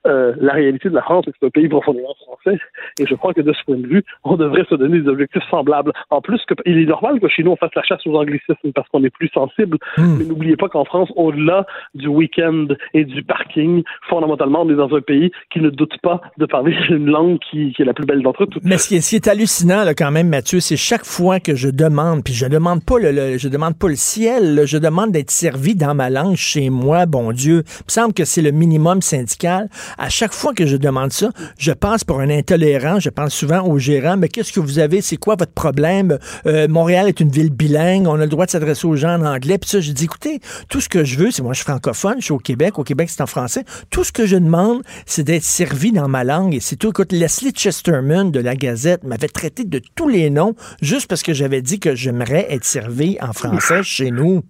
Euh, 0.06 0.34
la 0.38 0.52
réalité 0.52 0.88
de 0.88 0.94
la 0.94 1.02
France, 1.02 1.24
c'est 1.24 1.32
que 1.32 1.36
c'est 1.40 1.46
un 1.46 1.50
pays 1.50 1.68
profondément 1.68 2.14
français, 2.26 2.58
et 2.98 3.06
je 3.06 3.14
crois 3.14 3.34
que 3.34 3.40
de 3.40 3.52
ce 3.52 3.64
point 3.64 3.76
de 3.76 3.86
vue, 3.86 4.04
on 4.24 4.36
devrait 4.36 4.64
se 4.68 4.74
donner 4.74 5.00
des 5.00 5.08
objectifs 5.08 5.42
semblables. 5.50 5.92
En 6.10 6.20
plus, 6.20 6.40
que, 6.46 6.54
il 6.66 6.78
est 6.78 6.86
normal 6.86 7.20
que 7.20 7.28
chez 7.28 7.42
nous 7.42 7.52
on 7.52 7.56
fasse 7.56 7.74
la 7.74 7.82
chasse 7.82 8.06
aux 8.06 8.14
anglicismes 8.14 8.72
parce 8.74 8.88
qu'on 8.88 9.04
est 9.04 9.10
plus 9.10 9.28
sensible, 9.28 9.78
mmh. 9.96 10.16
mais 10.18 10.24
n'oubliez 10.24 10.56
pas 10.56 10.68
qu'en 10.68 10.84
France, 10.84 11.10
au-delà 11.16 11.66
du 11.94 12.08
week-end 12.08 12.66
et 12.94 13.04
du 13.04 13.22
parking, 13.22 13.82
fondamentalement, 14.08 14.62
on 14.62 14.70
est 14.70 14.76
dans 14.76 14.94
un 14.94 15.00
pays 15.00 15.30
qui 15.50 15.60
ne 15.60 15.70
doute 15.70 15.94
pas 16.02 16.20
de 16.36 16.46
parler 16.46 16.76
une 16.90 17.10
langue 17.10 17.38
qui, 17.38 17.72
qui 17.72 17.82
est 17.82 17.84
la 17.84 17.94
plus 17.94 18.06
belle 18.06 18.22
d'entre 18.22 18.46
toutes. 18.46 18.64
Mais 18.64 18.78
ce 18.78 18.88
qui 18.88 18.96
est, 18.96 19.00
ce 19.00 19.10
qui 19.10 19.16
est 19.16 19.27
hallucinant 19.28 19.84
là, 19.84 19.94
quand 19.94 20.10
même, 20.10 20.28
Mathieu, 20.28 20.60
c'est 20.60 20.76
chaque 20.76 21.04
fois 21.04 21.38
que 21.38 21.54
je 21.54 21.68
demande, 21.68 22.24
puis 22.24 22.34
je 22.34 22.46
demande 22.46 22.82
pas 22.82 22.98
le, 22.98 23.36
je 23.36 23.48
demande 23.48 23.76
pas 23.76 23.88
le 23.88 23.96
ciel, 23.96 24.62
je 24.64 24.78
demande 24.78 25.12
d'être 25.12 25.30
servi 25.30 25.74
dans 25.74 25.94
ma 25.94 26.08
langue 26.08 26.36
chez 26.36 26.70
moi, 26.70 27.06
bon 27.06 27.32
Dieu. 27.32 27.64
Il 27.66 27.84
me 27.86 27.92
semble 27.92 28.14
que 28.14 28.24
c'est 28.24 28.42
le 28.42 28.50
minimum 28.50 29.02
syndical. 29.02 29.68
À 29.98 30.08
chaque 30.08 30.32
fois 30.32 30.54
que 30.54 30.66
je 30.66 30.76
demande 30.76 31.12
ça, 31.12 31.30
je 31.58 31.72
passe 31.72 32.04
pour 32.04 32.20
un 32.20 32.30
intolérant. 32.30 33.00
Je 33.00 33.10
pense 33.10 33.34
souvent 33.34 33.66
au 33.66 33.78
gérant, 33.78 34.16
mais 34.16 34.28
qu'est-ce 34.28 34.52
que 34.52 34.60
vous 34.60 34.78
avez? 34.78 35.00
C'est 35.02 35.16
quoi 35.16 35.36
votre 35.36 35.52
problème? 35.52 36.18
Euh, 36.46 36.66
Montréal 36.68 37.08
est 37.08 37.20
une 37.20 37.30
ville 37.30 37.50
bilingue. 37.50 38.06
On 38.06 38.14
a 38.14 38.24
le 38.24 38.28
droit 38.28 38.46
de 38.46 38.50
s'adresser 38.50 38.86
aux 38.86 38.96
gens 38.96 39.20
en 39.20 39.26
anglais. 39.26 39.58
Puis 39.58 39.70
ça, 39.70 39.80
je 39.80 39.92
dis, 39.92 40.04
écoutez, 40.04 40.40
tout 40.68 40.80
ce 40.80 40.88
que 40.88 41.04
je 41.04 41.18
veux, 41.18 41.30
c'est 41.30 41.42
moi, 41.42 41.52
je 41.52 41.58
suis 41.58 41.70
francophone, 41.70 42.16
je 42.18 42.24
suis 42.24 42.32
au 42.32 42.38
Québec. 42.38 42.78
Au 42.78 42.84
Québec, 42.84 43.10
c'est 43.10 43.22
en 43.22 43.26
français. 43.26 43.64
Tout 43.90 44.04
ce 44.04 44.12
que 44.12 44.26
je 44.26 44.36
demande, 44.36 44.82
c'est 45.06 45.24
d'être 45.24 45.44
servi 45.44 45.92
dans 45.92 46.08
ma 46.08 46.24
langue. 46.24 46.54
Et 46.54 46.60
c'est 46.60 46.76
tout. 46.76 46.88
Écoute, 46.90 47.12
Leslie 47.12 47.52
Chesterman 47.52 48.30
de 48.30 48.40
la 48.40 48.56
Gazette 48.56 49.04
m'avait 49.18 49.28
traité 49.28 49.64
de 49.64 49.80
tous 49.94 50.08
les 50.08 50.30
noms 50.30 50.54
juste 50.80 51.08
parce 51.08 51.22
que 51.22 51.34
j'avais 51.34 51.60
dit 51.60 51.80
que 51.80 51.94
j'aimerais 51.94 52.46
être 52.50 52.64
servi 52.64 53.18
en 53.20 53.32
français 53.32 53.82
chez 53.82 54.10
nous. 54.10 54.42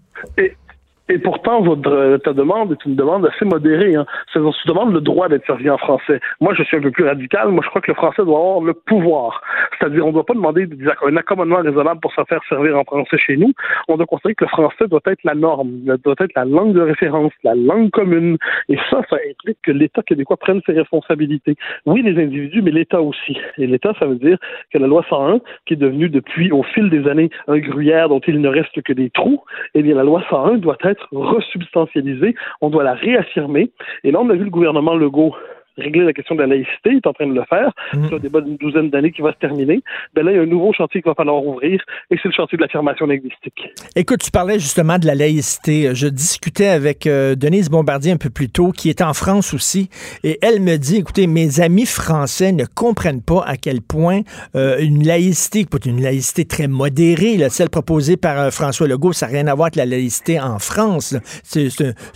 Et 1.10 1.18
pourtant, 1.18 1.62
votre, 1.62 2.18
ta 2.18 2.32
demande 2.34 2.72
est 2.72 2.84
une 2.84 2.94
demande 2.94 3.26
assez 3.26 3.44
modérée. 3.46 3.94
Hein. 3.94 4.04
Tu 4.32 4.38
demandes 4.66 4.92
le 4.92 5.00
droit 5.00 5.28
d'être 5.28 5.46
servi 5.46 5.70
en 5.70 5.78
français. 5.78 6.20
Moi, 6.40 6.52
je 6.54 6.62
suis 6.62 6.76
un 6.76 6.82
peu 6.82 6.90
plus 6.90 7.04
radical. 7.04 7.48
Moi, 7.48 7.62
je 7.64 7.70
crois 7.70 7.80
que 7.80 7.90
le 7.90 7.94
français 7.94 8.22
doit 8.24 8.38
avoir 8.38 8.60
le 8.60 8.74
pouvoir. 8.74 9.42
C'est-à-dire, 9.78 10.04
on 10.04 10.08
ne 10.08 10.12
doit 10.12 10.26
pas 10.26 10.34
demander 10.34 10.68
un 11.06 11.16
accommodement 11.16 11.62
raisonnable 11.62 12.00
pour 12.00 12.12
se 12.12 12.22
faire 12.28 12.40
servir 12.48 12.76
en 12.78 12.84
français 12.84 13.16
chez 13.16 13.36
nous. 13.38 13.52
On 13.88 13.96
doit 13.96 14.06
considérer 14.06 14.34
que 14.34 14.44
le 14.44 14.48
français 14.48 14.86
doit 14.86 15.00
être 15.06 15.20
la 15.24 15.34
norme, 15.34 15.70
doit 16.04 16.14
être 16.20 16.34
la 16.36 16.44
langue 16.44 16.74
de 16.74 16.82
référence, 16.82 17.32
la 17.42 17.54
langue 17.54 17.90
commune. 17.90 18.36
Et 18.68 18.76
ça, 18.90 19.00
ça 19.08 19.16
implique 19.16 19.58
que 19.62 19.72
l'État 19.72 20.02
québécois 20.02 20.36
prenne 20.36 20.60
ses 20.66 20.72
responsabilités. 20.72 21.56
Oui, 21.86 22.02
les 22.02 22.22
individus, 22.22 22.60
mais 22.60 22.70
l'État 22.70 23.00
aussi. 23.00 23.38
Et 23.56 23.66
l'État, 23.66 23.94
ça 23.98 24.06
veut 24.06 24.16
dire 24.16 24.36
que 24.72 24.78
la 24.78 24.86
loi 24.86 25.04
101, 25.08 25.40
qui 25.64 25.74
est 25.74 25.78
devenue 25.78 26.10
depuis, 26.10 26.52
au 26.52 26.62
fil 26.62 26.90
des 26.90 27.08
années, 27.08 27.30
un 27.46 27.58
gruyère 27.58 28.10
dont 28.10 28.20
il 28.26 28.40
ne 28.42 28.48
reste 28.48 28.82
que 28.82 28.92
des 28.92 29.08
trous, 29.08 29.42
eh 29.74 29.82
bien, 29.82 29.94
la 29.94 30.04
loi 30.04 30.22
101 30.28 30.58
doit 30.58 30.76
être 30.84 30.97
resubstantialisée, 31.12 32.34
on 32.60 32.70
doit 32.70 32.84
la 32.84 32.94
réaffirmer. 32.94 33.70
Et 34.04 34.10
là, 34.10 34.20
on 34.20 34.30
a 34.30 34.34
vu 34.34 34.44
le 34.44 34.50
gouvernement 34.50 34.94
Legault 34.94 35.34
régler 35.78 36.04
la 36.04 36.12
question 36.12 36.34
de 36.34 36.40
la 36.40 36.46
laïcité, 36.46 36.90
il 36.90 36.96
est 36.96 37.06
en 37.06 37.12
train 37.12 37.26
de 37.26 37.34
le 37.34 37.44
faire. 37.44 37.72
Mhm. 37.94 38.06
C'est 38.08 38.14
un 38.16 38.18
débat 38.18 38.40
d'une 38.40 38.56
douzaine 38.56 38.90
d'années 38.90 39.12
qui 39.12 39.22
va 39.22 39.32
se 39.32 39.38
terminer. 39.38 39.80
Ben 40.14 40.24
là, 40.24 40.32
il 40.32 40.36
y 40.36 40.38
a 40.38 40.42
un 40.42 40.46
nouveau 40.46 40.72
chantier 40.72 41.00
qu'il 41.00 41.10
va 41.10 41.14
falloir 41.14 41.44
ouvrir, 41.44 41.82
et 42.10 42.16
c'est 42.16 42.28
le 42.28 42.34
chantier 42.34 42.56
de 42.56 42.62
l'affirmation 42.62 43.06
linguistique. 43.06 43.62
Écoute, 43.96 44.20
tu 44.22 44.30
parlais 44.30 44.58
justement 44.58 44.98
de 44.98 45.06
la 45.06 45.14
laïcité. 45.14 45.94
Je 45.94 46.08
discutais 46.08 46.68
avec 46.68 47.06
euh, 47.06 47.34
Denise 47.34 47.70
Bombardier 47.70 48.12
un 48.12 48.16
peu 48.16 48.30
plus 48.30 48.48
tôt, 48.48 48.72
qui 48.72 48.88
est 48.90 49.02
en 49.02 49.14
France 49.14 49.54
aussi, 49.54 49.88
et 50.24 50.38
elle 50.42 50.60
me 50.60 50.76
dit, 50.76 50.96
écoutez, 50.96 51.26
mes 51.26 51.60
amis 51.60 51.86
français 51.86 52.52
ne 52.52 52.64
comprennent 52.64 53.22
pas 53.22 53.44
à 53.46 53.56
quel 53.56 53.80
point 53.80 54.20
euh, 54.54 54.78
une 54.80 55.06
laïcité, 55.06 55.66
une 55.86 56.02
laïcité 56.02 56.44
très 56.44 56.68
modérée, 56.68 57.36
là, 57.36 57.48
celle 57.50 57.70
proposée 57.70 58.16
par 58.16 58.38
euh, 58.38 58.50
François 58.50 58.88
Legault, 58.88 59.12
ça 59.12 59.26
n'a 59.26 59.32
rien 59.32 59.46
à 59.46 59.54
voir 59.54 59.66
avec 59.66 59.76
la 59.76 59.86
laïcité 59.86 60.40
en 60.40 60.58
France. 60.58 61.16
C'est 61.42 61.68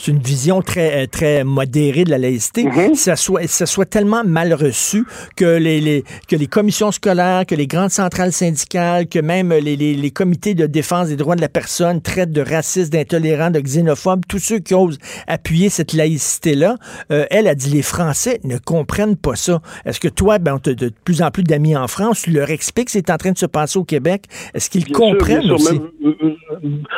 une 0.08 0.18
vision 0.18 0.62
très, 0.62 1.06
très 1.06 1.44
modérée 1.44 2.04
de 2.04 2.10
la 2.10 2.18
laïcité. 2.18 2.64
Mhm. 2.64 2.94
ça, 2.94 3.16
soit, 3.16 3.46
ça 3.52 3.66
soit 3.66 3.86
tellement 3.86 4.24
mal 4.24 4.52
reçu 4.54 5.04
que 5.36 5.58
les, 5.58 5.80
les, 5.80 6.04
que 6.28 6.36
les 6.36 6.46
commissions 6.46 6.90
scolaires, 6.90 7.44
que 7.46 7.54
les 7.54 7.66
grandes 7.66 7.90
centrales 7.90 8.32
syndicales, 8.32 9.08
que 9.08 9.18
même 9.18 9.52
les, 9.52 9.76
les, 9.76 9.94
les 9.94 10.10
comités 10.10 10.54
de 10.54 10.66
défense 10.66 11.08
des 11.08 11.16
droits 11.16 11.36
de 11.36 11.40
la 11.40 11.48
personne 11.48 12.00
traitent 12.00 12.32
de 12.32 12.42
racistes, 12.42 12.92
d'intolérants, 12.92 13.50
de 13.50 13.60
xénophobes, 13.60 14.24
tous 14.28 14.38
ceux 14.38 14.58
qui 14.58 14.74
osent 14.74 14.98
appuyer 15.26 15.68
cette 15.68 15.92
laïcité-là. 15.92 16.76
Euh, 17.10 17.24
elle 17.30 17.48
a 17.48 17.54
dit 17.54 17.70
les 17.70 17.82
Français 17.82 18.40
ne 18.44 18.56
comprennent 18.58 19.16
pas 19.16 19.34
ça. 19.34 19.60
Est-ce 19.84 20.00
que 20.00 20.08
toi, 20.08 20.38
ben, 20.38 20.58
tu 20.62 20.70
as 20.70 20.74
de 20.74 20.90
plus 21.04 21.22
en 21.22 21.30
plus 21.30 21.44
d'amis 21.44 21.76
en 21.76 21.88
France, 21.88 22.22
tu 22.22 22.30
leur 22.30 22.50
expliques 22.50 22.90
ce 22.90 22.98
qui 22.98 23.04
est 23.04 23.10
en 23.10 23.16
train 23.16 23.32
de 23.32 23.38
se 23.38 23.46
passer 23.46 23.78
au 23.78 23.84
Québec? 23.84 24.24
Est-ce 24.54 24.70
qu'ils 24.70 24.90
comprennent 24.92 25.50
aussi? 25.50 25.80
Euh, 26.04 26.14
euh, 26.22 26.34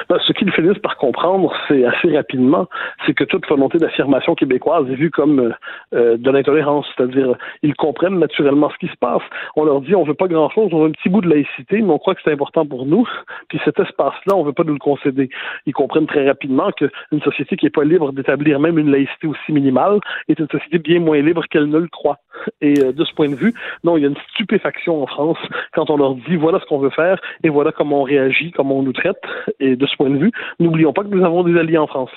ben, 0.08 0.18
ce 0.26 0.32
qu'ils 0.32 0.52
finissent 0.52 0.78
par 0.78 0.96
comprendre, 0.96 1.52
c'est 1.68 1.84
assez 1.84 2.16
rapidement, 2.16 2.68
c'est 3.06 3.14
que 3.14 3.24
toute 3.24 3.46
volonté 3.48 3.78
d'affirmation 3.78 4.34
québécoise 4.34 4.88
est 4.90 4.96
vue 4.96 5.10
comme 5.10 5.54
de 5.92 6.30
c'est-à-dire 6.44 7.36
ils 7.62 7.74
comprennent 7.74 8.18
naturellement 8.18 8.70
ce 8.70 8.78
qui 8.78 8.92
se 8.92 8.96
passe. 8.98 9.22
On 9.56 9.64
leur 9.64 9.80
dit 9.80 9.94
on 9.94 10.04
veut 10.04 10.14
pas 10.14 10.28
grand-chose, 10.28 10.70
on 10.72 10.80
veut 10.82 10.88
un 10.88 10.92
petit 10.92 11.08
bout 11.08 11.20
de 11.20 11.28
laïcité, 11.28 11.80
mais 11.80 11.90
on 11.90 11.98
croit 11.98 12.14
que 12.14 12.20
c'est 12.24 12.32
important 12.32 12.66
pour 12.66 12.86
nous. 12.86 13.06
Puis 13.48 13.60
cet 13.64 13.78
espace-là, 13.78 14.34
on 14.34 14.44
veut 14.44 14.52
pas 14.52 14.64
nous 14.64 14.74
le 14.74 14.78
concéder. 14.78 15.28
Ils 15.66 15.72
comprennent 15.72 16.06
très 16.06 16.26
rapidement 16.26 16.70
qu'une 16.72 17.22
société 17.22 17.56
qui 17.56 17.66
est 17.66 17.70
pas 17.70 17.84
libre 17.84 18.12
d'établir 18.12 18.60
même 18.60 18.78
une 18.78 18.90
laïcité 18.90 19.26
aussi 19.26 19.52
minimale 19.52 20.00
est 20.28 20.38
une 20.38 20.48
société 20.48 20.78
bien 20.78 21.00
moins 21.00 21.20
libre 21.20 21.44
qu'elle 21.50 21.66
ne 21.66 21.78
le 21.78 21.88
croit. 21.88 22.18
Et 22.60 22.74
euh, 22.80 22.92
de 22.92 23.04
ce 23.04 23.14
point 23.14 23.28
de 23.28 23.34
vue, 23.34 23.54
non, 23.84 23.96
il 23.96 24.02
y 24.02 24.04
a 24.04 24.08
une 24.08 24.16
stupéfaction 24.32 25.02
en 25.02 25.06
France 25.06 25.38
quand 25.72 25.90
on 25.90 25.96
leur 25.96 26.14
dit 26.14 26.36
voilà 26.36 26.58
ce 26.60 26.66
qu'on 26.66 26.78
veut 26.78 26.90
faire 26.90 27.18
et 27.42 27.48
voilà 27.48 27.72
comment 27.72 28.00
on 28.00 28.02
réagit, 28.02 28.52
comment 28.52 28.78
on 28.78 28.82
nous 28.82 28.92
traite. 28.92 29.20
Et 29.60 29.76
de 29.76 29.86
ce 29.86 29.96
point 29.96 30.10
de 30.10 30.18
vue, 30.18 30.32
n'oublions 30.58 30.92
pas 30.92 31.02
que 31.02 31.08
nous 31.08 31.24
avons 31.24 31.44
des 31.44 31.58
alliés 31.58 31.78
en 31.78 31.86
France. 31.86 32.10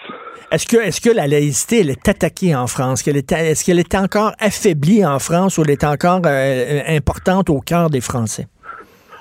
Est-ce 0.52 0.66
que, 0.66 0.78
est-ce 0.78 1.02
que 1.02 1.13
la 1.13 1.28
laïcité, 1.28 1.82
elle 1.82 1.90
est 1.90 2.08
attaquée 2.08 2.56
en 2.56 2.68
France? 2.68 3.06
est-ce 3.08 3.66
qu'elle 3.66 3.80
est 3.80 3.96
encore 3.96 4.17
affaiblie 4.40 5.06
en 5.06 5.20
France 5.20 5.58
ou 5.58 5.64
elle 5.64 5.72
est 5.72 5.84
encore 5.84 6.22
euh, 6.26 6.82
importante 6.88 7.50
au 7.50 7.60
cœur 7.60 7.90
des 7.90 8.02
Français? 8.02 8.48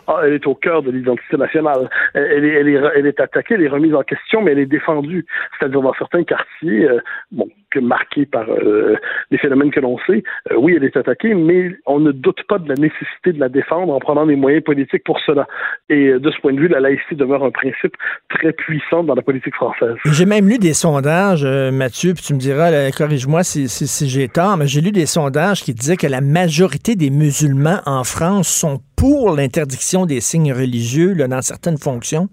Ah, 0.09 0.21
elle 0.25 0.35
est 0.35 0.47
au 0.47 0.55
cœur 0.55 0.83
de 0.83 0.91
l'identité 0.91 1.37
nationale. 1.37 1.89
Elle 2.15 2.45
est, 2.45 2.55
elle, 2.55 2.69
est, 2.69 2.81
elle 2.95 3.07
est 3.07 3.21
attaquée, 3.21 3.55
elle 3.55 3.63
est 3.63 3.69
remise 3.69 3.95
en 3.95 4.03
question, 4.03 4.43
mais 4.43 4.53
elle 4.53 4.61
est 4.61 4.67
défendue. 4.67 5.27
C'est-à-dire 5.59 5.83
dans 5.83 5.95
certains 5.95 6.25
quartiers, 6.25 6.89
euh, 6.89 7.01
bon, 7.33 7.49
que 7.71 7.81
marqués 7.81 8.27
par 8.27 8.49
euh, 8.49 8.97
les 9.31 9.39
phénomènes 9.39 9.71
que 9.71 9.81
l'on 9.81 9.99
sait, 10.07 10.23
euh, 10.51 10.57
oui, 10.57 10.75
elle 10.77 10.85
est 10.85 10.97
attaquée, 10.97 11.35
mais 11.35 11.73
on 11.87 11.99
ne 11.99 12.13
doute 12.13 12.43
pas 12.49 12.59
de 12.59 12.69
la 12.69 12.77
nécessité 12.77 13.33
de 13.33 13.41
la 13.41 13.49
défendre 13.49 13.93
en 13.93 13.99
prenant 13.99 14.27
des 14.27 14.37
moyens 14.37 14.63
politiques 14.63 15.05
pour 15.05 15.19
cela. 15.21 15.47
Et 15.89 16.13
de 16.13 16.31
ce 16.31 16.41
point 16.41 16.53
de 16.53 16.61
vue, 16.61 16.69
la 16.69 16.81
laïcité 16.81 17.17
demeure 17.17 17.45
un 17.45 17.51
principe 17.51 17.97
très 18.29 18.53
puissant 18.53 19.03
dans 19.03 19.15
la 19.15 19.23
politique 19.23 19.55
française. 19.55 19.97
J'ai 20.05 20.27
même 20.27 20.49
lu 20.49 20.59
des 20.59 20.75
sondages, 20.75 21.45
Mathieu, 21.73 22.15
puis 22.15 22.23
tu 22.23 22.35
me 22.35 22.39
diras, 22.39 22.91
corrige-moi 22.97 23.43
si, 23.43 23.69
si, 23.69 23.87
si 23.87 24.09
j'ai 24.09 24.29
tort, 24.29 24.57
mais 24.57 24.67
j'ai 24.67 24.81
lu 24.81 24.93
des 24.93 25.07
sondages 25.07 25.63
qui 25.63 25.75
disaient 25.75 25.97
que 25.97 26.07
la 26.07 26.21
majorité 26.21 26.95
des 26.95 27.11
musulmans 27.11 27.81
en 27.87 28.05
France 28.05 28.49
sont 28.49 28.81
pour 29.09 29.31
l'interdiction 29.31 30.05
des 30.05 30.21
signes 30.21 30.53
religieux 30.53 31.15
dans 31.15 31.41
certaines 31.41 31.79
fonctions? 31.79 32.29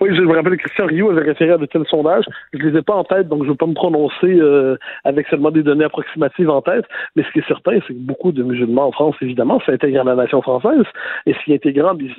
Oui, 0.00 0.14
je 0.14 0.22
me 0.22 0.34
rappelle 0.34 0.56
que 0.56 0.62
Christian 0.62 0.86
Rio 0.86 1.10
avait 1.10 1.22
référé 1.22 1.52
à 1.52 1.58
de 1.58 1.66
tels 1.66 1.86
sondages. 1.86 2.24
Je 2.52 2.58
les 2.58 2.78
ai 2.78 2.82
pas 2.82 2.94
en 2.94 3.04
tête, 3.04 3.28
donc 3.28 3.40
je 3.40 3.44
ne 3.44 3.50
veux 3.50 3.56
pas 3.56 3.66
me 3.66 3.74
prononcer 3.74 4.38
euh, 4.40 4.76
avec 5.04 5.26
seulement 5.28 5.50
des 5.50 5.62
données 5.62 5.84
approximatives 5.84 6.50
en 6.50 6.62
tête. 6.62 6.84
Mais 7.14 7.22
ce 7.22 7.30
qui 7.32 7.40
est 7.40 7.48
certain, 7.48 7.78
c'est 7.86 7.94
que 7.94 7.98
beaucoup 7.98 8.32
de 8.32 8.42
musulmans 8.42 8.86
en 8.86 8.92
France, 8.92 9.16
évidemment, 9.20 9.60
s'intègrent 9.60 10.00
à 10.00 10.04
la 10.04 10.14
nation 10.14 10.42
française. 10.42 10.84
Et 11.26 11.34
s'y 11.44 11.54
intégrant, 11.54 11.96
ils 11.98 12.14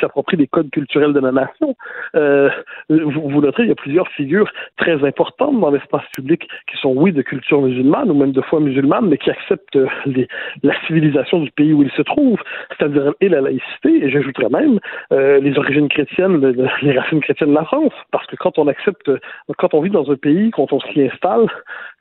s'approprient 0.00 0.36
des 0.36 0.46
codes 0.46 0.70
culturels 0.70 1.12
de 1.12 1.20
la 1.20 1.32
nation. 1.32 1.76
Euh, 2.14 2.50
vous, 2.88 3.28
vous 3.28 3.40
noterez, 3.40 3.64
il 3.64 3.68
y 3.68 3.72
a 3.72 3.76
plusieurs 3.76 4.08
figures 4.08 4.50
très 4.76 5.04
importantes 5.04 5.60
dans 5.60 5.70
l'espace 5.70 6.04
public 6.14 6.48
qui 6.70 6.76
sont, 6.78 6.92
oui, 6.94 7.12
de 7.12 7.22
culture 7.22 7.62
musulmane 7.62 8.10
ou 8.10 8.14
même 8.14 8.32
de 8.32 8.40
foi 8.40 8.60
musulmane, 8.60 9.06
mais 9.08 9.18
qui 9.18 9.30
acceptent 9.30 9.78
les, 10.06 10.28
la 10.62 10.74
civilisation 10.86 11.40
du 11.40 11.50
pays 11.50 11.72
où 11.72 11.82
ils 11.82 11.90
se 11.92 12.02
trouvent, 12.02 12.42
c'est-à-dire 12.76 13.12
et 13.20 13.28
la 13.28 13.40
laïcité, 13.40 14.04
et 14.04 14.10
j'ajouterais 14.10 14.48
même 14.48 14.78
euh, 15.12 15.40
les 15.40 15.58
origines 15.58 15.88
chrétiennes, 15.88 16.40
les 16.82 16.92
racines 17.04 17.20
chrétienne 17.20 17.50
de 17.50 17.54
la 17.54 17.64
France. 17.64 17.92
Parce 18.10 18.26
que 18.26 18.36
quand 18.36 18.58
on 18.58 18.68
accepte, 18.68 19.10
quand 19.58 19.74
on 19.74 19.80
vit 19.80 19.90
dans 19.90 20.10
un 20.10 20.16
pays, 20.16 20.50
quand 20.50 20.72
on 20.72 20.80
s'y 20.80 21.02
installe, 21.02 21.46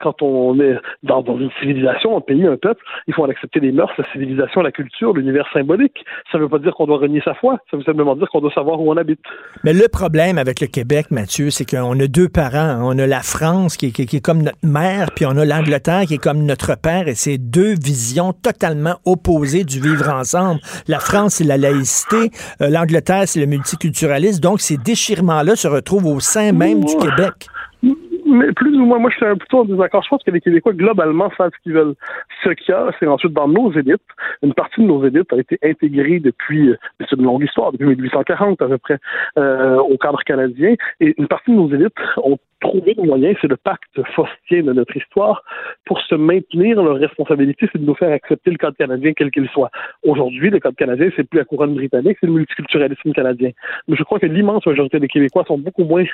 quand 0.02 0.22
on 0.22 0.60
est 0.60 0.78
dans, 1.04 1.24
une 1.24 1.52
civilisation, 1.60 2.18
un 2.18 2.22
pays, 2.22 2.46
un 2.46 2.58
peuple, 2.58 2.84
il 3.08 3.14
faut 3.14 3.24
en 3.24 3.30
accepter 3.30 3.60
les 3.60 3.72
mœurs, 3.72 3.92
la 3.98 4.06
civilisation, 4.12 4.62
la 4.62 4.72
culture, 4.72 5.14
l'univers 5.14 5.48
symbolique. 5.54 6.04
Ça 6.32 6.38
ne 6.38 6.44
veut 6.44 6.50
pas 6.50 6.60
dire 6.60 6.74
qu'on 6.74 6.86
doit 6.86 6.98
renier 6.98 7.22
sa 7.24 7.34
foi. 7.34 7.58
Ça 7.72 7.78
veut 7.78 7.84
simplement 7.84 8.16
dire 8.16 8.28
qu'on 8.30 8.42
doit 8.42 8.54
savoir 8.54 8.80
où 8.82 8.92
on 8.92 8.98
habite. 8.98 9.22
Mais 9.64 9.74
le 9.74 9.88
problème 9.88 10.38
avec 10.38 10.60
le 10.60 10.68
Québec, 10.68 11.08
Mathieu, 11.12 11.50
c'est 11.50 11.66
qu'on 11.66 12.00
a 12.00 12.08
deux 12.08 12.30
parents. 12.30 12.80
On 12.82 12.98
a 13.00 13.08
la 13.08 13.22
France 13.22 13.78
qui 13.78 13.88
est, 13.88 14.26
comme 14.26 14.44
notre 14.44 14.58
mère, 14.64 15.12
puis 15.16 15.26
on 15.26 15.38
a 15.38 15.46
l'Angleterre 15.46 16.04
qui 16.08 16.16
est 16.16 16.24
comme 16.24 16.46
notre 16.46 16.80
père, 16.80 17.08
et 17.08 17.16
c'est 17.16 17.38
deux 17.38 17.74
visions 17.74 18.34
totalement 18.34 18.96
opposées 19.06 19.64
du 19.64 19.80
vivre 19.80 20.10
ensemble. 20.10 20.60
La 20.88 21.00
France, 21.00 21.36
c'est 21.36 21.44
la 21.44 21.58
laïcité. 21.58 22.30
Euh, 22.62 22.70
L'Angleterre, 22.70 23.24
c'est 23.26 23.40
le 23.40 23.46
multiculturalisme. 23.46 24.42
Donc, 24.42 24.62
c'est 24.62 24.82
déchirement-là 24.94 25.56
se 25.56 25.68
retrouve 25.68 26.06
au 26.06 26.20
sein 26.20 26.52
même 26.52 26.84
du 26.84 26.96
Québec 26.98 27.48
plus 28.56 28.76
ou 28.76 28.86
moins, 28.86 29.00
moi, 29.00 29.10
je 29.10 29.18
suis 29.18 29.36
plutôt 29.38 29.60
en 29.60 29.66
désaccord. 29.66 30.04
Je 30.04 30.10
pense 30.10 30.24
que 30.24 30.32
les 30.32 30.42
Québécois, 30.42 30.74
globalement, 30.74 31.32
savent 31.38 31.52
ce 31.56 31.64
qu'ils 31.64 31.74
veulent. 31.74 31.96
Ce 32.44 32.50
qu'il 32.50 32.70
y 32.70 32.72
a, 32.72 32.92
c'est 33.00 33.08
ensuite 33.08 33.34
dans 33.34 33.48
nos 33.48 33.72
élites. 33.74 34.02
Une 34.42 34.54
partie 34.54 34.82
de 34.82 34.88
nos 34.88 35.06
élites 35.06 35.32
a 35.34 35.38
été 35.38 35.58
intégrée 35.64 36.20
depuis, 36.20 36.70
euh, 36.70 36.78
c'est 37.00 37.16
une 37.16 37.24
longue 37.24 37.44
histoire, 37.44 37.72
depuis 37.72 37.86
1840 37.86 38.62
à 38.62 38.68
peu 38.68 38.78
près, 38.78 38.98
euh, 39.38 39.78
au 39.78 39.98
cadre 39.98 40.22
canadien. 40.24 40.76
Et 41.00 41.14
une 41.18 41.28
partie 41.28 41.52
de 41.52 41.56
nos 41.56 41.70
élites 41.74 41.94
ont 42.18 42.38
trouvé 42.64 42.94
le 42.98 43.04
moyen, 43.04 43.34
c'est 43.42 43.48
le 43.48 43.58
pacte 43.58 44.02
faustien 44.16 44.64
de 44.64 44.74
notre 44.74 44.96
histoire, 44.96 45.44
pour 45.86 46.00
se 46.02 46.16
maintenir 46.16 46.82
leur 46.82 46.96
responsabilité, 46.96 47.68
c'est 47.72 47.80
de 47.80 47.86
nous 47.86 47.96
faire 47.96 48.12
accepter 48.12 48.52
le 48.52 48.58
cadre 48.58 48.78
canadien 48.78 49.12
quel 49.16 49.32
qu'il 49.32 49.48
soit. 49.50 49.70
Aujourd'hui, 50.04 50.50
le 50.50 50.60
cadre 50.60 50.76
canadien, 50.76 51.10
c'est 51.16 51.28
plus 51.28 51.40
la 51.40 51.46
couronne 51.46 51.76
britannique, 51.76 52.18
c'est 52.20 52.28
le 52.28 52.34
multiculturalisme 52.34 53.12
canadien. 53.12 53.52
Mais 53.88 53.96
je 53.98 54.04
crois 54.04 54.20
que 54.20 54.26
l'immense 54.26 54.66
majorité 54.66 55.00
des 55.00 55.08
Québécois 55.08 55.44
sont 55.46 55.58
beaucoup 55.58 55.84
moins 55.84 56.06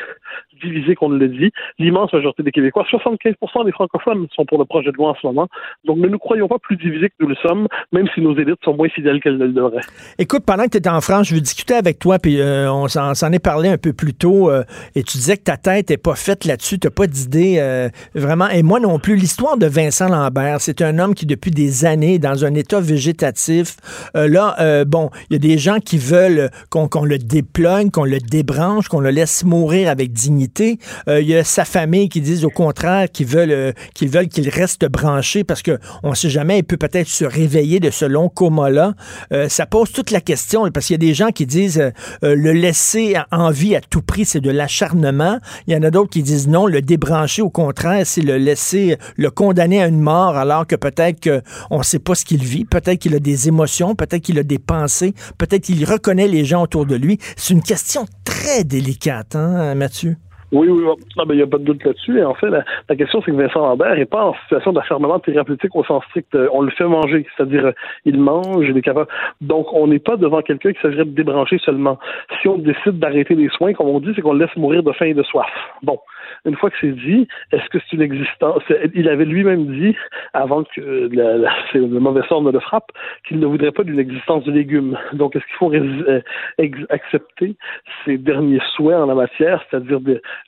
divisés 0.61 0.95
qu'on 0.95 1.09
ne 1.09 1.19
le 1.19 1.27
dit. 1.27 1.51
L'immense 1.77 2.08
majorité 2.17 2.43
des 2.43 2.51
Québécois, 2.51 2.85
75% 2.91 3.65
des 3.65 3.71
francophones 3.71 4.27
sont 4.35 4.45
pour 4.45 4.57
le 4.57 4.65
projet 4.65 4.91
de 4.91 4.97
loi 4.97 5.09
en 5.11 5.15
ce 5.15 5.27
moment. 5.27 5.47
Donc 5.85 5.97
ne 5.97 6.07
nous 6.07 6.19
croyons 6.19 6.47
pas 6.47 6.59
plus 6.59 6.77
divisés 6.77 7.09
que 7.09 7.15
nous 7.19 7.27
le 7.27 7.35
sommes, 7.35 7.67
même 7.91 8.07
si 8.13 8.21
nos 8.21 8.37
élites 8.37 8.59
sont 8.63 8.75
moins 8.75 8.89
fidèles 8.89 9.19
qu'elles 9.21 9.37
ne 9.37 9.45
le 9.45 9.53
devraient. 9.53 9.81
Écoute, 10.17 10.43
pendant 10.45 10.63
que 10.63 10.69
tu 10.69 10.77
étais 10.77 10.89
en 10.89 11.01
France, 11.01 11.27
je 11.27 11.35
veux 11.35 11.41
discuter 11.41 11.73
avec 11.73 11.99
toi, 11.99 12.19
puis 12.19 12.39
euh, 12.39 12.71
on 12.71 12.87
s'en 12.87 13.31
est 13.31 13.43
parlé 13.43 13.69
un 13.69 13.77
peu 13.77 13.93
plus 13.93 14.13
tôt, 14.13 14.49
euh, 14.49 14.63
et 14.95 15.03
tu 15.03 15.17
disais 15.17 15.37
que 15.37 15.43
ta 15.43 15.57
tête 15.57 15.89
n'est 15.89 15.97
pas 15.97 16.15
faite 16.15 16.45
là-dessus, 16.45 16.79
tu 16.79 16.87
n'as 16.87 16.91
pas 16.91 17.07
d'idée 17.07 17.57
euh, 17.59 17.89
vraiment. 18.15 18.47
Et 18.49 18.63
moi 18.63 18.79
non 18.79 18.99
plus. 18.99 19.15
L'histoire 19.15 19.57
de 19.57 19.65
Vincent 19.65 20.07
Lambert, 20.07 20.61
c'est 20.61 20.81
un 20.81 20.99
homme 20.99 21.13
qui, 21.13 21.25
depuis 21.25 21.51
des 21.51 21.85
années, 21.85 22.15
est 22.15 22.19
dans 22.19 22.45
un 22.45 22.53
état 22.53 22.79
végétatif. 22.79 23.75
Là, 24.13 24.83
bon, 24.85 25.09
il 25.29 25.33
y 25.33 25.35
a 25.35 25.39
des 25.39 25.57
gens 25.57 25.79
qui 25.79 25.97
veulent 25.97 26.49
qu'on 26.69 27.03
le 27.03 27.17
déploie, 27.17 27.81
qu'on 27.91 28.05
le 28.05 28.19
débranche, 28.19 28.87
qu'on 28.87 28.99
le 28.99 29.09
laisse 29.09 29.43
mourir 29.43 29.89
avec 29.89 30.11
dignité. 30.11 30.77
Il 31.07 31.27
y 31.27 31.35
a 31.35 31.43
sa 31.43 31.65
famille 31.65 31.98
qui 32.07 32.21
disent 32.21 32.45
au 32.45 32.49
contraire 32.49 33.11
qu'ils 33.11 33.27
veulent 33.27 33.73
veulent 34.01 34.27
qu'il 34.29 34.49
reste 34.49 34.85
branché 34.85 35.43
parce 35.43 35.61
que 35.61 35.77
on 36.03 36.13
sait 36.15 36.29
jamais, 36.29 36.59
il 36.59 36.63
peut 36.63 36.77
peut-être 36.77 37.07
se 37.07 37.25
réveiller 37.25 37.79
de 37.79 37.89
ce 37.89 38.05
long 38.05 38.29
coma-là. 38.29 38.93
ça 39.49 39.65
pose 39.65 39.91
toute 39.91 40.11
la 40.11 40.21
question 40.21 40.69
parce 40.71 40.85
qu'il 40.85 40.93
y 40.93 41.05
a 41.05 41.05
des 41.05 41.13
gens 41.13 41.29
qui 41.29 41.45
disent 41.45 41.91
le 42.21 42.51
laisser 42.53 43.15
en 43.31 43.51
vie 43.51 43.75
à 43.75 43.81
tout 43.81 44.01
prix, 44.01 44.25
c'est 44.25 44.39
de 44.39 44.51
l'acharnement. 44.51 45.39
Il 45.67 45.73
y 45.73 45.77
en 45.77 45.83
a 45.83 45.91
d'autres 45.91 46.09
qui 46.09 46.23
disent 46.23 46.29
disent 46.29 46.47
non, 46.47 46.67
le 46.67 46.81
débrancher, 46.81 47.41
au 47.41 47.49
contraire, 47.49 48.05
c'est 48.05 48.21
le 48.21 48.37
laisser, 48.37 48.97
le 49.17 49.31
condamner 49.31 49.81
à 49.81 49.87
une 49.87 49.99
mort, 49.99 50.37
alors 50.37 50.67
que 50.67 50.75
peut-être 50.75 51.19
qu'on 51.21 51.79
ne 51.79 51.83
sait 51.83 51.99
pas 51.99 52.15
ce 52.15 52.23
qu'il 52.25 52.43
vit, 52.43 52.65
peut-être 52.65 52.99
qu'il 52.99 53.15
a 53.15 53.19
des 53.19 53.47
émotions, 53.47 53.95
peut-être 53.95 54.21
qu'il 54.21 54.37
a 54.39 54.43
des 54.43 54.59
pensées, 54.59 55.13
peut-être 55.37 55.63
qu'il 55.63 55.83
reconnaît 55.85 56.27
les 56.27 56.45
gens 56.45 56.63
autour 56.63 56.85
de 56.85 56.95
lui. 56.95 57.17
C'est 57.35 57.53
une 57.53 57.63
question 57.63 58.05
très 58.23 58.63
délicate, 58.63 59.35
hein, 59.35 59.73
Mathieu? 59.75 60.17
Oui, 60.51 60.67
oui, 60.67 60.83
il 61.29 61.35
n'y 61.35 61.41
a 61.41 61.47
pas 61.47 61.57
de 61.57 61.63
doute 61.63 61.83
là-dessus. 61.83 62.19
Et 62.19 62.23
en 62.23 62.33
fait, 62.33 62.49
la, 62.49 62.95
question, 62.95 63.21
c'est 63.23 63.31
que 63.31 63.35
Vincent 63.35 63.61
Lambert 63.61 63.95
n'est 63.95 64.05
pas 64.05 64.25
en 64.25 64.33
situation 64.43 64.73
d'acharnement 64.73 65.19
thérapeutique 65.19 65.75
au 65.75 65.83
sens 65.83 66.03
strict. 66.05 66.33
Euh, 66.33 66.47
on 66.51 66.61
le 66.61 66.71
fait 66.71 66.85
manger, 66.85 67.25
c'est-à-dire 67.35 67.67
euh, 67.67 67.71
il 68.05 68.19
mange, 68.19 68.67
il 68.67 68.75
est 68.75 68.81
capable. 68.81 69.07
Donc, 69.41 69.71
on 69.73 69.87
n'est 69.87 69.99
pas 69.99 70.17
devant 70.17 70.41
quelqu'un 70.41 70.73
qui 70.73 70.81
s'agirait 70.81 71.05
de 71.05 71.11
débrancher 71.11 71.59
seulement. 71.59 71.99
Si 72.41 72.47
on 72.47 72.57
décide 72.57 72.99
d'arrêter 72.99 73.35
les 73.35 73.49
soins, 73.49 73.73
comme 73.73 73.89
on 73.89 73.99
dit, 73.99 74.11
c'est 74.15 74.21
qu'on 74.21 74.33
le 74.33 74.45
laisse 74.45 74.55
mourir 74.55 74.81
de 74.81 74.91
faim 74.91 75.05
et 75.05 75.13
de 75.13 75.23
soif. 75.23 75.49
Bon, 75.83 75.99
une 76.45 76.55
fois 76.55 76.69
que 76.69 76.75
c'est 76.81 76.91
dit, 76.91 77.27
est-ce 77.51 77.67
que 77.69 77.77
c'est 77.79 77.95
une 77.95 78.01
existence 78.01 78.63
Il 78.93 79.09
avait 79.09 79.25
lui-même 79.25 79.67
dit, 79.67 79.95
avant 80.33 80.63
que 80.63 80.81
le 81.73 81.99
mauvais 81.99 82.21
sort 82.27 82.41
ne 82.41 82.51
le 82.51 82.59
frappe, 82.59 82.91
qu'il 83.27 83.39
ne 83.39 83.45
voudrait 83.45 83.71
pas 83.71 83.83
d'une 83.83 83.99
existence 83.99 84.43
de 84.43 84.51
légumes. 84.51 84.97
Donc, 85.13 85.35
est-ce 85.35 85.45
qu'il 85.45 85.55
faut 85.55 85.73
euh, 85.73 86.21
accepter 86.89 87.55
ses 88.05 88.17
derniers 88.17 88.61
souhaits 88.75 88.97
en 88.97 89.05
la 89.05 89.15
matière, 89.15 89.63
c'est-à-dire 89.69 89.99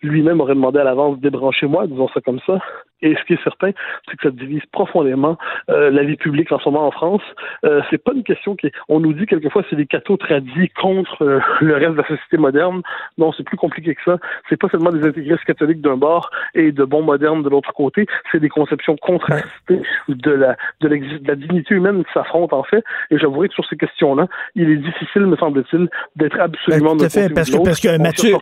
lui-même 0.02 0.42
aurait 0.42 0.56
demandé 0.56 0.80
à 0.80 0.84
l'avance 0.84 1.20
débranchez-moi, 1.20 1.88
disons 1.88 2.08
ça 2.10 2.22
comme 2.22 2.40
ça. 2.46 2.60
Et 3.02 3.16
ce 3.16 3.24
qui 3.26 3.34
est 3.34 3.44
certain, 3.44 3.72
c'est 4.10 4.18
que 4.18 4.24
ça 4.24 4.32
divise 4.32 4.62
profondément 4.72 5.38
euh, 5.70 5.90
la 5.90 6.04
vie 6.04 6.18
publique 6.18 6.52
en 6.52 6.60
ce 6.60 6.70
moment 6.70 6.88
en 6.88 6.92
France. 6.92 7.22
Euh, 7.66 7.82
c'est 7.90 7.98
pas 7.98 8.12
une 8.14 8.24
question 8.24 8.56
qui 8.56 8.72
on 8.90 9.00
nous 9.00 9.14
dit 9.14 9.26
quelquefois 9.26 9.64
c'est 9.70 9.76
des 9.76 9.88
cathos 9.88 10.18
tradis 10.18 10.70
contre 10.80 11.24
euh, 11.24 11.40
le 11.62 11.76
reste 11.76 11.92
de 11.94 12.02
la 12.02 12.08
société 12.08 12.38
moderne. 12.38 12.82
Non, 13.18 13.32
c'est 13.36 13.44
plus 13.44 13.58
compliqué 13.58 13.96
que 13.96 14.02
ça. 14.06 14.18
C'est 14.50 14.58
pas 14.58 14.70
seulement 14.70 14.92
des 14.92 15.08
intégristes 15.08 15.44
catholiques 15.46 15.82
d'un 15.82 15.98
bord 15.98 16.30
et 16.54 16.72
de 16.72 16.84
bons 16.84 17.02
modernes 17.02 17.44
de 17.44 17.50
l'autre 17.50 17.74
côté. 17.74 18.06
C'est 18.32 18.40
des 18.40 18.50
conceptions 18.50 18.96
contrastées 18.98 19.82
de 20.08 20.32
la 20.32 20.56
de, 20.82 20.88
la 21.26 21.36
dignité 21.36 21.76
humaine 21.76 22.04
qui 22.04 22.12
s'affrontent 22.14 22.58
en 22.58 22.64
fait. 22.64 22.84
Et 23.10 23.18
j'avouerai 23.18 23.50
que 23.50 23.56
sur 23.56 23.66
ces 23.66 23.78
questions-là, 23.78 24.28
il 24.56 24.70
est 24.70 24.78
difficile, 24.78 25.24
me 25.24 25.38
semble-t-il, 25.38 25.90
d'être 26.16 26.40
absolument 26.40 26.92
ben, 26.92 26.98
tout 26.98 27.06
à 27.06 27.10
fait, 27.10 27.30
parce 27.34 27.50
que, 27.50 27.58
parce 27.64 27.80
que 27.80 27.98
Mathieu, 27.98 28.36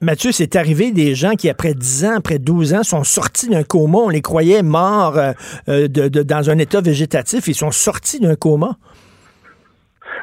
Mathieu, 0.00 0.32
c'est 0.32 0.56
arrivé 0.56 0.92
des 0.92 1.14
gens 1.14 1.32
qui 1.32 1.48
après 1.48 1.74
10 1.74 2.04
ans, 2.06 2.14
après 2.16 2.38
12 2.38 2.74
ans, 2.74 2.82
sont 2.82 3.04
sortis 3.04 3.33
d'un 3.42 3.62
coma. 3.62 3.98
On 3.98 4.08
les 4.08 4.22
croyait 4.22 4.62
morts 4.62 5.16
euh, 5.16 5.32
euh, 5.68 5.88
de, 5.88 6.08
dans 6.22 6.50
un 6.50 6.58
état 6.58 6.80
végétatif. 6.80 7.48
Ils 7.48 7.54
sont 7.54 7.70
sortis 7.70 8.20
d'un 8.20 8.36
coma. 8.36 8.78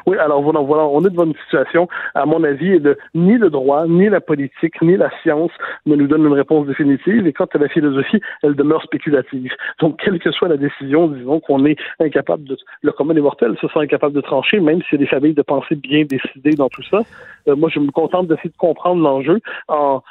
Oui, 0.06 0.16
alors 0.18 0.42
voilà, 0.42 0.60
voilà, 0.60 0.84
on 0.84 1.00
est 1.04 1.10
devant 1.10 1.24
une 1.24 1.34
situation, 1.44 1.88
à 2.14 2.26
mon 2.26 2.42
avis, 2.44 2.80
de 2.80 2.96
ni 3.14 3.36
le 3.36 3.50
droit, 3.50 3.86
ni 3.86 4.08
la 4.08 4.20
politique, 4.20 4.80
ni 4.82 4.96
la 4.96 5.10
science 5.22 5.50
ne 5.86 5.96
nous 5.96 6.06
donnent 6.06 6.26
une 6.26 6.32
réponse 6.32 6.66
définitive. 6.66 7.26
Et 7.26 7.32
quant 7.32 7.48
à 7.52 7.58
la 7.58 7.68
philosophie, 7.68 8.20
elle 8.42 8.54
demeure 8.54 8.82
spéculative. 8.82 9.52
Donc, 9.80 10.00
quelle 10.02 10.18
que 10.18 10.30
soit 10.32 10.48
la 10.48 10.56
décision, 10.56 11.08
disons 11.08 11.40
qu'on 11.40 11.64
est 11.66 11.76
incapable 12.00 12.44
de, 12.44 12.56
le 12.82 12.92
commun 12.92 13.14
des 13.14 13.20
mortels 13.20 13.56
se 13.60 13.68
sent 13.68 13.78
incapable 13.78 14.14
de 14.14 14.20
trancher, 14.20 14.60
même 14.60 14.80
s'il 14.82 15.00
y 15.00 15.02
a 15.02 15.04
des 15.04 15.10
familles 15.10 15.34
de 15.34 15.42
pensée 15.42 15.74
bien 15.74 16.04
décidées 16.04 16.56
dans 16.56 16.68
tout 16.68 16.82
ça. 16.90 17.00
Euh, 17.48 17.56
moi, 17.56 17.68
je 17.72 17.80
me 17.80 17.90
contente 17.90 18.28
d'essayer 18.28 18.50
de 18.50 18.56
comprendre 18.56 19.02
l'enjeu. 19.02 19.40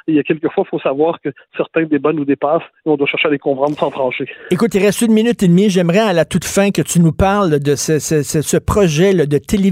Il 0.06 0.14
y 0.14 0.18
a 0.18 0.22
quelquefois, 0.22 0.64
il 0.66 0.70
faut 0.70 0.80
savoir 0.80 1.20
que 1.20 1.30
certains 1.56 1.84
débats 1.84 2.12
nous 2.12 2.24
dépassent 2.24 2.62
et 2.86 2.90
on 2.90 2.96
doit 2.96 3.06
chercher 3.06 3.28
à 3.28 3.30
les 3.30 3.38
comprendre 3.38 3.76
sans 3.78 3.90
trancher. 3.90 4.26
Écoute, 4.50 4.74
il 4.74 4.82
reste 4.82 5.02
une 5.02 5.12
minute 5.12 5.42
et 5.42 5.48
demie. 5.48 5.70
J'aimerais 5.70 6.00
à 6.00 6.12
la 6.12 6.24
toute 6.24 6.44
fin 6.44 6.70
que 6.70 6.82
tu 6.82 7.00
nous 7.00 7.12
parles 7.12 7.58
de 7.58 7.74
ce, 7.74 7.98
ce, 7.98 8.22
ce 8.22 8.56
projet 8.56 9.14
de 9.14 9.38
télévision 9.38 9.71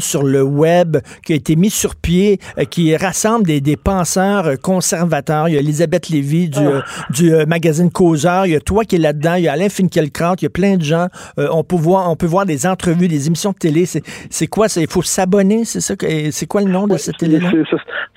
sur 0.00 0.22
le 0.22 0.42
web 0.42 0.98
qui 1.24 1.32
a 1.32 1.36
été 1.36 1.56
mis 1.56 1.70
sur 1.70 1.96
pied, 1.96 2.38
euh, 2.58 2.64
qui 2.64 2.96
rassemble 2.96 3.46
des, 3.46 3.60
des, 3.60 3.76
penseurs 3.76 4.46
euh, 4.46 4.56
conservateurs. 4.56 5.48
Il 5.48 5.54
y 5.54 5.56
a 5.56 5.60
Elisabeth 5.60 6.08
Lévy 6.08 6.48
du, 6.48 6.58
ah. 6.60 6.84
du 7.10 7.32
magazine 7.46 7.90
Causeur. 7.90 8.46
Il 8.46 8.52
y 8.52 8.56
a 8.56 8.60
toi 8.60 8.84
qui 8.84 8.96
es 8.96 8.98
là-dedans. 8.98 9.34
Il 9.34 9.44
y 9.44 9.48
a 9.48 9.52
Alain 9.52 9.68
Finkielkraut. 9.68 10.36
Il 10.40 10.44
y 10.44 10.46
a 10.46 10.50
plein 10.50 10.76
de 10.76 10.82
gens. 10.82 11.08
on, 11.36 11.64
peut 11.64 11.76
voir, 11.76 12.10
on 12.10 12.16
peut 12.16 12.26
voir 12.26 12.46
des 12.46 12.66
entrevues, 12.66 13.08
des 13.08 13.26
émissions 13.26 13.52
de 13.52 13.58
télé. 13.58 13.84
C'est 13.86 14.46
quoi? 14.46 14.66
Il 14.76 14.88
faut 14.88 15.02
s'abonner, 15.02 15.64
c'est 15.64 15.80
ça? 15.80 15.94
C'est 16.30 16.46
quoi 16.46 16.62
le 16.62 16.70
nom 16.70 16.86
de 16.86 16.96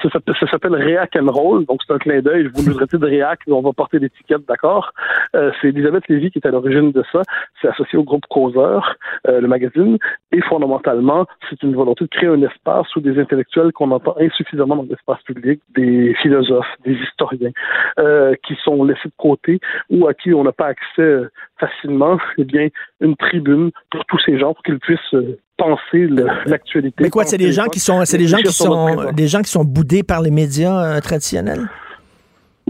ça, 0.10 0.48
s'appelle 0.50 0.76
React 0.76 1.18
and 1.18 1.32
Roll, 1.32 1.66
donc 1.66 1.82
c'est 1.86 1.94
un 1.94 1.98
clin 1.98 2.22
d'œil. 2.22 2.46
Je 2.46 2.50
vous 2.50 2.70
nous 2.70 2.78
de 2.78 3.06
React, 3.06 3.44
on 3.48 3.62
va 3.62 3.74
porter 3.74 4.00
l'étiquette, 4.00 4.46
d'accord? 4.48 4.92
Euh, 5.36 5.52
c'est 5.62 5.70
Elisabeth 5.70 6.04
Lévy 6.10 6.32
qui 6.32 6.40
est 6.40 6.48
à 6.48 6.52
l'origine 6.52 6.92
de 6.92 7.04
ça. 7.12 7.22
C'est 7.62 7.68
associé 7.68 7.98
au 7.98 8.04
groupe 8.04 8.26
Causeur, 8.30 8.96
euh, 9.28 9.42
le 9.42 9.48
magazine, 9.48 9.98
et 10.32 10.42
fondamentalement, 10.42 11.21
c'est 11.50 11.62
une 11.64 11.76
volonté 11.76 12.06
de 12.06 12.10
créer 12.10 12.30
un 12.30 12.42
espace 12.42 12.94
où 12.96 13.02
des 13.02 13.20
intellectuels 13.20 13.72
qu'on 13.74 13.92
entend 13.92 14.16
insuffisamment 14.20 14.78
dans 14.78 14.88
l'espace 14.90 15.22
public, 15.24 15.62
des 15.76 16.16
philosophes, 16.22 16.68
des 16.86 16.94
historiens, 16.94 17.52
euh, 18.00 18.36
qui 18.46 18.56
sont 18.64 18.84
laissés 18.84 19.10
de 19.10 19.14
côté 19.18 19.60
ou 19.90 20.08
à 20.08 20.14
qui 20.14 20.34
on 20.34 20.44
n'a 20.44 20.52
pas 20.52 20.68
accès 20.68 21.28
facilement, 21.60 22.18
eh 22.38 22.44
bien, 22.44 22.68
une 23.00 23.16
tribune 23.16 23.72
pour 23.90 24.06
tous 24.06 24.20
ces 24.26 24.40
gens 24.40 24.54
pour 24.54 24.64
qu'ils 24.64 24.80
puissent 24.80 25.16
penser 25.58 26.08
l'actualité. 26.46 27.04
Mais 27.04 27.10
quoi, 27.10 27.26
c'est 27.26 27.38
des 27.38 27.52
gens 27.52 27.68
qui 27.68 27.80
sont, 27.80 28.04
c'est 28.06 28.18
des 28.18 28.28
gens 28.28 28.38
qui 28.38 28.52
sont, 28.52 29.12
des 29.12 29.28
gens 29.28 29.42
qui 29.42 29.52
sont 29.52 29.64
boudés 29.64 30.04
par 30.04 30.22
les 30.22 30.32
médias 30.32 30.98
euh, 30.98 31.00
traditionnels? 31.00 31.70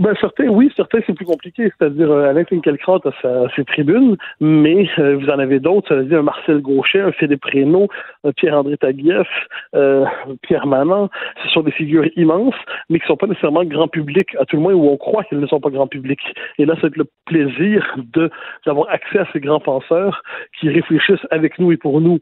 Ben, 0.01 0.15
certains, 0.19 0.47
oui, 0.47 0.73
certains, 0.75 0.97
c'est 1.05 1.13
plus 1.13 1.27
compliqué. 1.27 1.71
C'est-à-dire, 1.77 2.11
euh, 2.11 2.27
Alain 2.27 2.43
Finkielkraut 2.43 3.07
a 3.07 3.11
sa, 3.21 3.47
ses 3.55 3.63
tribunes, 3.63 4.17
mais 4.39 4.89
euh, 4.97 5.15
vous 5.15 5.29
en 5.29 5.37
avez 5.37 5.59
d'autres, 5.59 5.89
c'est-à-dire 5.89 6.17
un 6.17 6.23
Marcel 6.23 6.59
Gauchet, 6.59 7.01
un 7.01 7.11
Philippe 7.11 7.45
Reynaud, 7.45 7.87
un 8.23 8.31
Pierre-André 8.31 8.77
Taguieff, 8.77 9.27
euh, 9.75 10.03
Pierre 10.41 10.65
Manon. 10.65 11.07
Ce 11.43 11.49
sont 11.49 11.61
des 11.61 11.69
figures 11.69 12.07
immenses, 12.15 12.55
mais 12.89 12.97
qui 12.97 13.03
ne 13.03 13.09
sont 13.09 13.17
pas 13.17 13.27
nécessairement 13.27 13.63
grand 13.63 13.87
public, 13.87 14.35
à 14.39 14.45
tout 14.45 14.55
le 14.55 14.63
moins 14.63 14.73
où 14.73 14.89
on 14.89 14.97
croit 14.97 15.23
qu'elles 15.25 15.39
ne 15.39 15.45
sont 15.45 15.59
pas 15.59 15.69
grand 15.69 15.85
public. 15.85 16.19
Et 16.57 16.65
là, 16.65 16.73
c'est 16.81 16.97
le 16.97 17.05
plaisir 17.27 17.95
de 18.15 18.31
d'avoir 18.65 18.89
accès 18.89 19.19
à 19.19 19.27
ces 19.31 19.39
grands 19.39 19.59
penseurs 19.59 20.23
qui 20.59 20.69
réfléchissent 20.69 21.27
avec 21.29 21.59
nous 21.59 21.73
et 21.73 21.77
pour 21.77 22.01
nous 22.01 22.17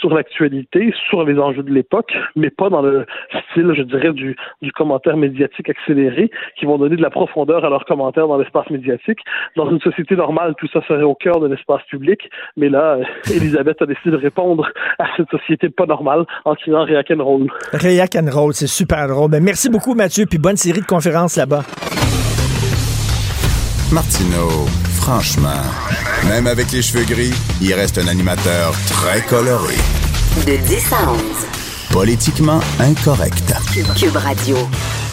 sur 0.00 0.12
l'actualité, 0.12 0.92
sur 1.08 1.24
les 1.24 1.38
enjeux 1.38 1.62
de 1.62 1.72
l'époque, 1.72 2.12
mais 2.36 2.50
pas 2.50 2.68
dans 2.68 2.82
le 2.82 3.06
style, 3.50 3.72
je 3.74 3.82
dirais, 3.84 4.12
du, 4.12 4.36
du 4.60 4.70
commentaire 4.72 5.16
médiatique 5.16 5.70
accéléré, 5.70 6.30
qui 6.58 6.66
vont 6.66 6.76
donner 6.76 6.96
de 6.96 7.02
la 7.02 7.10
profondeur 7.26 7.64
à 7.64 7.70
leurs 7.70 7.84
commentaires 7.84 8.26
dans 8.26 8.36
l'espace 8.36 8.68
médiatique. 8.70 9.18
Dans 9.56 9.70
une 9.70 9.80
société 9.80 10.16
normale, 10.16 10.54
tout 10.58 10.66
ça 10.72 10.80
serait 10.88 11.04
au 11.04 11.14
cœur 11.14 11.38
de 11.40 11.46
l'espace 11.46 11.82
public, 11.88 12.18
mais 12.56 12.68
là, 12.68 12.96
euh, 12.96 13.04
Elisabeth 13.30 13.80
a 13.80 13.86
décidé 13.86 14.10
de 14.10 14.16
répondre 14.16 14.68
à 14.98 15.04
cette 15.16 15.30
société 15.30 15.68
pas 15.68 15.86
normale 15.86 16.24
en 16.44 16.54
criant 16.54 16.84
React 16.84 17.12
and 17.12 17.24
Roll. 17.24 17.46
React 17.72 18.16
and 18.16 18.30
Roll, 18.32 18.54
c'est 18.54 18.66
super 18.66 19.06
drôle. 19.06 19.30
Ben, 19.30 19.42
merci 19.42 19.70
beaucoup, 19.70 19.94
Mathieu, 19.94 20.26
puis 20.26 20.38
bonne 20.38 20.56
série 20.56 20.80
de 20.80 20.86
conférences 20.86 21.36
là-bas. 21.36 21.62
Martineau, 23.92 24.66
franchement, 25.00 25.62
même 26.28 26.46
avec 26.46 26.72
les 26.72 26.82
cheveux 26.82 27.04
gris, 27.04 27.34
il 27.60 27.72
reste 27.74 27.98
un 27.98 28.08
animateur 28.08 28.72
très 28.88 29.20
coloré. 29.28 29.76
De 30.46 30.56
10 30.66 30.92
à 30.92 31.12
11. 31.12 31.61
Politiquement 31.92 32.60
incorrect. 32.80 33.52
Cube 33.98 34.16
Radio. 34.16 34.56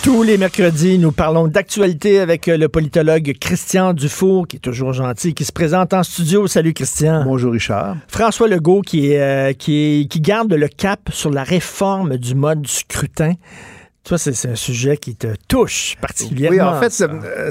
Tous 0.02 0.24
les 0.24 0.38
mercredis, 0.38 0.98
nous 0.98 1.12
parlons 1.12 1.50
d'actualité 1.50 2.20
avec 2.20 2.48
euh, 2.48 2.58
le 2.58 2.70
politologue 2.70 3.36
Christian 3.38 3.94
Dufour, 3.94 4.48
qui 4.48 4.56
est 4.56 4.60
toujours 4.60 4.94
gentil, 4.94 5.34
qui 5.34 5.44
se 5.44 5.52
présente 5.52 5.94
en 5.94 6.04
studio. 6.04 6.48
Salut 6.48 6.74
Christian. 6.74 7.26
Bonjour 7.26 7.52
Richard. 7.52 7.98
François 8.08 8.48
Legault, 8.48 8.82
qui, 8.82 9.12
est, 9.12 9.20
euh, 9.20 9.52
qui, 9.52 10.08
qui 10.10 10.22
garde 10.22 10.54
le 10.54 10.70
cap 10.70 11.10
sur 11.12 11.32
la 11.32 11.44
réforme 11.44 12.16
du 12.16 12.34
mode 12.34 12.66
scrutin. 12.66 13.34
Toi, 14.10 14.18
c'est 14.18 14.50
un 14.50 14.56
sujet 14.56 14.98
qui 14.98 15.16
te 15.16 15.28
touche 15.48 15.96
particulièrement. 16.02 16.72
Oui, 16.72 16.78
en 16.78 16.80
fait, 16.82 16.90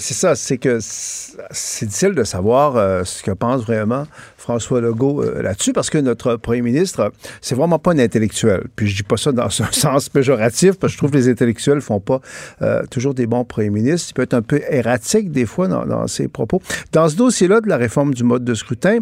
c'est 0.00 0.14
ça. 0.14 0.34
C'est 0.34 0.58
que 0.58 0.78
c'est 0.80 1.86
difficile 1.86 2.14
de 2.14 2.24
savoir 2.24 3.06
ce 3.06 3.22
que 3.22 3.30
pense 3.30 3.62
vraiment 3.62 4.08
François 4.48 4.80
Legault 4.80 5.22
euh, 5.22 5.42
là-dessus, 5.42 5.72
parce 5.74 5.90
que 5.90 5.98
notre 5.98 6.36
premier 6.36 6.62
ministre, 6.62 7.12
c'est 7.42 7.54
vraiment 7.54 7.78
pas 7.78 7.92
un 7.92 7.98
intellectuel. 7.98 8.64
Puis 8.74 8.88
je 8.88 8.96
dis 8.96 9.02
pas 9.02 9.18
ça 9.18 9.30
dans 9.30 9.44
un 9.44 9.48
sens 9.72 10.08
péjoratif, 10.08 10.78
parce 10.78 10.92
que 10.92 10.94
je 10.94 10.98
trouve 10.98 11.10
que 11.10 11.16
les 11.16 11.28
intellectuels 11.28 11.82
font 11.82 12.00
pas 12.00 12.20
euh, 12.62 12.82
toujours 12.90 13.12
des 13.12 13.26
bons 13.26 13.44
premiers 13.44 13.70
ministres. 13.70 14.08
Il 14.10 14.14
peut 14.14 14.22
être 14.22 14.34
un 14.34 14.42
peu 14.42 14.60
erratique 14.68 15.30
des 15.30 15.44
fois 15.44 15.68
dans 15.68 16.06
ses 16.06 16.26
propos. 16.26 16.62
Dans 16.92 17.08
ce 17.08 17.14
dossier-là 17.14 17.60
de 17.60 17.68
la 17.68 17.76
réforme 17.76 18.14
du 18.14 18.24
mode 18.24 18.42
de 18.42 18.54
scrutin, 18.54 18.98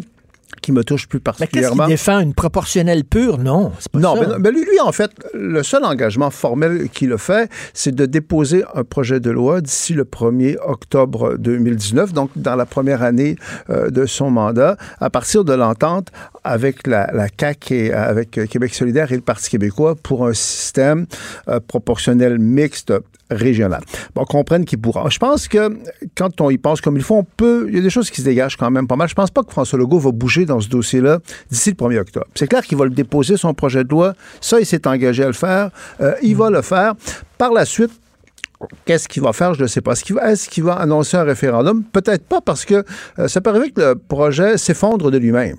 qui 0.60 0.72
me 0.72 0.84
touche 0.84 1.08
plus 1.08 1.20
particulièrement. 1.20 1.86
Mais 1.86 1.92
qu'est-ce 1.94 2.04
qu'il 2.04 2.12
défend 2.14 2.20
une 2.20 2.34
proportionnelle 2.34 3.04
pure? 3.04 3.38
Non, 3.38 3.72
c'est 3.78 3.90
pas 3.90 3.98
non, 3.98 4.16
ça. 4.16 4.38
Mais, 4.38 4.50
lui, 4.50 4.64
lui, 4.64 4.80
en 4.80 4.92
fait, 4.92 5.10
le 5.34 5.62
seul 5.62 5.84
engagement 5.84 6.30
formel 6.30 6.88
qu'il 6.90 7.12
a 7.12 7.18
fait, 7.18 7.50
c'est 7.74 7.94
de 7.94 8.06
déposer 8.06 8.64
un 8.74 8.84
projet 8.84 9.20
de 9.20 9.30
loi 9.30 9.60
d'ici 9.60 9.94
le 9.94 10.04
1er 10.04 10.56
octobre 10.66 11.36
2019, 11.38 12.12
donc 12.12 12.30
dans 12.36 12.56
la 12.56 12.66
première 12.66 13.02
année 13.02 13.36
euh, 13.70 13.90
de 13.90 14.06
son 14.06 14.30
mandat, 14.30 14.76
à 15.00 15.10
partir 15.10 15.44
de 15.44 15.52
l'entente 15.52 16.08
avec 16.44 16.86
la, 16.86 17.10
la 17.12 17.26
CAQ 17.28 17.74
et 17.74 17.92
avec 17.92 18.30
Québec 18.48 18.74
solidaire 18.74 19.10
et 19.12 19.16
le 19.16 19.22
Parti 19.22 19.50
québécois 19.50 19.96
pour 20.00 20.26
un 20.26 20.32
système 20.32 21.06
euh, 21.48 21.60
proportionnel 21.60 22.38
mixte 22.38 22.92
régional. 23.30 23.82
Bon, 24.14 24.24
comprenne 24.24 24.64
qu'il 24.64 24.80
pourra. 24.80 25.08
Je 25.08 25.18
pense 25.18 25.48
que 25.48 25.78
quand 26.14 26.40
on 26.40 26.50
y 26.50 26.58
pense 26.58 26.80
comme 26.80 26.96
il 26.96 27.02
faut, 27.02 27.16
on 27.16 27.24
peut. 27.24 27.66
Il 27.68 27.74
y 27.76 27.78
a 27.78 27.82
des 27.82 27.90
choses 27.90 28.10
qui 28.10 28.20
se 28.20 28.26
dégagent 28.26 28.56
quand 28.56 28.70
même 28.70 28.86
pas 28.86 28.96
mal. 28.96 29.08
Je 29.08 29.14
pense 29.14 29.30
pas 29.30 29.42
que 29.42 29.50
François 29.50 29.78
Legault 29.78 29.98
va 29.98 30.12
bouger 30.12 30.46
dans 30.46 30.60
ce 30.60 30.68
dossier-là 30.68 31.18
d'ici 31.50 31.70
le 31.70 31.76
1er 31.76 32.00
octobre. 32.00 32.26
C'est 32.34 32.46
clair 32.46 32.64
qu'il 32.64 32.78
va 32.78 32.84
le 32.84 32.90
déposer, 32.90 33.36
son 33.36 33.54
projet 33.54 33.84
de 33.84 33.88
loi. 33.88 34.14
Ça, 34.40 34.60
il 34.60 34.66
s'est 34.66 34.86
engagé 34.86 35.24
à 35.24 35.28
le 35.28 35.32
faire. 35.32 35.70
Euh, 36.00 36.14
il 36.22 36.36
va 36.36 36.50
le 36.50 36.62
faire. 36.62 36.94
Par 37.38 37.52
la 37.52 37.64
suite, 37.64 37.90
Qu'est-ce 38.86 39.06
qu'il 39.06 39.22
va 39.22 39.34
faire? 39.34 39.52
Je 39.52 39.62
ne 39.62 39.66
sais 39.66 39.82
pas. 39.82 39.92
Est-ce 39.92 40.48
qu'il 40.48 40.64
va, 40.64 40.74
annoncer 40.74 41.18
un 41.18 41.24
référendum? 41.24 41.84
Peut-être 41.84 42.24
pas 42.24 42.40
parce 42.40 42.64
que 42.64 42.84
euh, 43.18 43.28
ça 43.28 43.42
peut 43.42 43.50
arriver 43.50 43.70
que 43.70 43.80
le 43.80 43.94
projet 43.96 44.56
s'effondre 44.56 45.10
de 45.10 45.18
lui-même. 45.18 45.58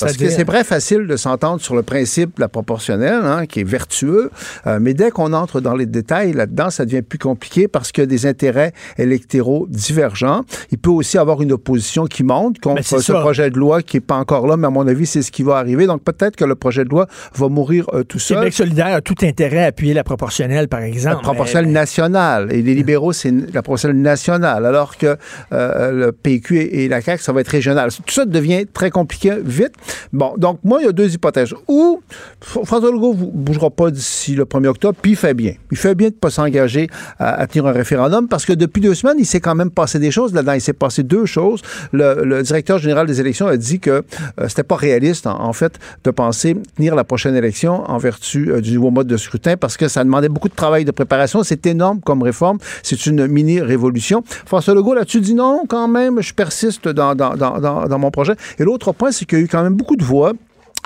Parce 0.00 0.16
que 0.16 0.28
c'est 0.28 0.44
très 0.44 0.64
facile 0.64 1.06
de 1.06 1.16
s'entendre 1.16 1.60
sur 1.60 1.74
le 1.74 1.82
principe 1.82 2.36
de 2.36 2.40
la 2.40 2.48
proportionnelle, 2.48 3.20
hein, 3.24 3.46
qui 3.46 3.60
est 3.60 3.68
vertueux, 3.68 4.30
euh, 4.66 4.78
mais 4.80 4.94
dès 4.94 5.10
qu'on 5.10 5.32
entre 5.32 5.60
dans 5.60 5.74
les 5.74 5.86
détails 5.86 6.32
là-dedans, 6.32 6.70
ça 6.70 6.84
devient 6.84 7.02
plus 7.02 7.18
compliqué 7.18 7.68
parce 7.68 7.92
qu'il 7.92 8.02
y 8.02 8.04
a 8.04 8.06
des 8.06 8.26
intérêts 8.26 8.72
électoraux 8.96 9.66
divergents. 9.68 10.44
Il 10.70 10.78
peut 10.78 10.90
aussi 10.90 11.18
avoir 11.18 11.42
une 11.42 11.52
opposition 11.52 12.06
qui 12.06 12.24
monte 12.24 12.58
contre 12.60 12.82
ce 12.82 13.12
projet 13.12 13.50
de 13.50 13.58
loi 13.58 13.82
qui 13.82 13.96
n'est 13.96 14.02
pas 14.02 14.16
encore 14.16 14.46
là, 14.46 14.56
mais 14.56 14.66
à 14.66 14.70
mon 14.70 14.86
avis, 14.86 15.06
c'est 15.06 15.22
ce 15.22 15.30
qui 15.30 15.42
va 15.42 15.56
arriver. 15.56 15.86
Donc 15.86 16.02
peut-être 16.02 16.36
que 16.36 16.44
le 16.44 16.54
projet 16.54 16.84
de 16.84 16.90
loi 16.90 17.06
va 17.34 17.48
mourir 17.48 17.86
euh, 17.92 18.04
tout 18.04 18.18
seul. 18.18 18.38
Québec 18.38 18.54
solidaire 18.54 18.94
a 18.94 19.00
tout 19.00 19.16
intérêt 19.22 19.64
à 19.64 19.66
appuyer 19.66 19.94
la 19.94 20.04
proportionnelle, 20.04 20.68
par 20.68 20.80
exemple. 20.80 21.16
La 21.16 21.22
proportionnelle 21.22 21.72
nationale. 21.72 22.52
Et 22.52 22.62
les 22.62 22.74
libéraux, 22.74 23.12
c'est 23.12 23.30
la 23.30 23.62
proportionnelle 23.62 24.00
nationale, 24.00 24.66
alors 24.66 24.96
que 24.96 25.16
euh, 25.52 25.92
le 25.92 26.12
PQ 26.12 26.58
et, 26.58 26.88
la 26.88 27.00
CAQ, 27.00 27.22
ça 27.22 27.32
va 27.32 27.40
être 27.40 27.48
régional. 27.48 27.90
Tout 27.92 28.14
ça 28.14 28.24
devient 28.24 28.66
très 28.72 28.90
compliqué 28.90 29.34
vite. 29.42 29.72
Bon, 30.12 30.34
donc 30.36 30.60
moi, 30.64 30.80
il 30.80 30.86
y 30.86 30.88
a 30.88 30.92
deux 30.92 31.12
hypothèses. 31.12 31.54
Ou 31.66 32.00
François 32.40 32.90
Legault 32.90 33.14
ne 33.14 33.26
bougera 33.26 33.70
pas 33.70 33.90
d'ici 33.90 34.34
le 34.34 34.44
1er 34.44 34.68
octobre, 34.68 34.98
puis 35.00 35.12
il 35.12 35.16
fait 35.16 35.34
bien. 35.34 35.54
Il 35.70 35.76
fait 35.76 35.94
bien 35.94 36.08
de 36.08 36.14
ne 36.14 36.18
pas 36.18 36.30
s'engager 36.30 36.88
à, 37.18 37.46
tenir 37.46 37.66
un 37.66 37.72
référendum 37.72 38.28
parce 38.28 38.44
que 38.44 38.52
depuis 38.52 38.80
deux 38.80 38.94
semaines, 38.94 39.16
il 39.18 39.26
s'est 39.26 39.40
quand 39.40 39.54
même 39.54 39.70
passé 39.70 39.98
des 39.98 40.10
choses 40.10 40.32
là-dedans. 40.32 40.52
Il 40.52 40.60
s'est 40.60 40.72
passé 40.72 41.02
deux 41.02 41.26
choses. 41.26 41.62
Le, 41.92 42.42
directeur 42.42 42.78
général 42.78 43.06
des 43.06 43.20
élections 43.20 43.46
a 43.46 43.56
dit 43.56 43.80
que 43.80 43.90
euh, 43.90 44.48
c'était 44.48 44.62
pas 44.62 44.76
réaliste, 44.76 45.26
en, 45.26 45.52
fait, 45.52 45.78
de 46.04 46.10
penser 46.10 46.56
tenir 46.76 46.94
la 46.94 47.04
prochaine 47.04 47.34
élection 47.36 47.88
en 47.90 47.98
vertu 47.98 48.50
euh, 48.50 48.60
du 48.60 48.74
nouveau 48.74 48.90
mode 48.90 49.06
de 49.06 49.16
scrutin 49.16 49.56
parce 49.56 49.76
que 49.76 49.88
ça 49.88 50.04
demandait 50.04 50.28
beaucoup 50.28 50.48
de 50.48 50.54
travail 50.54 50.84
de 50.84 50.90
préparation. 50.90 51.42
C'est 51.42 51.66
énorme 51.66 52.00
comme 52.00 52.22
réforme. 52.22 52.58
C'est 52.82 53.06
une 53.06 53.26
mini-révolution. 53.26 54.22
François 54.46 54.74
Legault, 54.74 54.94
là-dessus, 54.94 55.20
dit 55.20 55.34
non, 55.34 55.64
quand 55.68 55.88
même, 55.88 56.20
je 56.22 56.32
persiste 56.32 56.88
dans, 56.88 57.14
dans, 57.14 57.36
dans, 57.36 57.58
dans 57.58 57.98
mon 57.98 58.10
projet. 58.10 58.34
Et 58.58 58.64
l'autre 58.64 58.92
point, 58.92 59.10
c'est 59.10 59.24
qu'il 59.24 59.38
y 59.38 59.40
a 59.40 59.44
eu 59.44 59.48
quand 59.48 59.62
même 59.62 59.67
beaucoup 59.74 59.96
de 59.96 60.04
voix 60.04 60.32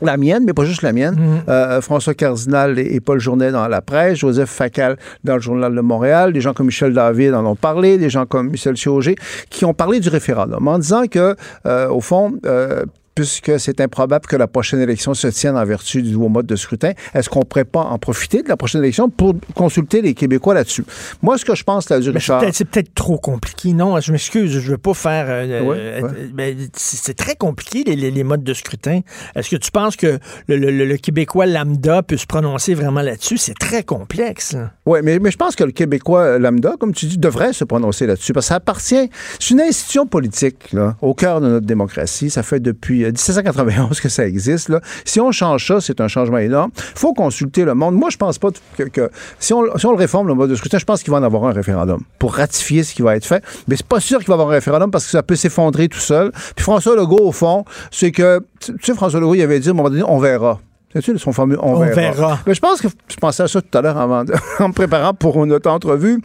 la 0.03 0.17
mienne, 0.17 0.45
mais 0.45 0.53
pas 0.53 0.65
juste 0.65 0.83
la 0.83 0.93
mienne. 0.93 1.15
Mhm. 1.15 1.43
Euh, 1.49 1.81
François 1.81 2.15
Cardinal 2.15 2.79
et, 2.79 3.01
Paul 3.01 3.21
Journet 3.21 3.53
dans 3.53 3.69
la 3.69 3.81
presse, 3.81 4.19
Joseph 4.19 4.51
Facal 4.51 4.97
dans 5.25 5.35
le 5.35 5.41
Journal 5.41 5.75
de 5.75 5.81
Montréal, 5.81 6.33
des 6.33 6.41
gens 6.41 6.53
comme 6.53 6.67
Michel 6.67 6.93
David 6.93 7.35
en 7.35 7.47
ont 7.47 7.57
parlé, 7.57 7.99
des 7.99 8.11
gens 8.11 8.27
comme 8.27 8.51
Michel 8.51 8.77
Chiauger, 8.77 9.17
qui 9.51 9.65
ont 9.65 9.75
parlé 9.75 10.01
du 10.01 10.09
référendum 10.09 10.67
en 10.67 10.79
disant 10.79 11.07
que, 11.07 11.37
euh, 11.67 11.89
au 11.89 12.01
fond, 12.01 12.35
euh, 12.47 12.85
puisque 13.15 13.59
c'est 13.59 13.81
improbable 13.81 14.27
que 14.27 14.37
la 14.37 14.47
prochaine 14.47 14.81
élection 14.81 15.15
se 15.15 15.29
tienne 15.29 15.57
en 15.57 15.65
vertu 15.65 16.03
du 16.03 16.13
nouveau 16.13 16.29
mode 16.29 16.47
de 16.47 16.57
scrutin, 16.57 16.93
est-ce 17.15 17.29
qu'on 17.29 17.41
ne 17.41 17.45
pourrait 17.45 17.65
pas 17.65 17.81
en 17.81 17.99
profiter 17.99 18.43
de 18.43 18.49
la 18.49 18.57
prochaine 18.57 18.83
élection 18.83 19.09
pour 19.11 19.35
consulter 19.55 20.03
les 20.03 20.15
Québécois 20.15 20.55
là-dessus? 20.55 20.85
Moi, 21.21 21.39
ce 21.39 21.45
que 21.45 21.55
je 21.55 21.65
pense, 21.65 21.89
là, 21.91 22.01
du 22.01 22.11
Richard... 22.11 22.43
C'est 22.53 22.65
peut-être 22.65 22.95
trop 22.95 23.19
compliqué. 23.19 23.73
Non, 23.73 24.01
je 24.01 24.13
m'excuse, 24.13 24.51
je 24.51 24.59
ne 24.59 24.73
veux 24.73 24.79
pas 24.79 24.95
faire... 24.95 25.27
Euh, 25.29 26.03
euh, 26.03 26.29
ben, 26.33 26.57
c'est 26.75 27.15
très 27.15 27.37
compliqué, 27.37 27.85
les, 27.85 28.25
modes 28.25 28.45
de 28.45 28.55
scrutin. 28.55 29.01
Est-ce 29.35 29.51
que 29.51 29.57
tu 29.57 29.71
penses 29.71 29.97
que 29.97 30.19
le, 30.49 30.97
Québécois 30.97 31.47
lambda 31.47 32.03
peut 32.03 32.17
se 32.17 32.27
prononcer 32.27 32.75
vraiment 32.75 33.03
là-dessus? 33.03 33.39
C'est 33.39 33.59
très 33.59 33.83
complexe. 33.83 34.57
Oui, 34.87 35.01
mais, 35.03 35.19
mais 35.19 35.31
je 35.31 35.37
pense 35.37 35.57
que 35.57 35.65
le 35.65 35.73
Québécois 35.73 36.39
lambda, 36.39 36.75
comme 36.79 36.93
tu 36.93 37.07
dis, 37.07 37.19
devrait 37.19 37.53
se 37.53 37.65
prononcer 37.65 38.07
là-dessus, 38.07 38.33
parce 38.33 38.47
que 38.47 38.49
ça 38.49 38.57
appartient... 38.57 39.11
C'est 39.39 39.51
une 39.51 39.61
institution 39.61 40.07
politique, 40.07 40.73
là, 40.73 40.97
au 41.03 41.15
cœur 41.15 41.41
de 41.41 41.49
notre 41.49 41.67
démocratie. 41.67 42.31
Ça 42.31 42.43
fait 42.43 42.61
depuis 42.61 43.02
1791 43.09 44.01
que 44.01 44.09
ça 44.09 44.27
existe. 44.27 44.69
Là. 44.69 44.81
Si 45.05 45.21
on 45.21 45.33
change 45.33 45.67
ça, 45.67 45.81
c'est 45.81 46.01
un 46.01 46.09
changement 46.09 46.39
énorme. 46.39 46.71
Il 46.77 46.99
faut 46.99 47.13
consulter 47.13 47.65
le 47.65 47.75
monde. 47.75 47.95
Moi, 47.95 48.11
je 48.11 48.17
pense 48.17 48.39
pas 48.39 48.49
que, 48.77 49.11
si, 49.39 49.53
on, 49.53 49.77
si, 49.77 49.87
on, 49.87 49.93
le 49.93 49.99
réforme, 49.99 50.29
le 50.29 50.35
mode 50.35 50.51
de 50.51 50.55
scrutin, 50.55 50.79
je 50.79 50.85
pense 50.85 51.03
qu'il 51.03 51.11
va 51.11 51.19
en 51.19 51.23
avoir 51.23 51.45
un 51.45 51.53
référendum 51.53 52.03
pour 52.19 52.35
ratifier 52.35 52.85
ce 52.85 52.95
qui 52.95 53.03
va 53.03 53.17
être 53.17 53.27
fait. 53.27 53.43
Mais 53.69 53.77
c'est 53.77 53.87
pas 53.87 54.01
sûr 54.01 54.19
qu'il 54.19 54.29
va 54.29 54.35
y 54.35 54.35
avoir 54.35 54.49
un 54.49 54.53
référendum 54.53 54.91
parce 54.91 55.05
que 55.05 55.11
ça 55.11 55.23
peut 55.23 55.37
s'effondrer 55.37 55.89
tout 55.89 55.99
seul. 55.99 56.33
Puis 56.57 56.63
François 56.63 56.97
Legault, 56.97 57.27
au 57.27 57.33
fond, 57.33 57.65
c'est 57.91 58.13
que, 58.13 58.41
tu 58.61 58.73
sais, 58.83 58.95
François 58.95 59.21
Legault, 59.21 59.35
il 59.35 59.43
avait 59.43 59.61
dit 59.61 59.69
à 59.69 59.73
un 59.73 59.75
moment 59.75 59.91
donné, 59.91 60.03
on 60.07 60.19
verra. 60.19 60.61
C'est 60.95 61.19
son 61.19 61.33
fameux 61.33 61.59
on, 61.63 61.79
verra. 61.79 62.39
Mais 62.47 62.55
je 62.55 62.61
pense 62.61 62.83
que 62.83 62.89
je 63.09 63.17
pensais 63.17 63.43
à 63.43 63.49
ça 63.49 63.63
tout 63.63 63.79
à 63.79 63.81
l'heure 63.81 63.97
en 63.97 64.09
me 64.69 64.73
préparant 64.73 65.15
pour 65.15 65.47
notre 65.47 65.71
entrevue. 65.71 66.21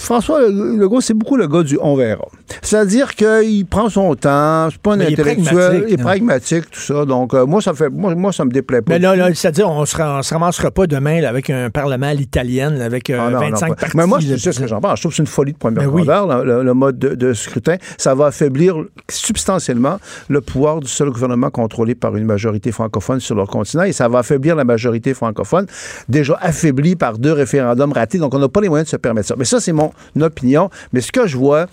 François 0.00 0.42
Legault, 0.48 1.00
c'est 1.00 1.14
beaucoup 1.14 1.36
le 1.36 1.46
gars 1.46 1.62
du 1.62 1.78
on 1.80 1.96
verra. 1.96 2.26
C'est-à-dire 2.62 3.14
qu'il 3.14 3.66
prend 3.66 3.88
son 3.88 4.14
temps, 4.14 4.68
c'est 4.70 4.80
pas 4.80 4.94
un 4.94 5.00
intellectuel, 5.00 5.84
il 5.88 5.94
est 5.94 5.96
pragmatique, 5.96 6.70
tout 6.70 6.80
ça. 6.80 7.04
Donc, 7.04 7.34
euh, 7.34 7.46
moi, 7.46 7.60
ça 7.60 7.74
fait, 7.74 7.88
moi, 7.88 8.14
moi, 8.14 8.32
ça 8.32 8.44
me 8.44 8.50
déplaît 8.50 8.82
pas. 8.82 8.94
Mais 8.94 8.98
là, 8.98 9.16
là 9.16 9.34
c'est-à-dire, 9.34 9.68
on 9.68 9.80
ne 9.80 9.86
se, 9.86 9.96
ramassera 9.96 10.70
pas 10.70 10.86
demain 10.86 11.22
avec 11.24 11.50
un 11.50 11.70
parlement 11.70 12.06
à 12.06 12.14
l'italienne, 12.14 12.80
avec 12.80 13.10
25 13.10 13.70
euh, 13.70 13.74
ah, 13.80 13.86
Mais 13.94 14.06
moi, 14.06 14.18
c'est 14.20 14.52
ce 14.52 14.60
que 14.60 14.66
j'en 14.66 14.80
pense. 14.80 14.96
Je 14.96 15.02
trouve 15.02 15.12
que 15.12 15.16
c'est 15.16 15.22
une 15.22 15.26
folie 15.26 15.52
de 15.52 15.58
première 15.58 15.88
grandeur, 15.88 16.44
le, 16.44 16.74
mode 16.74 16.98
de, 16.98 17.32
scrutin. 17.32 17.76
Ça 17.98 18.14
va 18.14 18.26
affaiblir 18.26 18.76
substantiellement 19.10 19.98
le 20.28 20.40
pouvoir 20.40 20.80
du 20.80 20.88
seul 20.88 21.10
gouvernement 21.10 21.50
contrôlé 21.50 21.94
par 21.94 22.16
une 22.16 22.24
majorité 22.24 22.72
francophone 22.72 23.20
sur 23.20 23.34
leur 23.34 23.48
continent 23.48 23.84
et 23.84 23.92
ça 23.92 24.08
va 24.08 24.20
affaiblir 24.20 24.56
la 24.56 24.64
majorité 24.64 25.14
francophone, 25.14 25.66
déjà 26.08 26.38
affaiblie 26.40 26.96
par 26.96 27.18
deux 27.18 27.32
référendums 27.32 27.92
ratés. 27.92 28.18
Donc, 28.18 28.34
on 28.34 28.38
n'a 28.38 28.48
pas 28.48 28.60
les 28.60 28.68
moyens 28.68 28.86
de 28.86 28.90
se 28.90 28.96
permettre 28.96 29.28
ça. 29.28 29.34
Mais 29.38 29.44
ça, 29.44 29.60
c'est 29.60 29.72
mon 29.72 29.83
opinion. 30.20 30.70
Mais 30.92 31.00
ce 31.00 31.12
que 31.12 31.26
je 31.26 31.36
vois, 31.36 31.66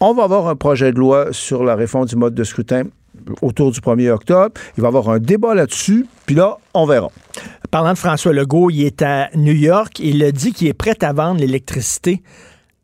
on 0.00 0.14
va 0.14 0.24
avoir 0.24 0.48
un 0.48 0.56
projet 0.56 0.92
de 0.92 0.98
loi 0.98 1.28
sur 1.32 1.64
la 1.64 1.74
réforme 1.74 2.06
du 2.06 2.16
mode 2.16 2.34
de 2.34 2.44
scrutin 2.44 2.84
autour 3.42 3.72
du 3.72 3.80
1er 3.80 4.10
octobre. 4.10 4.52
Il 4.76 4.82
va 4.82 4.88
y 4.88 4.90
avoir 4.90 5.08
un 5.10 5.18
débat 5.18 5.54
là-dessus, 5.54 6.06
puis 6.26 6.34
là, 6.34 6.58
on 6.74 6.86
verra. 6.86 7.10
Parlant 7.70 7.92
de 7.92 7.98
François 7.98 8.32
Legault, 8.32 8.70
il 8.70 8.84
est 8.84 9.02
à 9.02 9.28
New 9.34 9.52
York. 9.52 9.98
Il 9.98 10.22
a 10.22 10.32
dit 10.32 10.52
qu'il 10.52 10.68
est 10.68 10.74
prêt 10.74 10.96
à 11.02 11.12
vendre 11.12 11.40
l'électricité 11.40 12.22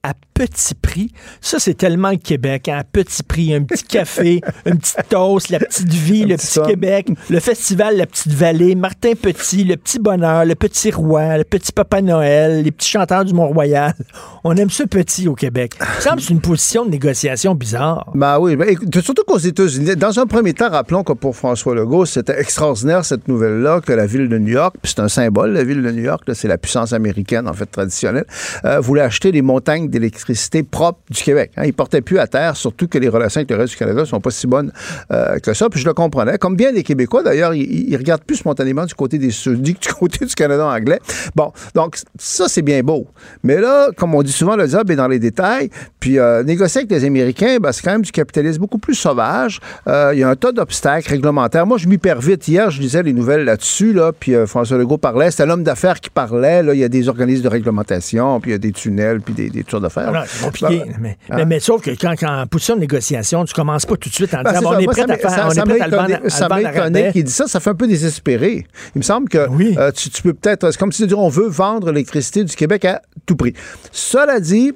à 0.03 0.13
petit 0.35 0.75
prix. 0.75 1.13
Ça, 1.41 1.59
c'est 1.59 1.75
tellement 1.75 2.11
le 2.11 2.17
Québec, 2.17 2.69
hein, 2.69 2.79
à 2.79 2.85
petit 2.85 3.23
prix. 3.23 3.55
Un 3.55 3.63
petit 3.63 3.85
café, 3.85 4.41
une 4.67 4.79
petite 4.79 5.09
toast, 5.09 5.49
la 5.49 5.61
petite 5.61 5.93
vie, 5.93 6.25
le 6.25 6.37
petit 6.37 6.61
Québec, 6.61 7.09
le 7.31 7.41
festival 7.41 7.97
La 7.97 8.07
Petite 8.07 8.33
Vallée, 8.33 8.75
Martin 8.75 9.13
Petit, 9.15 9.65
le 9.65 9.77
petit 9.77 10.01
bonheur, 10.01 10.45
le 10.45 10.57
petit 10.57 10.91
roi, 10.91 11.39
le 11.39 11.45
petit 11.45 11.73
Papa 11.73 12.03
Noël, 12.03 12.65
les 12.65 12.73
petits 12.73 12.91
chanteurs 12.91 13.25
du 13.25 13.33
Mont-Royal. 13.33 13.95
On 14.43 14.57
aime 14.57 14.71
ce 14.71 14.83
petit 14.83 15.29
au 15.29 15.35
Québec. 15.35 15.75
Ça 16.01 16.11
semble 16.11 16.21
c'est 16.21 16.33
une 16.33 16.41
position 16.41 16.85
de 16.85 16.91
négociation 16.91 17.55
bizarre. 17.55 18.11
Ben 18.15 18.39
oui, 18.39 18.57
ben, 18.57 18.77
surtout 19.03 19.23
qu'aux 19.27 19.39
États-Unis, 19.39 19.97
dans 19.97 20.19
un 20.19 20.27
premier 20.27 20.53
temps, 20.53 20.71
rappelons 20.71 21.05
que 21.05 21.13
pour 21.13 21.37
François 21.37 21.75
Legault, 21.75 22.07
c'était 22.07 22.39
extraordinaire 22.39 23.05
cette 23.05 23.29
nouvelle-là, 23.29 23.81
que 23.81 23.93
la 23.93 24.07
ville 24.07 24.29
de 24.29 24.39
New 24.39 24.53
York, 24.53 24.75
puis 24.83 24.93
c'est 24.95 25.01
un 25.03 25.09
symbole, 25.09 25.53
la 25.53 25.63
ville 25.63 25.83
de 25.83 25.91
New 25.93 26.03
York, 26.03 26.25
c'est 26.35 26.49
la 26.49 26.59
puissance 26.59 26.93
américaine, 26.93 27.49
en 27.49 27.53
fait, 27.53 27.67
traditionnelle, 27.67 28.27
euh, 28.65 28.81
voulait 28.81 29.03
acheter 29.03 29.31
des 29.31 29.43
montagnes 29.43 29.89
d'électricité 29.89 30.24
propres 30.71 31.01
du 31.11 31.23
Québec. 31.23 31.53
Hein. 31.57 31.65
Il 31.67 31.73
portait 31.73 32.01
plus 32.01 32.19
à 32.19 32.27
terre, 32.27 32.57
surtout 32.57 32.89
que 32.89 32.99
les 32.99 33.09
relations 33.09 33.41
avec 33.41 33.51
le 33.51 33.57
reste 33.57 33.73
du 33.73 33.79
Canada 33.79 34.05
sont 34.05 34.21
pas 34.21 34.31
si 34.31 34.47
bonnes 34.47 34.73
euh, 35.11 35.39
que 35.39 35.55
ça. 35.55 35.69
Puis 35.69 35.81
je 35.81 35.87
le 35.87 35.95
comprenais. 35.95 36.39
Comme 36.39 36.57
bien 36.57 36.73
les 36.73 36.83
Québécois, 36.83 37.23
d'ailleurs, 37.23 37.55
ils, 37.55 37.97
regardent 37.97 38.25
plus 38.25 38.37
spontanément 38.37 38.85
du 38.85 38.95
côté 38.95 39.19
des 39.19 39.31
Sudis 39.31 39.75
que 39.75 39.89
du 39.89 39.95
côté 39.95 40.25
du 40.25 40.35
Canada 40.35 40.67
anglais. 40.67 41.01
Bon, 41.35 41.53
donc 41.75 41.97
ça, 42.19 42.49
c'est 42.49 42.63
bien 42.63 42.83
beau. 42.83 43.07
Mais 43.43 43.61
là, 43.61 43.89
comme 43.97 44.15
on 44.15 44.23
dit 44.23 44.33
souvent, 44.33 44.57
le 44.57 44.67
diable 44.67 44.93
est 44.93 44.97
dans 44.97 45.09
les 45.09 45.19
détails. 45.19 45.71
Puis 46.01 46.19
euh, 46.19 46.43
négocier 46.43 46.81
avec 46.81 46.91
les 46.91 47.05
Américains, 47.05 47.59
ben, 47.61 47.73
c'est 47.73 47.83
quand 47.83 47.93
même 47.93 48.03
du 48.03 48.13
capitalisme 48.13 48.61
beaucoup 48.61 48.79
plus 48.79 48.95
sauvage. 48.95 49.61
Euh, 49.89 50.11
il 50.15 50.21
y 50.21 50.23
a 50.23 50.29
un 50.29 50.37
tas 50.37 50.53
d'obstacles 50.53 51.09
réglementaires. 51.09 51.67
Moi, 51.67 51.79
je 51.79 51.89
m'y 51.89 51.99
perds 51.99 52.21
vite. 52.21 52.47
Hier, 52.49 52.71
je 52.71 52.81
lisais 52.81 53.03
les 53.03 53.13
nouvelles 53.13 53.45
là-dessus, 53.45 53.93
là, 53.93 54.13
puis 54.19 54.35
François 54.47 54.79
Legault 54.79 54.99
parlait. 54.99 55.31
C'était 55.31 55.47
l'homme 55.47 55.65
d'affaires 55.65 56.01
qui 56.01 56.11
parlait. 56.11 56.63
Là, 56.63 56.75
il 56.75 56.81
y 56.81 56.85
a 56.85 56.89
des 56.89 57.09
organismes 57.09 57.45
de 57.45 57.49
réglementation, 57.49 58.41
puis 58.41 58.51
il 58.51 58.55
y 58.55 58.57
a 58.57 58.59
des 58.59 58.73
tunnels, 58.73 59.21
puis 59.21 59.35
des, 59.35 59.51
des 59.51 59.65
tours 59.65 59.81
d'affaires. 59.81 60.14
C'est 60.27 60.45
compliqué. 60.45 60.83
Mais, 61.01 61.17
hein? 61.31 61.45
mais, 61.45 61.61
sauf 61.61 61.83
que 61.83 61.91
quand, 61.91 62.15
quand 62.19 62.47
position 62.47 62.75
de 62.77 62.81
négociation, 62.81 63.45
tu 63.45 63.55
commences 63.55 63.87
pas 63.87 63.97
tout 63.97 64.09
de 64.09 64.15
suite 64.15 64.35
en 64.35 64.43
ben, 64.43 64.53
disant 64.53 64.75
on 64.75 64.79
est 64.79 64.87
prêt 64.87 65.03
à 65.03 65.17
faire, 65.17 65.49
on 65.49 65.53
est 65.53 65.63
prêt 65.63 65.81
à 65.81 66.19
le 66.19 66.31
Ça 66.31 66.49
m'étonne 66.49 67.13
qu'il 67.13 67.25
dit 67.25 67.33
ça, 67.33 67.47
ça 67.47 67.61
fait 67.61 67.71
un 67.71 67.75
peu 67.75 67.87
désespéré. 67.87 68.67
Il 68.95 68.99
me 68.99 69.03
semble 69.03 69.29
que 69.29 69.39
euh, 69.39 69.93
tu, 69.93 70.11
tu, 70.11 70.23
peux 70.23 70.35
peut-être, 70.35 70.71
c'est 70.71 70.79
comme 70.79 70.93
si 70.93 71.03
tu 71.03 71.09
dis 71.09 71.15
on 71.15 71.29
veut 71.29 71.49
vendre 71.49 71.91
l'électricité 71.91 72.45
du 72.45 72.55
Québec 72.55 72.85
à 72.85 73.03
tout 73.27 73.37
prix. 73.37 73.55
Cela 73.93 74.41
dit, 74.41 74.73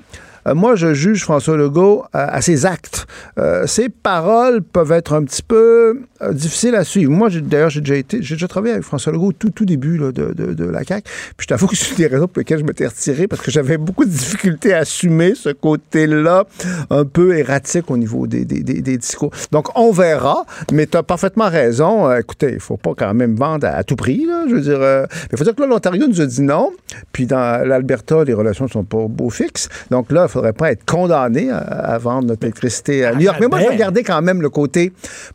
moi, 0.55 0.77
je 0.77 0.95
juge 0.95 1.23
François 1.23 1.57
Legault 1.57 2.05
à, 2.13 2.41
ses 2.43 2.67
actes. 2.67 3.07
Euh, 3.39 3.67
ses 3.67 3.89
paroles 3.89 4.63
peuvent 4.63 4.93
être 4.93 5.13
un 5.13 5.25
petit 5.25 5.43
peu 5.43 6.03
euh, 6.23 6.33
difficiles 6.33 6.75
à 6.75 6.85
suivre. 6.85 7.11
Moi, 7.11 7.29
d'ailleurs, 7.31 7.71
j'ai 7.71 7.81
déjà 7.81 7.97
été, 7.97 8.23
j'ai 8.23 8.35
déjà 8.35 8.49
travaillé 8.49 8.75
avec 8.75 8.85
François 8.85 9.13
Legault 9.13 9.33
tout, 9.33 9.51
tout 9.51 9.65
début 9.65 9.99
de, 9.99 10.11
de, 10.11 10.65
la 10.65 10.85
CAQ. 10.85 11.03
Puis 11.37 11.45
je 11.45 11.47
t'avoue 11.47 11.67
que 11.67 11.77
c'est 11.77 11.91
une 11.91 11.97
des 11.97 12.07
raisons 12.07 12.29
pour 12.29 12.39
lesquelles 12.39 12.59
je 12.59 12.65
m'étais 12.65 12.87
retiré 12.87 13.27
parce 13.27 13.43
que 13.43 13.51
j'avais 13.51 13.79
beaucoup 13.79 14.05
de 14.05 14.11
difficultés 14.11 14.75
à 14.75 14.79
assumer 14.79 15.35
ce 15.35 15.51
côté-là 15.51 16.45
un 16.91 17.05
peu 17.05 17.37
erratique 17.37 17.91
au 17.91 17.97
niveau 17.97 18.27
des, 18.27 18.45
des, 18.45 18.63
des, 18.63 18.97
discours. 18.99 19.31
Donc, 19.53 19.77
on 19.77 19.93
verra, 19.93 20.45
mais 20.73 20.87
tu 20.87 20.97
as 20.97 21.03
parfaitement 21.03 21.49
raison. 21.49 22.13
écoutez, 22.17 22.53
il 22.53 22.61
faut 22.61 22.77
pas 22.77 22.95
quand 22.97 23.15
même 23.15 23.37
vendre 23.37 23.67
à, 23.67 23.85
tout 23.85 23.97
prix. 23.97 24.27
Je 24.49 24.55
veux 24.55 24.61
dire, 24.61 25.07
il 25.31 25.39
faut 25.39 25.45
dire 25.45 25.55
que 25.55 25.61
là, 25.61 25.67
l'Ontario 25.67 26.07
nous 26.07 26.21
a 26.21 26.27
dit 26.27 26.43
non. 26.43 26.71
Puis 27.13 27.27
dans 27.27 27.67
l'Alberta, 27.67 28.25
les 28.25 28.35
relations 28.35 28.65
ne 28.65 28.71
sont 28.71 28.85
pas 28.85 29.07
beau 29.09 29.31
fixes. 29.31 29.69
Donc 29.91 30.11
là, 30.13 30.27
il 30.29 30.31
faudrait 30.39 30.53
pas 30.53 30.71
être 30.71 30.85
condamné 30.85 31.51
à, 31.51 31.99
vendre 31.99 32.29
notre 32.29 32.45
électricité 32.45 33.05
à 33.05 33.15
New 33.15 33.23
York. 33.23 33.39
Mais 33.41 33.49
moi, 33.49 33.61
je 33.61 33.69
vais 33.69 33.77
garder 33.77 34.03
quand 34.03 34.23
même 34.23 34.41
le 34.41 34.51
côté 34.51 34.93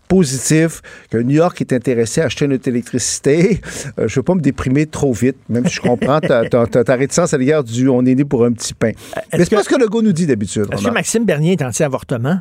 positif 0.07 0.81
que 1.09 1.17
New 1.17 1.35
York 1.35 1.59
est 1.61 1.73
intéressé 1.73 2.21
à 2.21 2.25
acheter 2.25 2.47
notre 2.47 2.67
électricité. 2.67 3.61
Euh, 3.99 4.07
je 4.07 4.13
ne 4.13 4.15
veux 4.15 4.23
pas 4.23 4.35
me 4.35 4.41
déprimer 4.41 4.85
trop 4.85 5.13
vite, 5.13 5.35
même 5.49 5.67
si 5.67 5.75
je 5.75 5.81
comprends 5.81 6.19
ta, 6.19 6.47
ta, 6.47 6.95
réticence 6.95 7.33
à 7.33 7.37
l'égard 7.37 7.63
du 7.63 7.87
on 7.89 8.05
est 8.05 8.15
né 8.15 8.23
pour 8.23 8.45
un 8.45 8.51
petit 8.51 8.73
pain. 8.73 8.91
Mais 9.33 9.43
c'est 9.43 9.55
pas 9.55 9.63
ce 9.63 9.69
que 9.69 9.79
le 9.79 9.87
gars 9.87 9.99
nous 10.01 10.13
dit 10.13 10.25
d'habitude. 10.25 10.67
Est-ce 10.71 10.85
que 10.85 10.89
Maxime 10.89 11.25
Bernier 11.25 11.53
est 11.53 11.61
anti-avortement? 11.61 12.39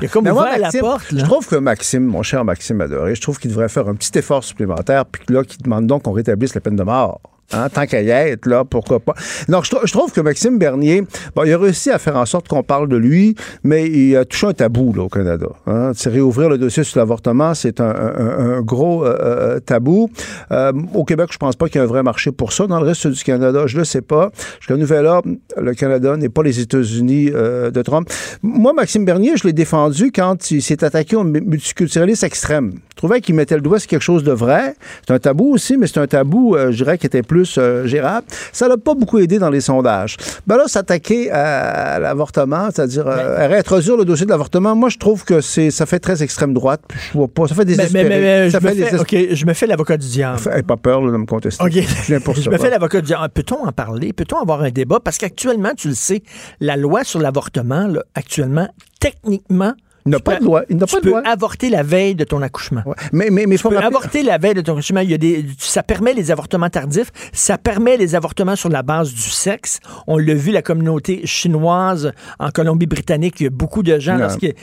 Il 0.00 0.06
a 0.06 0.08
comme 0.08 0.24
Mais 0.24 0.32
moi, 0.32 0.42
ouvert 0.42 0.58
la 0.58 0.70
porte. 0.72 1.06
Je 1.10 1.24
trouve 1.24 1.46
que 1.46 1.56
Maxime, 1.56 2.04
mon 2.04 2.22
cher 2.22 2.44
Maxime 2.44 2.80
adoré, 2.80 3.14
je 3.14 3.20
trouve 3.20 3.38
qu'il 3.38 3.50
devrait 3.50 3.68
faire 3.68 3.88
un 3.88 3.94
petit 3.94 4.16
effort 4.18 4.42
supplémentaire, 4.44 5.06
puis 5.06 5.22
là, 5.28 5.44
qu'il 5.44 5.62
demande 5.62 5.86
donc 5.86 6.02
qu'on 6.02 6.12
rétablisse 6.12 6.54
la 6.54 6.60
peine 6.60 6.76
de 6.76 6.82
mort. 6.82 7.20
Hein, 7.54 7.68
tant 7.68 7.84
qu'à 7.84 8.00
y 8.00 8.08
être, 8.08 8.46
là, 8.46 8.64
pourquoi 8.64 8.98
pas. 8.98 9.14
Donc, 9.48 9.66
je, 9.66 9.70
trou- 9.70 9.86
je 9.86 9.92
trouve 9.92 10.10
que 10.10 10.22
Maxime 10.22 10.58
Bernier, 10.58 11.02
bon, 11.36 11.44
il 11.44 11.52
a 11.52 11.58
réussi 11.58 11.90
à 11.90 11.98
faire 11.98 12.16
en 12.16 12.24
sorte 12.24 12.48
qu'on 12.48 12.62
parle 12.62 12.88
de 12.88 12.96
lui, 12.96 13.34
mais 13.62 13.86
il 13.88 14.16
a 14.16 14.24
touché 14.24 14.46
un 14.46 14.54
tabou, 14.54 14.94
au 14.96 15.08
Canada. 15.10 15.48
Hein. 15.66 15.92
C'est 15.94 16.08
réouvrir 16.08 16.48
le 16.48 16.56
dossier 16.56 16.82
sur 16.82 16.98
l'avortement, 16.98 17.52
c'est 17.52 17.78
un, 17.80 18.62
gros 18.62 19.04
euh, 19.04 19.16
euh, 19.20 19.60
tabou. 19.60 20.08
Euh, 20.50 20.72
au 20.94 21.04
Québec, 21.04 21.28
je 21.30 21.36
pense 21.36 21.54
pas 21.56 21.66
qu'il 21.68 21.78
y 21.78 21.84
ait 21.84 21.84
un 21.84 21.88
vrai 21.88 22.02
marché 22.02 22.32
pour 22.32 22.54
ça. 22.54 22.66
Dans 22.66 22.80
le 22.80 22.86
reste 22.86 23.06
du 23.06 23.22
Canada, 23.22 23.64
je 23.66 23.76
le 23.76 23.84
sais 23.84 24.00
pas. 24.00 24.30
Jusqu'à 24.60 24.76
Nouvelle-Ordre, 24.76 25.28
le 25.60 25.74
Canada 25.74 26.16
n'est 26.16 26.30
pas 26.30 26.42
les 26.42 26.58
États-Unis 26.58 27.26
de 27.32 27.82
Trump. 27.82 28.08
Moi, 28.42 28.72
Maxime 28.72 29.04
Bernier, 29.04 29.36
je 29.36 29.46
l'ai 29.46 29.52
défendu 29.52 30.10
quand 30.10 30.50
il 30.52 30.62
s'est 30.62 30.82
attaqué 30.82 31.16
au 31.16 31.24
multiculturalisme 31.24 32.24
extrême. 32.24 32.72
Je 32.92 32.96
trouvais 32.96 33.20
qu'il 33.20 33.34
mettait 33.34 33.56
le 33.56 33.60
doigt 33.62 33.78
sur 33.78 33.88
quelque 33.88 34.00
chose 34.02 34.24
de 34.24 34.32
vrai. 34.32 34.74
C'est 35.06 35.12
un 35.12 35.18
tabou 35.18 35.52
aussi, 35.52 35.76
mais 35.76 35.86
c'est 35.86 35.98
un 35.98 36.06
tabou, 36.06 36.56
je 36.56 36.76
dirais, 36.76 36.96
qui 36.96 37.06
était 37.06 37.22
plus 37.32 37.56
euh, 37.58 37.86
gérable. 37.86 38.26
Ça 38.52 38.68
l'a 38.68 38.76
pas 38.76 38.94
beaucoup 38.94 39.18
aidé 39.18 39.38
dans 39.38 39.48
les 39.48 39.62
sondages. 39.62 40.16
Ben 40.46 40.56
là, 40.58 40.64
s'attaquer 40.66 41.30
à, 41.30 41.94
à 41.94 41.98
l'avortement, 41.98 42.68
c'est-à-dire 42.74 43.06
euh, 43.06 43.46
réintroduire 43.48 43.96
le 43.96 44.04
dossier 44.04 44.26
de 44.26 44.30
l'avortement, 44.30 44.74
moi, 44.76 44.90
je 44.90 44.98
trouve 44.98 45.24
que 45.24 45.40
c'est 45.40 45.70
ça 45.70 45.86
fait 45.86 45.98
très 45.98 46.22
extrême 46.22 46.52
droite. 46.52 46.82
Puis 46.86 46.98
Je 47.12 47.18
vois 47.18 47.28
pas. 47.28 47.46
Ça 47.48 47.54
fait 47.54 47.64
des 47.64 47.76
Mais, 47.76 47.88
mais- 47.92 48.04
mais- 48.04 48.20
mais 48.20 48.50
ça 48.50 48.58
je, 48.60 48.64
me 48.66 48.70
fait 48.70 49.04
fais, 49.08 49.34
je 49.34 49.46
me 49.46 49.54
fais 49.54 49.66
l'avocat 49.66 49.96
du 49.96 50.06
diable. 50.08 50.38
Hey, 50.54 50.62
pas 50.62 50.76
peur 50.76 51.00
là, 51.00 51.10
de 51.12 51.16
me 51.16 51.24
contester. 51.26 51.64
OK. 51.64 51.72
Je 51.72 52.16
pour 52.18 52.34
je 52.36 52.42
ça. 52.42 52.50
me 52.50 52.58
fais 52.58 52.68
l'avocat 52.70 53.00
du 53.00 53.06
diable. 53.06 53.28
Peut-on 53.32 53.66
en 53.66 53.72
parler? 53.72 54.12
Peut-on 54.12 54.38
avoir 54.42 54.60
un 54.62 54.70
débat? 54.70 54.98
Parce 55.02 55.16
qu'actuellement, 55.16 55.70
tu 55.76 55.88
le 55.88 55.94
sais, 55.94 56.22
la 56.60 56.76
loi 56.76 57.04
sur 57.04 57.20
l'avortement, 57.20 57.88
actuellement, 58.14 58.68
techniquement, 59.00 59.72
Il 60.06 60.10
n'a 60.10 60.18
pas 60.20 60.32
peux- 60.36 60.40
de 60.40 60.44
loi. 60.44 60.62
Il 60.68 60.76
n'a 60.76 60.86
tu 60.86 60.94
pas 60.94 61.00
de 61.00 61.10
peux 61.10 61.16
avorter 61.24 61.70
la 61.70 61.82
veille 61.82 62.14
de 62.14 62.24
ton 62.24 62.42
accouchement. 62.42 62.82
Ouais. 62.86 62.94
Mais, 63.12 63.30
mais, 63.30 63.46
mais 63.46 63.56
Tu 63.56 63.62
faut 63.62 63.68
peux 63.68 63.76
rappeler- 63.76 63.86
avorter 63.96 64.22
la 64.22 64.38
veille 64.38 64.54
de 64.54 64.60
ton 64.60 64.72
accouchement. 64.72 65.00
Il 65.00 65.10
y 65.10 65.14
a 65.14 65.18
des, 65.18 65.44
ça 65.58 65.82
permet 65.82 66.12
les 66.14 66.30
avortements 66.30 66.68
tardifs. 66.70 67.10
Ça 67.32 67.58
permet 67.58 67.96
les 67.96 68.14
avortements 68.14 68.56
sur 68.56 68.68
la 68.68 68.82
base 68.82 69.12
du 69.12 69.20
sexe. 69.20 69.78
On 70.06 70.18
l'a 70.18 70.34
vu, 70.34 70.50
la 70.50 70.62
communauté 70.62 71.26
chinoise 71.26 72.12
en 72.38 72.50
Colombie-Britannique, 72.50 73.36
il 73.40 73.44
y 73.44 73.46
a 73.46 73.50
beaucoup 73.50 73.82
de 73.82 73.98
gens, 73.98 74.18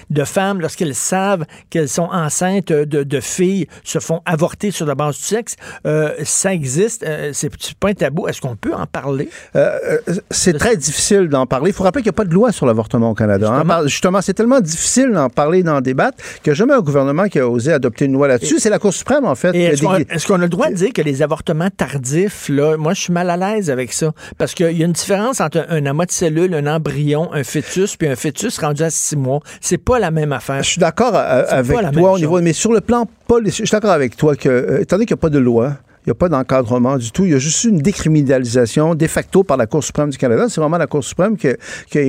de 0.10 0.24
femmes, 0.24 0.60
lorsqu'elles 0.62 0.96
savent 0.96 1.46
qu'elles 1.70 1.90
sont 1.90 2.10
enceintes 2.12 2.72
de, 2.72 3.04
de 3.04 3.20
filles, 3.20 3.68
se 3.84 4.00
font 4.00 4.22
avorter 4.26 4.72
sur 4.72 4.86
la 4.86 4.96
base 4.96 5.16
du 5.18 5.24
sexe. 5.24 5.56
Euh, 5.86 6.14
ça 6.24 6.54
existe. 6.54 7.04
Euh, 7.04 7.32
c'est 7.34 7.50
pas 7.80 7.90
un 7.90 7.94
tabou. 7.94 8.28
Est-ce 8.28 8.42
qu'on 8.42 8.56
peut 8.56 8.74
en 8.74 8.86
parler? 8.86 9.30
Euh, 9.56 9.78
euh, 10.10 10.16
c'est 10.32 10.54
très 10.58 10.76
difficile 10.76 11.28
d'en 11.30 11.46
parler. 11.46 11.70
Il 11.70 11.74
faut 11.74 11.84
rappeler 11.84 12.02
qu'il 12.04 12.10
n'y 12.12 12.16
a 12.16 12.18
pas 12.18 12.26
de 12.26 12.34
loi 12.34 12.52
sur 12.52 12.66
l'avortement 12.66 13.12
au 13.12 13.16
Canada. 13.16 13.52
hein. 13.52 13.88
Justement, 13.88 14.22
c'est 14.22 14.34
tellement 14.34 14.60
difficile 14.60 15.12
d'en 15.12 15.29
parler, 15.30 15.64
d'en 15.64 15.82
débattre, 15.82 16.18
qu'il 16.44 16.52
n'y 16.52 16.52
a 16.52 16.56
jamais 16.56 16.74
un 16.74 16.82
gouvernement 16.82 17.28
qui 17.28 17.40
a 17.40 17.48
osé 17.48 17.74
adopter 17.74 18.06
une 18.06 18.14
loi 18.14 18.28
là-dessus. 18.28 18.60
C'est 18.60 18.70
la 18.70 18.80
Cour 18.80 18.94
suprême, 18.94 19.26
en 19.26 19.36
fait. 19.36 19.56
Est-ce 19.56 20.28
qu'on 20.28 20.36
a 20.36 20.38
le 20.40 20.50
droit 20.50 20.70
de 20.70 20.76
dire 20.76 20.94
que 20.94 21.02
les 21.02 21.22
avortements 21.22 21.70
tardifs, 21.70 22.50
là, 22.50 22.78
moi, 22.78 22.94
je 22.94 23.02
suis 23.02 23.14
mal 23.14 23.30
à 23.30 23.38
l'aise 23.38 23.70
avec 23.70 23.94
ça. 23.94 24.12
Parce 24.38 24.54
qu'il 24.54 24.78
y 24.78 24.84
a 24.84 24.86
une 24.86 24.94
différence 24.94 25.42
entre 25.42 25.66
un, 25.70 25.78
un 25.78 25.86
amas 25.86 26.06
de 26.06 26.12
cellules, 26.12 26.54
un 26.54 26.68
embryon, 26.68 27.30
un 27.34 27.44
fœtus, 27.44 27.96
puis 27.96 28.08
un 28.08 28.16
fœtus 28.16 28.58
rendu 28.58 28.84
à 28.84 28.90
six 28.90 29.16
mois. 29.16 29.40
C'est 29.62 29.78
pas 29.78 30.00
la 30.00 30.12
même 30.12 30.34
affaire. 30.34 30.64
Je 30.64 30.70
suis 30.70 30.80
d'accord 30.80 31.14
euh, 31.16 31.44
avec 31.50 31.78
toi 31.94 32.14
au 32.14 32.20
niveau, 32.20 32.42
mais 32.42 32.54
sur 32.54 32.74
le 32.74 32.82
plan 32.82 33.08
politique, 33.28 33.64
je 33.64 33.66
suis 33.66 33.72
d'accord 33.72 33.92
avec 33.92 34.18
toi 34.18 34.36
que, 34.36 34.50
euh, 34.50 34.82
étant 34.82 34.96
donné 34.96 35.06
qu'il 35.06 35.16
n'y 35.16 35.20
a 35.20 35.22
pas 35.22 35.30
de 35.30 35.40
loi, 35.40 35.78
il 36.06 36.10
n'y 36.10 36.12
a 36.12 36.16
pas 36.16 36.30
d'encadrement 36.30 36.97
du 36.97 37.12
tout. 37.12 37.26
Il 37.26 37.32
y 37.32 37.36
a 37.36 37.39
juste 37.39 37.64
une 37.66 37.80
décriminalisation 37.80 38.95
de 38.95 39.08
facto 39.08 39.43
par 39.43 39.58
la 39.58 39.68
Cour 39.68 39.84
suprême 39.84 40.10
du 40.10 40.18
Canada. 40.18 40.47
C'est 40.50 40.62
vraiment 40.62 40.78
la 40.78 40.88
Cour 40.88 41.04
suprême 41.04 41.36
qui, 41.38 41.47
a- 41.50 41.56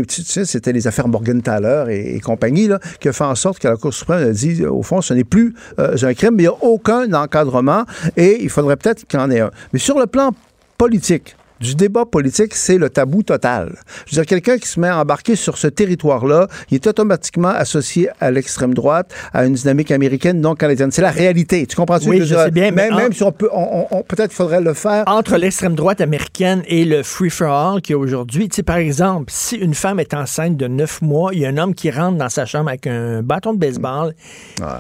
tu 0.05 0.23
c'était 0.45 0.73
les 0.73 0.87
affaires 0.87 1.09
Morgenthaler 1.09 1.85
et, 1.91 2.17
et 2.17 2.21
compagnie, 2.21 2.69
qui 3.01 3.09
a 3.09 3.13
fait 3.13 3.25
en 3.25 3.35
sorte 3.35 3.59
que 3.59 3.69
la 3.69 3.77
Cour 3.77 3.93
suprême 3.93 4.29
a 4.29 4.33
dit, 4.33 4.65
au 4.65 4.83
fond, 4.83 5.01
ce 5.01 5.13
n'est 5.15 5.25
plus 5.25 5.55
euh, 5.79 5.97
un 6.03 6.15
crime, 6.15 6.35
mais 6.37 6.45
il 6.45 6.49
n'y 6.49 6.55
a 6.55 6.65
aucun 6.65 7.13
encadrement 7.13 7.85
et 8.17 8.43
il 8.43 8.49
faudrait 8.51 8.77
peut-être 8.77 9.07
qu'il 9.07 9.19
y 9.19 9.23
en 9.23 9.31
ait 9.31 9.41
un. 9.41 9.51
Mais 9.73 9.79
sur 9.79 9.99
le 9.99 10.07
plan 10.07 10.31
politique, 10.79 11.37
du 11.61 11.75
débat 11.75 12.07
politique, 12.07 12.55
c'est 12.55 12.79
le 12.79 12.89
tabou 12.91 13.23
total. 13.23 13.75
Je 14.07 14.17
veux 14.17 14.23
dire, 14.23 14.27
quelqu'un 14.29 14.59
qui 14.59 14.67
se 14.69 14.81
met 14.81 14.89
à 14.89 14.99
embarquer 14.99 15.37
sur 15.37 15.59
ce 15.59 15.67
territoire-là, 15.67 16.49
il 16.71 16.77
est 16.77 16.87
automatiquement 16.87 17.49
associé 17.49 18.09
à 18.21 18.31
l'extrême 18.31 18.73
droite, 18.75 19.13
à 19.33 19.45
une 19.45 19.55
dynamique 19.55 19.91
américaine 19.91 20.41
non 20.41 20.55
canadienne. 20.55 20.91
C'est 20.91 21.03
la 21.03 21.11
réalité. 21.11 21.67
Tu 21.67 21.77
comprends-tu? 21.77 22.09
Oui, 22.09 22.19
je 22.21 22.25
dire, 22.25 22.41
sais 22.45 22.51
bien, 22.51 22.71
mais 22.71 22.85
Même, 22.85 22.95
en- 22.95 22.97
même 22.97 23.13
si 23.13 23.23
on 23.23 23.33
peut, 23.33 23.49
on- 23.53 23.87
on- 23.91 23.99
on- 23.99 24.03
peut-être 24.03 24.33
faudrait 24.33 24.61
le 24.63 24.73
faire. 24.75 25.05
Entre 25.07 25.37
l'extrême 25.37 25.75
droite 25.75 26.01
américaine 26.01 26.63
et 26.67 26.85
le 26.85 27.03
free-for-all 27.03 27.83
qu'il 27.83 27.93
y 27.93 27.97
a 27.97 27.99
aujourd'hui, 27.99 28.49
tu 28.49 28.57
sais, 28.57 28.63
par 28.63 28.77
exemple, 28.77 29.27
si 29.31 29.57
une 29.57 29.75
femme 29.75 30.01
est 30.01 30.15
enceinte 30.15 30.57
de 30.57 30.67
neuf 30.67 31.03
mois, 31.03 31.31
il 31.35 31.41
y 31.41 31.47
a 31.47 31.49
un 31.51 31.59
homme 31.59 31.75
qui 31.75 31.91
rentre 31.91 32.17
dans 32.17 32.29
sa 32.31 32.47
chambre 32.47 32.69
avec 32.71 32.87
un 32.87 33.23
bâton 33.23 33.53
de 33.53 33.59
baseball, 33.59 34.15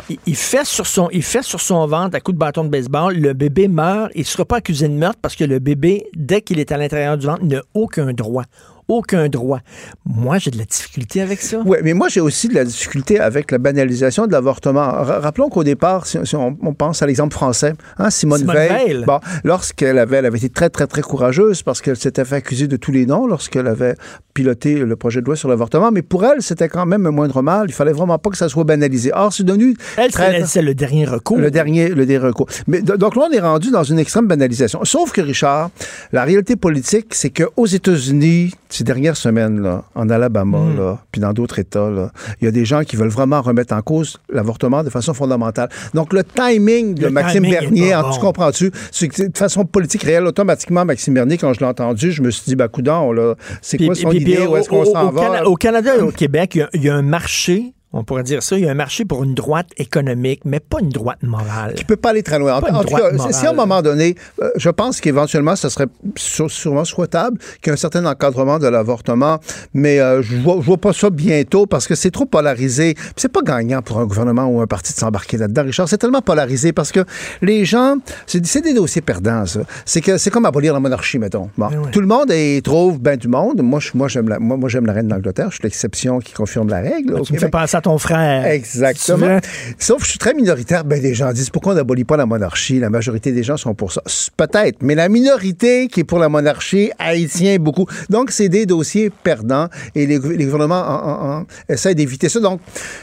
il, 0.08 0.18
il 0.26 0.36
fait 0.36 0.64
sur 0.64 0.86
son, 0.86 1.08
il 1.12 1.22
fait 1.22 1.42
sur 1.42 1.60
son 1.60 1.86
ventre 1.86 2.16
à 2.16 2.20
coup 2.20 2.32
de 2.32 2.38
bâton 2.38 2.64
de 2.64 2.70
baseball, 2.70 3.14
le 3.16 3.32
bébé 3.34 3.68
meurt, 3.68 4.10
il 4.14 4.20
ne 4.20 4.24
sera 4.24 4.44
pas 4.44 4.56
accusé 4.56 4.88
de 4.88 4.94
meurtre 4.94 5.18
parce 5.20 5.36
que 5.36 5.44
le 5.44 5.58
bébé, 5.58 6.06
dès 6.16 6.40
qu'il 6.40 6.58
est 6.58 6.69
à 6.72 6.76
l'intérieur 6.76 7.18
du 7.18 7.26
ventre, 7.26 7.44
n'a 7.44 7.62
aucun 7.74 8.12
droit. 8.12 8.44
Aucun 8.90 9.28
droit. 9.28 9.60
Moi, 10.04 10.38
j'ai 10.38 10.50
de 10.50 10.58
la 10.58 10.64
difficulté 10.64 11.20
avec 11.20 11.40
ça. 11.40 11.62
Oui, 11.64 11.78
mais 11.84 11.94
moi, 11.94 12.08
j'ai 12.08 12.20
aussi 12.20 12.48
de 12.48 12.54
la 12.54 12.64
difficulté 12.64 13.20
avec 13.20 13.50
la 13.52 13.58
banalisation 13.58 14.26
de 14.26 14.32
l'avortement. 14.32 14.80
Ra- 14.80 15.20
Rappelons 15.20 15.48
qu'au 15.48 15.62
départ, 15.62 16.06
si, 16.06 16.18
si 16.24 16.34
on, 16.34 16.56
on 16.60 16.74
pense 16.74 17.00
à 17.02 17.06
l'exemple 17.06 17.32
français, 17.32 17.74
hein, 17.98 18.10
Simone, 18.10 18.40
Simone 18.40 18.56
Veil, 18.56 18.68
Veil. 18.68 19.04
Bon, 19.06 19.20
lorsqu'elle 19.44 19.96
avait, 19.98 20.16
elle 20.16 20.26
avait 20.26 20.38
été 20.38 20.48
très, 20.48 20.70
très, 20.70 20.88
très 20.88 21.02
courageuse 21.02 21.62
parce 21.62 21.80
qu'elle 21.80 21.96
s'était 21.96 22.24
fait 22.24 22.36
accuser 22.36 22.66
de 22.66 22.76
tous 22.76 22.90
les 22.90 23.06
noms 23.06 23.26
lorsqu'elle 23.28 23.68
avait 23.68 23.94
piloté 24.34 24.78
le 24.80 24.96
projet 24.96 25.20
de 25.20 25.26
loi 25.26 25.36
sur 25.36 25.48
l'avortement, 25.48 25.90
mais 25.92 26.02
pour 26.02 26.24
elle, 26.24 26.40
c'était 26.42 26.68
quand 26.68 26.86
même 26.86 27.06
un 27.06 27.10
moindre 27.10 27.42
mal. 27.42 27.66
Il 27.68 27.72
fallait 27.74 27.92
vraiment 27.92 28.18
pas 28.18 28.30
que 28.30 28.36
ça 28.36 28.48
soit 28.48 28.64
banalisé. 28.64 29.10
Or, 29.14 29.32
c'est 29.32 29.44
devenu 29.44 29.76
Elle, 29.96 30.10
très- 30.10 30.44
c'est 30.46 30.62
le 30.62 30.74
dernier 30.74 31.04
recours. 31.04 31.38
le 31.38 31.50
dernier, 31.50 31.88
le 31.88 32.06
dernier 32.06 32.26
recours. 32.26 32.46
Mais 32.66 32.82
do- 32.82 32.96
donc 32.96 33.14
là, 33.16 33.28
on 33.30 33.32
est 33.32 33.40
rendu 33.40 33.70
dans 33.70 33.82
une 33.84 33.98
extrême 33.98 34.26
banalisation. 34.26 34.84
Sauf 34.84 35.12
que, 35.12 35.20
Richard, 35.20 35.70
la 36.12 36.24
réalité 36.24 36.56
politique, 36.56 37.14
c'est 37.14 37.30
qu'aux 37.30 37.66
États-Unis, 37.66 38.52
ces 38.80 38.84
dernières 38.84 39.16
semaines-là, 39.18 39.84
en 39.94 40.08
Alabama, 40.08 40.56
Hmm. 40.58 40.78
là, 40.78 40.98
puis 41.12 41.20
dans 41.20 41.34
d'autres 41.34 41.58
États, 41.58 41.90
là, 41.90 42.10
il 42.40 42.46
y 42.46 42.48
a 42.48 42.50
des 42.50 42.64
gens 42.64 42.82
qui 42.82 42.96
veulent 42.96 43.08
vraiment 43.10 43.42
remettre 43.42 43.74
en 43.74 43.82
cause 43.82 44.16
l'avortement 44.32 44.82
de 44.82 44.88
façon 44.88 45.12
fondamentale. 45.12 45.68
Donc, 45.92 46.14
le 46.14 46.24
timing 46.24 46.94
de 46.94 47.02
Le 47.04 47.10
Maxime 47.10 47.42
timing 47.44 47.60
Bernier, 47.60 47.94
en- 47.94 48.10
tu 48.10 48.18
comprends-tu? 48.20 48.70
De 48.70 49.36
façon 49.38 49.66
politique 49.66 50.02
réelle, 50.04 50.24
automatiquement, 50.24 50.86
Maxime 50.86 51.12
Bernier, 51.12 51.36
quand 51.36 51.52
je 51.52 51.60
l'ai 51.60 51.66
entendu, 51.66 52.10
je 52.10 52.22
me 52.22 52.30
suis 52.30 52.44
dit, 52.46 52.56
bah, 52.56 52.68
coudon, 52.68 53.12
là, 53.12 53.34
c'est 53.60 53.76
quoi 53.76 53.94
son 53.94 54.08
puis- 54.08 54.20
idée? 54.20 54.46
Où 54.46 54.56
est-ce 54.56 54.70
qu'on 54.70 54.86
s'en 54.86 55.10
va? 55.10 55.20
Cana- 55.20 55.44
au 55.46 55.56
Canada 55.56 55.90
et 55.98 56.00
au 56.00 56.10
Québec, 56.10 56.54
il 56.54 56.58
y 56.58 56.62
a- 56.62 56.70
il 56.72 56.82
y, 56.82 56.88
a 56.88 56.94
un 56.94 57.02
marché, 57.02 57.74
on 57.92 58.04
pourrait 58.04 58.22
dire 58.22 58.42
ça, 58.42 58.56
il 58.56 58.64
y 58.64 58.68
a 58.68 58.70
un 58.70 58.74
marché 58.74 59.04
pour 59.04 59.24
une 59.24 59.34
droite 59.34 59.66
économique, 59.76 60.42
mais 60.44 60.60
pas 60.60 60.78
une 60.80 60.90
droite 60.90 61.22
morale. 61.22 61.74
qui 61.74 61.84
peut 61.84 61.96
pas 61.96 62.10
aller 62.10 62.22
très 62.22 62.38
loin. 62.38 62.54
En, 62.54 62.60
tout 62.84 62.94
cas, 62.94 63.10
si- 63.32 63.46
à 63.46 63.50
un 63.50 63.52
moment 63.52 63.82
donné, 63.82 64.14
euh, 64.40 64.50
je 64.56 64.70
pense 64.70 65.00
qu'éventuellement, 65.00 65.56
ce 65.56 65.68
serait 65.68 65.86
sû- 66.16 66.48
sûrement 66.48 66.84
souhaitable 66.84 67.38
qu'il 67.60 67.66
y 67.66 67.70
ait 67.70 67.72
un 67.72 67.76
certain 67.76 68.04
encadrement 68.06 68.58
de 68.58 68.68
l'avortement, 68.68 69.40
mais 69.74 69.98
euh, 70.00 70.22
je 70.22 70.36
vois, 70.36 70.56
je 70.60 70.66
vois 70.66 70.76
pas 70.76 70.92
ça 70.92 71.10
bientôt 71.10 71.66
parce 71.66 71.86
que 71.88 71.94
c'est 71.94 72.10
trop 72.12 72.26
polarisé. 72.26 72.94
C'est 73.16 73.28
pas 73.32 73.42
gagnant 73.42 73.82
pour 73.82 73.98
un 73.98 74.06
gouvernement 74.06 74.46
ou 74.46 74.60
un 74.60 74.66
parti 74.66 74.92
de 74.92 74.98
s'embarquer 74.98 75.36
là-dedans, 75.38 75.64
Richard. 75.64 75.88
C'est 75.88 75.98
tellement 75.98 76.22
polarisé 76.22 76.72
parce 76.72 76.92
que 76.92 77.00
les 77.42 77.64
gens, 77.64 77.96
c'est 78.26 78.60
des 78.62 78.74
dossiers 78.74 79.02
perdants, 79.02 79.46
ça. 79.46 79.60
C'est 79.84 80.00
que 80.00 80.16
c'est 80.18 80.30
comme 80.30 80.46
abolir 80.46 80.72
la 80.74 80.80
monarchie, 80.80 81.18
mettons. 81.18 81.50
Bon, 81.58 81.68
Ben 81.68 81.78
ouais. 81.80 81.90
Tout 81.90 82.00
le 82.00 82.06
monde 82.06 82.30
y 82.30 82.62
trouve 82.62 83.00
ben 83.00 83.16
du 83.16 83.26
monde. 83.28 83.60
Moi, 83.62 83.80
je- 83.80 83.90
moi 83.94 84.06
j'aime 84.08 84.28
la, 84.28 84.38
moi, 84.38 84.56
moi, 84.56 84.68
j'aime 84.68 84.86
la 84.86 84.92
reine 84.92 85.08
d'Angleterre. 85.08 85.48
Je 85.50 85.56
suis 85.56 85.64
l'exception 85.64 86.20
qui 86.20 86.32
confirme 86.32 86.68
la 86.68 86.80
règle. 86.80 87.14
au 87.14 87.24
Tu 87.24 87.32
me 87.32 87.38
fais 87.38 87.46
Québec. 87.46 87.52
penser 87.52 87.76
à 87.76 87.79
ton 87.80 87.98
frère. 87.98 88.46
Exactement. 88.46 89.38
Sauf 89.78 89.98
que 89.98 90.04
je 90.04 90.10
suis 90.10 90.18
très 90.18 90.34
minoritaire. 90.34 90.84
Ben, 90.84 91.00
des 91.00 91.14
gens 91.14 91.32
disent 91.32 91.50
pourquoi 91.50 91.72
on 91.72 91.76
n'abolit 91.76 92.04
pas 92.04 92.16
la 92.16 92.26
monarchie? 92.26 92.78
La 92.78 92.90
majorité 92.90 93.32
des 93.32 93.42
gens 93.42 93.56
sont 93.56 93.74
pour 93.74 93.92
ça. 93.92 94.02
Peut-être. 94.36 94.78
Mais 94.82 94.94
la 94.94 95.08
minorité 95.08 95.88
qui 95.88 96.00
est 96.00 96.04
pour 96.04 96.18
la 96.18 96.28
monarchie, 96.28 96.90
haïtien 96.98 97.56
beaucoup. 97.58 97.86
Donc, 98.08 98.30
c'est 98.30 98.48
des 98.48 98.66
dossiers 98.66 99.10
perdants 99.10 99.68
et 99.94 100.06
les, 100.06 100.18
gou- 100.18 100.30
les 100.30 100.44
gouvernements 100.44 100.80
en- 100.80 101.08
en- 101.10 101.38
en 101.40 101.46
essaient 101.68 101.94
d'éviter 101.94 102.28
ça. 102.28 102.40
Donc, 102.40 102.60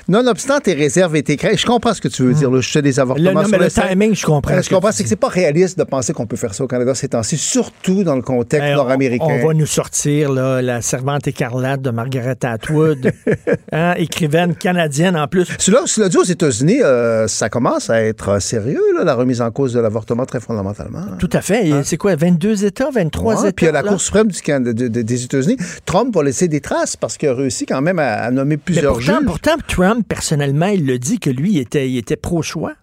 nonobstant 0.07 0.59
tes 0.59 0.73
réserves 0.73 1.15
et 1.15 1.23
tes 1.23 1.37
craintes, 1.37 1.57
je 1.57 1.65
comprends 1.65 1.93
ce 1.93 2.01
que 2.01 2.07
tu 2.07 2.23
veux 2.23 2.33
dire. 2.33 2.49
Là, 2.51 2.61
je 2.61 2.69
fais 2.69 2.81
des 2.81 2.93
Le, 2.93 2.99
avortements. 2.99 3.31
non, 3.33 3.43
sur 3.47 3.51
mais 3.59 3.65
le 3.65 3.71
timing, 3.71 4.15
je 4.15 4.25
comprends. 4.25 4.53
Euh, 4.53 4.57
ce 4.57 4.63
Je 4.65 4.69
que 4.69 4.75
comprends, 4.75 4.89
tu 4.91 4.97
c'est 4.97 5.03
que 5.03 5.09
c'est 5.09 5.15
pas 5.15 5.27
réaliste 5.27 5.77
de 5.77 5.83
penser 5.83 6.13
qu'on 6.13 6.25
peut 6.25 6.35
faire 6.35 6.53
ça 6.53 6.63
au 6.63 6.67
Canada 6.67 6.93
ces 6.95 7.09
temps-ci, 7.09 7.37
surtout 7.37 8.03
dans 8.03 8.15
le 8.15 8.21
contexte 8.21 8.69
on- 8.71 8.75
nord-américain. 8.75 9.25
On, 9.41 9.47
va 9.47 9.53
nous 9.53 9.65
sortir 9.65 10.31
là, 10.31 10.61
la 10.61 10.81
servante 10.81 11.27
écarlate 11.27 11.81
de 11.81 11.89
Margaret 11.89 12.37
Atwood, 12.43 13.11
hein, 13.71 13.93
écrivaine 13.97 14.55
canadienne 14.71 15.15
en 15.15 15.27
plus. 15.27 15.47
Cela, 15.59 15.81
cela 15.85 16.09
dit, 16.09 16.17
aux 16.17 16.23
États-Unis, 16.23 16.81
euh, 16.83 17.27
ça 17.27 17.47
commence 17.49 17.89
à 17.89 18.01
être 18.03 18.29
euh, 18.29 18.39
sérieux, 18.41 18.81
là, 18.97 19.03
la 19.05 19.13
remise 19.15 19.41
en 19.41 19.49
cause 19.49 19.71
de 19.73 19.79
l'avortement 19.79 20.25
très 20.25 20.39
fondamentalement. 20.41 21.05
Tout 21.19 21.29
à 21.31 21.41
fait. 21.41 21.69
Et 21.69 21.83
C'est 21.83 21.95
quoi, 21.97 22.15
22 22.17 22.65
États, 22.65 22.89
23 22.91 23.33
Hein? 23.33 23.35
Ouais, 23.37 23.41
États? 23.43 23.53
puis 23.53 23.67
à 23.67 23.71
la 23.71 23.81
là? 23.81 23.89
Cour 23.91 24.01
suprême 24.01 24.27
du 24.27 24.41
Can- 24.41 24.59
de- 24.59 24.71
de- 24.73 24.87
des 25.01 25.23
États-Unis, 25.23 25.55
Trump 25.85 26.13
va 26.13 26.23
laisser 26.23 26.47
des 26.49 26.59
traces 26.59 26.95
parce 26.97 27.17
qu'il 27.17 27.29
a 27.29 27.33
réussi 27.33 27.65
quand 27.65 27.81
même 27.81 27.99
à, 27.99 28.13
à 28.15 28.31
nommer 28.31 28.55
Mais 28.55 28.57
plusieurs 28.57 28.93
pourtant, 28.93 29.17
juges. 29.19 29.25
pourtant, 29.25 29.55
Trump, 29.67 30.05
personnellement, 30.07 30.67
il 30.67 30.85
le 30.85 30.99
dit 30.99 31.19
que 31.19 31.29
lui, 31.29 31.51
il 31.53 31.59
était, 31.59 31.89
il 31.89 31.97
était 31.97 32.15
pro-choix. 32.17 32.73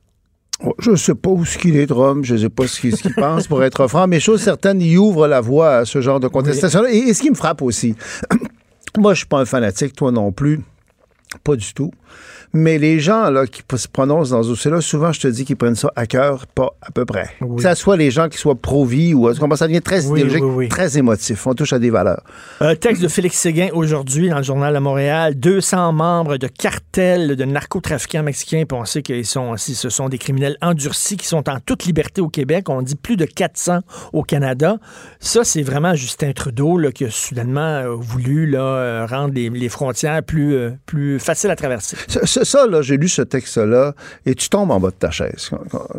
Oh, 0.64 0.72
Je 0.78 0.92
ne 0.92 0.96
sais 0.96 1.14
pas 1.14 1.30
où 1.30 1.44
ce 1.44 1.58
qu'il 1.58 1.76
est, 1.76 1.86
Trump. 1.86 2.24
Je 2.24 2.34
ne 2.34 2.38
sais 2.40 2.48
pas 2.48 2.66
ce 2.66 2.80
qu'il 2.80 2.94
pense, 3.14 3.46
pour 3.48 3.62
être 3.64 3.86
franc. 3.88 4.06
Mais 4.06 4.20
chose 4.20 4.40
certaine, 4.40 4.80
il 4.80 4.96
ouvre 4.98 5.26
la 5.26 5.40
voie 5.42 5.76
à 5.78 5.84
ce 5.84 6.00
genre 6.00 6.20
de 6.20 6.28
contestation. 6.28 6.84
Et, 6.86 6.96
et 6.96 7.12
ce 7.14 7.20
qui 7.20 7.30
me 7.30 7.34
frappe 7.34 7.60
aussi, 7.60 7.94
moi, 8.98 9.12
je 9.14 9.18
suis 9.18 9.26
pas 9.26 9.40
un 9.40 9.44
fanatique, 9.44 9.94
toi 9.94 10.12
non 10.12 10.30
plus. 10.32 10.60
Pas 11.42 11.56
du 11.56 11.74
tout. 11.74 11.90
Mais 12.52 12.78
les 12.78 13.00
gens 13.00 13.30
là, 13.30 13.46
qui 13.46 13.62
se 13.76 13.88
prononcent 13.88 14.30
dans 14.30 14.44
ce 14.44 14.48
dossier-là, 14.48 14.80
souvent, 14.80 15.12
je 15.12 15.20
te 15.20 15.28
dis 15.28 15.44
qu'ils 15.44 15.56
prennent 15.56 15.74
ça 15.74 15.90
à 15.96 16.06
cœur, 16.06 16.46
pas 16.46 16.70
à 16.82 16.92
peu 16.92 17.04
près. 17.04 17.28
Que 17.40 17.62
ce 17.62 17.74
soit 17.74 17.96
les 17.96 18.12
gens 18.12 18.28
qui 18.28 18.38
soient 18.38 18.54
pro-vie 18.54 19.12
ou 19.12 19.32
ça 19.34 19.66
devient 19.66 19.82
très 19.82 20.04
idéologique, 20.04 20.70
très 20.70 20.96
émotif. 20.96 21.46
On 21.48 21.54
touche 21.54 21.72
à 21.72 21.80
des 21.80 21.90
valeurs. 21.90 22.22
Un 22.60 22.76
texte 22.76 23.02
de 23.02 23.08
Félix 23.08 23.38
Séguin 23.38 23.68
aujourd'hui 23.72 24.28
dans 24.28 24.36
le 24.36 24.44
journal 24.44 24.72
de 24.72 24.78
Montréal. 24.78 25.34
200 25.34 25.92
membres 25.92 26.36
de 26.36 26.46
cartels 26.46 27.34
de 27.34 27.44
narcotrafiquants 27.44 28.22
mexicains. 28.22 28.64
Puis 28.68 28.78
on 28.78 28.84
sait 28.84 29.02
qu'ils 29.02 29.26
sont 29.26 29.56
ce 29.56 29.88
sont 29.88 30.08
des 30.08 30.18
criminels 30.18 30.56
endurcis 30.62 31.16
qui 31.16 31.26
sont 31.26 31.48
en 31.48 31.58
toute 31.58 31.84
liberté 31.84 32.20
au 32.20 32.28
Québec. 32.28 32.68
On 32.68 32.82
dit 32.82 32.94
plus 32.94 33.16
de 33.16 33.24
400 33.24 33.80
au 34.12 34.22
Canada. 34.22 34.78
Ça, 35.18 35.42
c'est 35.42 35.62
vraiment 35.62 35.94
Justin 35.94 36.32
Trudeau 36.32 36.78
là, 36.78 36.92
qui 36.92 37.04
a 37.04 37.10
soudainement 37.10 37.94
voulu 37.96 38.46
là, 38.46 38.60
euh, 38.60 39.06
rendre 39.06 39.34
les, 39.34 39.68
frontières 39.68 40.22
plus, 40.22 40.54
euh, 40.54 40.70
plus 40.86 41.18
faciles 41.18 41.50
à 41.50 41.56
traverser 41.56 41.96
ça, 42.08 42.66
là, 42.66 42.82
j'ai 42.82 42.96
lu 42.96 43.08
ce 43.08 43.22
texte-là 43.22 43.94
et 44.26 44.34
tu 44.34 44.48
tombes 44.48 44.70
en 44.70 44.80
bas 44.80 44.88
de 44.88 44.94
ta 44.94 45.10
chaise 45.10 45.50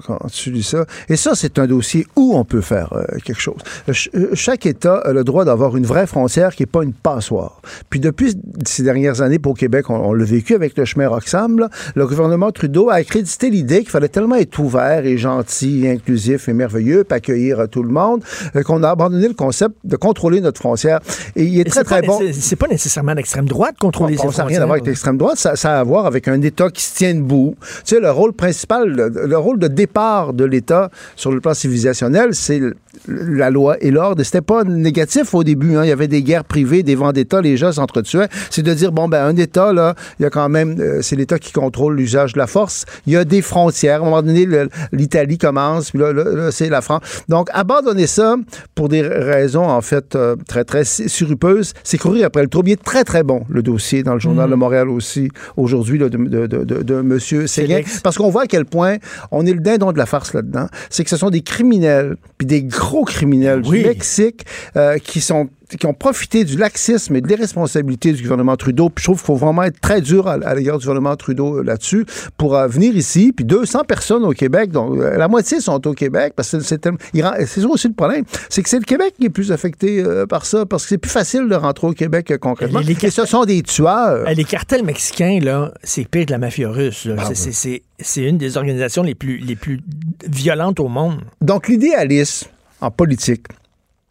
quand, 0.06 0.18
tu 0.32 0.52
lis 0.52 0.64
ça. 0.64 0.86
Et 1.10 1.16
ça, 1.16 1.36
c'est 1.36 1.60
un 1.60 1.68
dossier 1.68 2.06
où 2.16 2.36
on 2.36 2.46
peut 2.46 2.62
faire 2.62 2.94
euh, 2.94 3.04
quelque 3.24 3.40
chose. 3.40 3.60
Euh, 3.90 4.30
chaque 4.34 4.66
État 4.66 4.98
a 4.98 5.14
le 5.14 5.24
droit 5.24 5.46
d'avoir 5.46 5.78
une 5.78 5.86
vraie 5.86 6.08
frontière 6.08 6.56
qui 6.56 6.64
n'est 6.64 6.68
pas 6.68 6.84
une 6.84 6.94
passoire. 6.94 7.62
Puis 7.90 8.00
depuis 8.00 8.36
ces 8.66 8.84
dernières 8.84 9.22
années, 9.22 9.40
pour 9.40 9.58
Québec, 9.58 9.90
on, 9.90 10.14
l'a 10.14 10.26
vécu 10.26 10.56
avec 10.56 10.78
le 10.78 10.86
chemin 10.86 11.08
Roxham, 11.08 11.68
le 11.96 12.08
gouvernement 12.08 12.52
Trudeau 12.52 12.90
a 12.90 12.96
accrédité 12.96 13.50
l'idée 13.50 13.80
qu'il 13.80 13.90
fallait 13.90 14.10
tellement 14.10 14.36
être 14.36 14.58
ouvert 14.60 15.06
et 15.06 15.18
gentil, 15.18 15.88
inclusif 15.88 16.50
et 16.50 16.54
merveilleux, 16.54 17.04
puis 17.04 17.16
accueillir 17.16 17.68
tout 17.70 17.84
le 17.84 17.90
monde, 17.90 18.24
euh, 18.56 18.64
qu'on 18.64 18.84
a 18.84 18.90
abandonné 18.90 19.28
le 19.28 19.34
concept 19.34 19.76
de 19.84 19.96
contrôler 19.96 20.42
notre 20.42 20.60
frontière. 20.60 21.00
Et 21.36 21.44
il 21.44 21.60
est 21.60 21.64
très, 21.66 21.84
très 21.84 22.02
bon. 22.02 22.20
C'est 22.34 22.56
pas 22.56 22.68
nécessairement 22.68 23.14
l'extrême 23.14 23.48
droite 23.48 23.76
contrôler 23.80 24.14
ses 24.14 24.20
frontières. 24.20 24.36
Ça 24.36 24.44
n'a 24.44 24.50
rien 24.50 24.62
à 24.62 24.66
voir 24.66 24.74
avec 24.76 24.86
l'extrême 24.86 25.18
droite, 25.18 25.38
ça, 25.38 25.56
ça 25.56 25.78
a 25.78 25.80
à 25.80 25.84
voir 25.84 25.95
avec 26.04 26.28
un 26.28 26.42
État 26.42 26.70
qui 26.70 26.84
se 26.84 26.96
tient 26.96 27.14
debout. 27.14 27.56
Tu 27.62 27.96
sais, 27.96 28.00
le 28.00 28.12
rôle 28.12 28.34
principal, 28.34 28.90
le, 28.90 29.38
rôle 29.38 29.60
de 29.60 29.68
départ 29.68 30.34
de 30.34 30.44
l'État 30.44 30.90
sur 31.16 31.32
le 31.32 31.40
plan 31.40 31.54
civilisationnel, 31.54 32.36
c'est 32.36 32.62
la 33.08 33.50
loi 33.50 33.78
et 33.82 33.92
l'ordre. 33.92 34.24
C'était 34.24 34.42
pas 34.42 34.64
négatif 34.64 35.34
au 35.34 35.44
début. 35.44 35.76
Hein. 35.76 35.84
Il 35.84 35.90
y 35.90 35.92
avait 35.92 36.08
des 36.08 36.24
guerres 36.24 36.46
privées, 36.46 36.84
des 36.84 36.96
vendettas, 36.96 37.42
les 37.42 37.58
gens 37.58 37.72
s'entretuaient. 37.72 38.28
C'est 38.50 38.62
de 38.62 38.74
dire, 38.74 38.92
bon, 38.92 39.08
ben, 39.08 39.26
un 39.26 39.36
État, 39.36 39.74
là, 39.74 39.96
il 40.20 40.24
y 40.24 40.26
a 40.26 40.30
quand 40.30 40.50
même, 40.50 40.80
euh, 40.80 41.02
c'est 41.02 41.16
l'État 41.16 41.40
qui 41.40 41.52
contrôle 41.52 41.96
l'usage 41.96 42.34
de 42.34 42.40
la 42.40 42.48
force. 42.48 42.86
Il 43.06 43.14
y 43.14 43.18
a 43.18 43.26
des 43.26 43.42
frontières. 43.42 44.02
À 44.02 44.02
un 44.02 44.10
moment 44.10 44.22
donné, 44.22 44.48
l'Italie 44.92 45.38
commence, 45.38 45.92
puis 45.92 46.00
là, 46.00 46.52
c'est 46.52 46.70
la 46.70 46.82
France. 46.82 47.02
Donc, 47.30 47.50
abandonner 47.54 48.08
ça 48.08 48.36
pour 48.74 48.90
des 48.90 49.02
raisons, 49.02 49.68
en 49.68 49.82
fait, 49.82 50.16
euh, 50.16 50.36
très, 50.48 50.64
très 50.64 50.84
surupeuses, 50.86 51.74
c'est 51.84 51.98
courir 51.98 52.28
après 52.28 52.44
le 52.44 52.50
troublier. 52.50 52.78
Très, 52.78 53.04
très 53.04 53.24
bon, 53.24 53.44
le 53.50 53.62
dossier 53.62 54.04
dans 54.04 54.14
le 54.14 54.20
Journal 54.20 54.50
de 54.50 54.56
mmh. 54.56 54.60
Montréal 54.60 54.90
aussi, 54.90 55.30
aujourd'hui, 55.58 56.00
de, 56.00 56.08
de, 56.08 56.48
de, 56.48 56.64
de, 56.64 56.96
M. 56.96 57.20
Séguin. 57.48 57.82
Parce 58.04 58.18
qu'on 58.18 58.30
voit 58.30 58.44
à 58.44 58.48
quel 58.48 58.66
point 58.66 58.98
on 59.32 59.46
est 59.46 59.54
le 59.54 59.60
dindon 59.60 59.92
de 59.92 59.98
la 59.98 60.06
farce 60.06 60.34
là-dedans. 60.34 60.68
C'est 60.90 61.04
que 61.04 61.10
ce 61.10 61.18
sont 61.18 61.30
des 61.30 61.42
criminels, 61.42 62.18
puis 62.38 62.48
des 62.48 62.64
gros 62.64 62.85
criminels 63.04 63.62
du 63.62 63.84
Mexique 63.84 64.46
euh, 64.76 64.98
qui 64.98 65.22
sont 65.22 65.50
qui 65.80 65.86
ont 65.86 65.94
profité 65.94 66.44
du 66.44 66.58
laxisme 66.58 67.16
et 67.16 67.22
de 67.22 67.28
l'irresponsabilité 67.28 68.12
du 68.14 68.22
gouvernement 68.22 68.56
Trudeau. 68.56 68.90
Puis 68.90 69.04
je 69.04 69.08
trouve 69.08 69.18
qu'il 69.18 69.26
faut 69.26 69.36
vraiment 69.36 69.64
être 69.64 69.80
très 69.80 70.02
dur 70.02 70.28
à, 70.28 70.56
l'égard 70.56 70.78
du 70.78 70.86
gouvernement 70.86 71.16
Trudeau 71.16 71.58
euh, 71.58 71.64
là-dessus 71.64 72.06
pour 72.38 72.56
euh, 72.56 72.68
venir 72.68 72.96
ici. 72.96 73.34
Puis 73.36 73.46
200 73.46 73.84
personnes 73.88 74.24
au 74.24 74.32
Québec, 74.32 74.72
donc 74.72 74.98
euh, 74.98 75.18
la 75.18 75.28
moitié 75.28 75.60
sont 75.60 75.86
au 75.88 75.94
Québec 75.94 76.34
parce 76.36 76.52
que 76.52 76.60
c'est 76.60 76.86
c'est 76.86 77.62
ça 77.62 77.68
aussi 77.68 77.88
le 77.88 77.94
problème, 77.94 78.26
c'est 78.50 78.62
que 78.62 78.70
c'est 78.70 78.80
le 78.80 78.86
Québec 78.86 79.16
qui 79.20 79.26
est 79.26 79.30
plus 79.30 79.52
affecté 79.52 80.04
par 80.30 80.46
ça 80.46 80.66
parce 80.66 80.84
que 80.84 80.90
c'est 80.90 80.98
plus 80.98 81.10
facile 81.10 81.48
de 81.48 81.56
rentrer 81.56 81.88
au 81.88 81.94
Québec 81.94 82.34
concrètement. 82.40 82.80
Les, 82.80 82.94
et 82.94 83.10
ce 83.10 83.26
sont 83.26 83.46
des 83.46 83.62
tueurs. 83.64 84.30
Les 84.30 84.44
cartels 84.44 84.84
mexicains 84.84 85.40
là, 85.42 85.74
c'est 85.84 86.08
pire 86.08 86.26
que 86.26 86.32
la 86.32 86.38
mafia 86.38 86.70
russe. 86.70 87.08
Ah 87.18 87.30
c'est 87.34 88.22
une 88.22 88.38
des 88.38 88.58
organisations 88.58 89.04
les 89.04 89.16
plus 89.16 89.38
les 89.38 89.56
plus 89.56 89.80
violentes 90.28 90.80
au 90.80 90.88
monde. 90.88 91.22
Donc 91.42 91.68
l'idéalisme 91.68 92.48
en 92.86 92.92
politique 92.92 93.48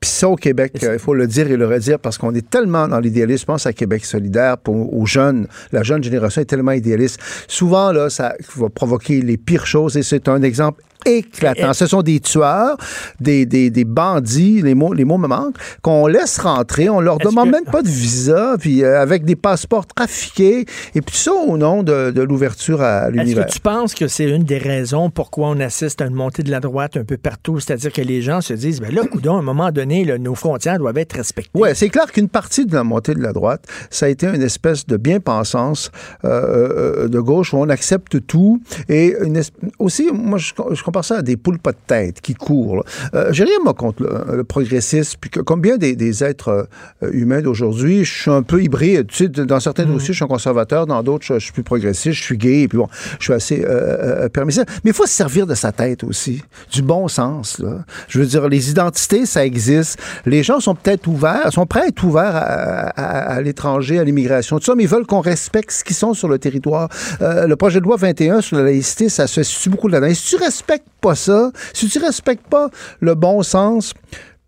puis 0.04 0.10
ça, 0.10 0.28
au 0.28 0.36
Québec, 0.36 0.72
il 0.82 0.98
faut 0.98 1.14
le 1.14 1.26
dire 1.26 1.50
et 1.50 1.56
le 1.56 1.66
redire 1.66 1.98
parce 1.98 2.18
qu'on 2.18 2.34
est 2.34 2.50
tellement 2.50 2.86
dans 2.86 3.00
l'idéalisme. 3.00 3.40
Je 3.40 3.46
pense 3.46 3.64
à 3.64 3.72
Québec 3.72 4.04
solidaire 4.04 4.58
pour, 4.58 4.94
aux 4.94 5.06
jeunes. 5.06 5.48
La 5.72 5.82
jeune 5.82 6.04
génération 6.04 6.42
est 6.42 6.44
tellement 6.44 6.72
idéaliste. 6.72 7.18
Souvent, 7.48 7.90
là, 7.90 8.10
ça 8.10 8.34
va 8.56 8.68
provoquer 8.68 9.22
les 9.22 9.38
pires 9.38 9.64
choses 9.64 9.96
et 9.96 10.02
c'est 10.02 10.28
un 10.28 10.42
exemple 10.42 10.82
éclatant. 11.04 11.72
Ce 11.72 11.86
sont 11.86 12.02
des 12.02 12.20
tueurs, 12.20 12.76
des, 13.20 13.46
des, 13.46 13.70
des 13.70 13.84
bandits, 13.84 14.62
les 14.62 14.74
mots, 14.74 14.92
les 14.92 15.04
mots 15.04 15.18
me 15.18 15.28
manquent, 15.28 15.56
qu'on 15.82 16.06
laisse 16.06 16.38
rentrer, 16.38 16.88
on 16.88 17.00
leur 17.00 17.18
demande 17.18 17.50
même 17.50 17.64
pas 17.64 17.82
de 17.82 17.88
visa, 17.88 18.56
puis 18.58 18.82
euh, 18.82 19.00
avec 19.00 19.24
des 19.24 19.36
passeports 19.36 19.86
trafiqués, 19.86 20.64
et 20.94 21.00
puis 21.00 21.16
ça 21.16 21.32
au 21.32 21.56
nom 21.56 21.82
de, 21.82 22.10
de 22.10 22.22
l'ouverture 22.22 22.82
à 22.82 23.10
l'univers. 23.10 23.44
Est-ce 23.44 23.48
que 23.48 23.52
tu 23.54 23.60
penses 23.60 23.94
que 23.94 24.08
c'est 24.08 24.28
une 24.28 24.44
des 24.44 24.58
raisons 24.58 25.10
pourquoi 25.10 25.48
on 25.48 25.60
assiste 25.60 26.00
à 26.00 26.06
une 26.06 26.14
montée 26.14 26.42
de 26.42 26.50
la 26.50 26.60
droite 26.60 26.96
un 26.96 27.04
peu 27.04 27.16
partout? 27.16 27.60
C'est-à-dire 27.60 27.92
que 27.92 28.02
les 28.02 28.22
gens 28.22 28.40
se 28.40 28.54
disent, 28.54 28.80
ben 28.80 28.94
là, 28.94 29.02
coudon, 29.10 29.36
à 29.36 29.38
un 29.40 29.42
moment 29.42 29.70
donné, 29.70 30.04
nos 30.18 30.34
frontières 30.34 30.78
doivent 30.78 30.98
être 30.98 31.14
respectées. 31.14 31.50
Oui, 31.54 31.70
c'est 31.74 31.88
clair 31.88 32.10
qu'une 32.12 32.28
partie 32.28 32.66
de 32.66 32.74
la 32.74 32.84
montée 32.84 33.14
de 33.14 33.22
la 33.22 33.32
droite, 33.32 33.66
ça 33.90 34.06
a 34.06 34.08
été 34.08 34.26
une 34.26 34.42
espèce 34.42 34.86
de 34.86 34.96
bien-pensance 34.96 35.90
euh, 36.24 37.04
euh, 37.04 37.08
de 37.08 37.20
gauche 37.20 37.52
où 37.52 37.58
on 37.58 37.68
accepte 37.68 38.26
tout, 38.26 38.60
et 38.88 39.14
une 39.22 39.40
aussi, 39.78 40.10
moi, 40.12 40.38
je, 40.38 40.52
je 40.72 40.82
compare 40.94 41.04
ça 41.04 41.18
à 41.18 41.22
des 41.22 41.36
poules 41.36 41.58
pas 41.58 41.72
de 41.72 41.78
tête 41.88 42.20
qui 42.20 42.34
courent. 42.34 42.84
Euh, 43.14 43.32
J'ai 43.32 43.42
rien, 43.42 43.58
moi, 43.64 43.74
contre 43.74 44.04
le, 44.04 44.44
progressisme. 44.44 45.18
Puis 45.20 45.28
que, 45.28 45.40
comme 45.40 45.60
bien 45.60 45.76
des, 45.76 46.24
êtres 46.24 46.68
euh, 47.02 47.10
humains 47.10 47.42
d'aujourd'hui, 47.42 48.04
je 48.04 48.22
suis 48.22 48.30
un 48.30 48.42
peu 48.42 48.62
hybride. 48.62 49.08
Tu 49.08 49.24
sais, 49.24 49.28
dans 49.28 49.58
certains 49.58 49.86
dossiers, 49.86 50.14
je 50.14 50.18
suis 50.18 50.24
un 50.24 50.28
conservateur. 50.28 50.86
Dans 50.86 51.02
d'autres, 51.02 51.24
je, 51.24 51.38
suis 51.40 51.52
plus 51.52 51.64
progressiste. 51.64 52.16
Je 52.16 52.22
suis 52.22 52.38
gay. 52.38 52.68
Puis 52.68 52.78
bon, 52.78 52.86
je 53.18 53.24
suis 53.24 53.32
assez 53.32 53.64
euh, 53.64 54.24
euh 54.24 54.28
permissif. 54.28 54.62
Mais 54.84 54.90
il 54.90 54.94
faut 54.94 55.06
se 55.06 55.12
servir 55.12 55.48
de 55.48 55.54
sa 55.54 55.72
tête 55.72 56.04
aussi. 56.04 56.42
Du 56.70 56.82
bon 56.82 57.08
sens, 57.08 57.58
là. 57.58 57.84
Je 58.06 58.20
veux 58.20 58.26
dire, 58.26 58.48
les 58.48 58.70
identités, 58.70 59.26
ça 59.26 59.44
existe. 59.44 59.98
Les 60.26 60.44
gens 60.44 60.60
sont 60.60 60.76
peut-être 60.76 61.08
ouverts, 61.08 61.52
sont 61.52 61.66
prêts 61.66 61.82
à 61.82 61.86
être 61.88 62.04
ouverts 62.04 62.36
à, 62.36 63.40
l'étranger, 63.40 63.98
à 63.98 64.04
l'immigration, 64.04 64.58
tout 64.58 64.64
ça, 64.64 64.74
mais 64.76 64.84
ils 64.84 64.88
veulent 64.88 65.06
qu'on 65.06 65.20
respecte 65.20 65.72
ce 65.72 65.82
qu'ils 65.82 65.96
sont 65.96 66.14
sur 66.14 66.28
le 66.28 66.38
territoire. 66.38 66.88
le 67.20 67.54
projet 67.54 67.80
de 67.80 67.84
loi 67.84 67.96
21 67.96 68.40
sur 68.40 68.56
la 68.56 68.64
laïcité, 68.64 69.08
ça 69.08 69.26
se 69.26 69.42
situe 69.42 69.70
beaucoup 69.70 69.88
là-dedans. 69.88 70.14
Si 70.14 70.36
tu 70.36 70.42
respectes 70.42 70.83
pas 71.00 71.14
ça, 71.14 71.50
si 71.72 71.88
tu 71.88 71.98
respectes 71.98 72.48
pas 72.48 72.70
le 73.00 73.14
bon 73.14 73.42
sens, 73.42 73.94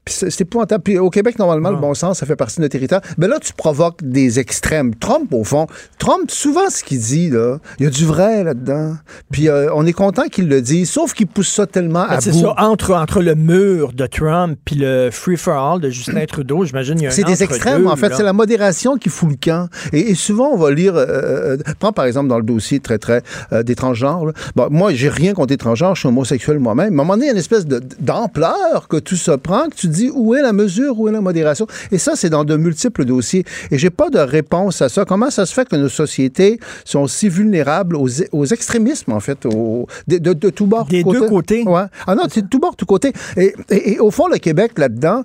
c'est 0.09 0.41
épouvantable. 0.41 0.83
Puis 0.85 0.99
au 0.99 1.11
Québec, 1.11 1.39
normalement, 1.39 1.71
le 1.71 1.79
bon 1.79 1.95
sens, 1.95 2.19
ça 2.19 2.27
fait 2.27 2.37
partie 2.37 2.57
de 2.57 2.63
notre 2.63 2.73
territoire. 2.73 3.01
Mais 3.19 3.27
là, 3.27 3.39
tu 3.41 3.53
provoques 3.53 4.03
des 4.03 4.39
extrêmes. 4.39 4.95
Trump, 4.95 5.33
au 5.33 5.45
fond, 5.45 5.67
Trump, 5.99 6.31
souvent, 6.31 6.71
ce 6.71 6.85
qu'il 6.85 7.01
dit, 7.01 7.31
là, 7.31 7.59
il 7.79 7.85
y 7.85 7.87
a 7.87 7.91
du 7.91 8.07
vrai 8.07 8.45
là-dedans. 8.45 8.95
Puis 9.33 9.49
euh, 9.49 9.69
on 9.75 9.85
est 9.85 9.93
content 9.93 10.25
qu'il 10.29 10.49
le 10.49 10.63
dise, 10.63 10.91
sauf 10.91 11.13
qu'il 11.13 11.27
pousse 11.27 11.53
ça 11.53 11.67
tellement 11.67 12.05
à 12.05 12.17
bout. 12.17 12.23
C'est 12.23 12.33
ça, 12.33 12.55
entre, 12.59 12.95
entre 12.95 13.21
le 13.21 13.35
mur 13.35 13.93
de 13.93 14.07
Trump 14.07 14.59
puis 14.65 14.77
le 14.77 15.11
free-for-all 15.11 15.81
de 15.81 15.91
Justin 15.91 16.25
Trudeau, 16.27 16.65
j'imagine 16.65 16.99
il 16.99 17.05
y 17.05 17.07
a 17.07 17.11
un 17.11 17.13
C'est 17.13 17.25
des 17.25 17.43
extrêmes, 17.43 17.87
en 17.87 17.97
fait. 17.97 18.15
C'est 18.15 18.23
la 18.23 18.33
modération 18.33 18.97
qui 18.97 19.09
fout 19.09 19.31
le 19.31 19.37
camp. 19.37 19.69
Et, 19.93 20.15
souvent, 20.15 20.51
on 20.53 20.57
va 20.57 20.71
lire... 20.71 20.95
Euh, 20.95 21.07
euh, 21.07 21.57
prends, 21.79 21.93
par 21.93 22.05
exemple, 22.05 22.29
dans 22.29 22.39
le 22.39 22.45
dossier 22.45 22.81
très, 22.81 22.99
très 22.99 23.23
des 23.65 23.75
transgenres. 23.75 24.33
Bon, 24.55 24.69
moi, 24.71 24.93
j'ai 24.95 25.09
rien 25.09 25.35
contre 25.35 25.53
les 25.53 25.57
transgenres. 25.57 25.95
Je 25.95 26.01
suis 26.01 26.09
homosexuel 26.09 26.59
moi-même. 26.59 26.95
Mais 26.95 27.01
à 27.01 27.03
un 27.03 27.05
moment 27.05 27.15
donné, 27.15 27.27
il 27.27 27.29
y 27.29 27.31
a 27.31 27.33
une 27.33 27.39
espèce 27.39 27.67
d'ampleur 27.67 28.87
que 28.89 28.97
tout 28.99 29.17
ça 29.17 29.39
prend, 29.39 29.69
que 29.69 29.75
tu 29.75 29.89
où 30.15 30.35
est 30.35 30.43
la 30.43 30.53
mesure, 30.53 30.99
où 30.99 31.09
est 31.09 31.13
la 31.13 31.21
modération. 31.21 31.67
Et 31.93 31.99
ça, 31.99 32.13
c'est 32.17 32.31
dans 32.31 32.45
de 32.45 32.57
multiples 32.57 33.05
dossiers. 33.05 33.45
Et 33.71 33.79
j'ai 33.79 33.91
pas 33.91 34.11
de 34.11 34.19
réponse 34.19 34.83
à 34.83 34.89
ça. 34.89 35.05
Comment 35.05 35.31
ça 35.31 35.47
se 35.47 35.55
fait 35.55 35.69
que 35.69 35.77
nos 35.77 35.89
sociétés 35.89 36.59
sont 36.85 37.07
si 37.07 37.29
vulnérables 37.29 37.97
aux, 37.97 38.45
extrémismes, 38.47 39.13
en 39.13 39.21
fait, 39.21 39.47
de, 39.47 40.19
de, 40.19 40.33
de 40.33 40.51
tout 40.51 40.67
bord. 40.67 40.87
Des 40.87 41.03
deux 41.03 41.29
côtés. 41.29 41.65
Ouais. 41.67 41.85
Ah 42.07 42.15
non, 42.15 42.25
c'est 42.31 42.43
de 42.43 42.49
tout 42.49 42.59
bord, 42.59 42.77
tout 42.77 42.87
côté. 42.87 43.13
et, 43.37 43.55
et 43.71 43.99
au 43.99 44.11
fond, 44.11 44.29
le 44.29 44.39
Québec, 44.39 44.73
là-dedans, 44.79 45.23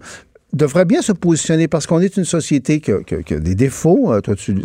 devrait 0.54 0.86
bien 0.86 1.02
se 1.02 1.12
positionner 1.12 1.68
parce 1.68 1.88
qu'on 1.88 2.00
est 2.02 2.18
une 2.18 2.26
société 2.26 2.80
qui 2.82 2.92
a, 2.92 3.40
des 3.40 3.56
défauts. 3.56 4.14
Euh, 4.14 4.22
toi, 4.22 4.36
tu, 4.36 4.56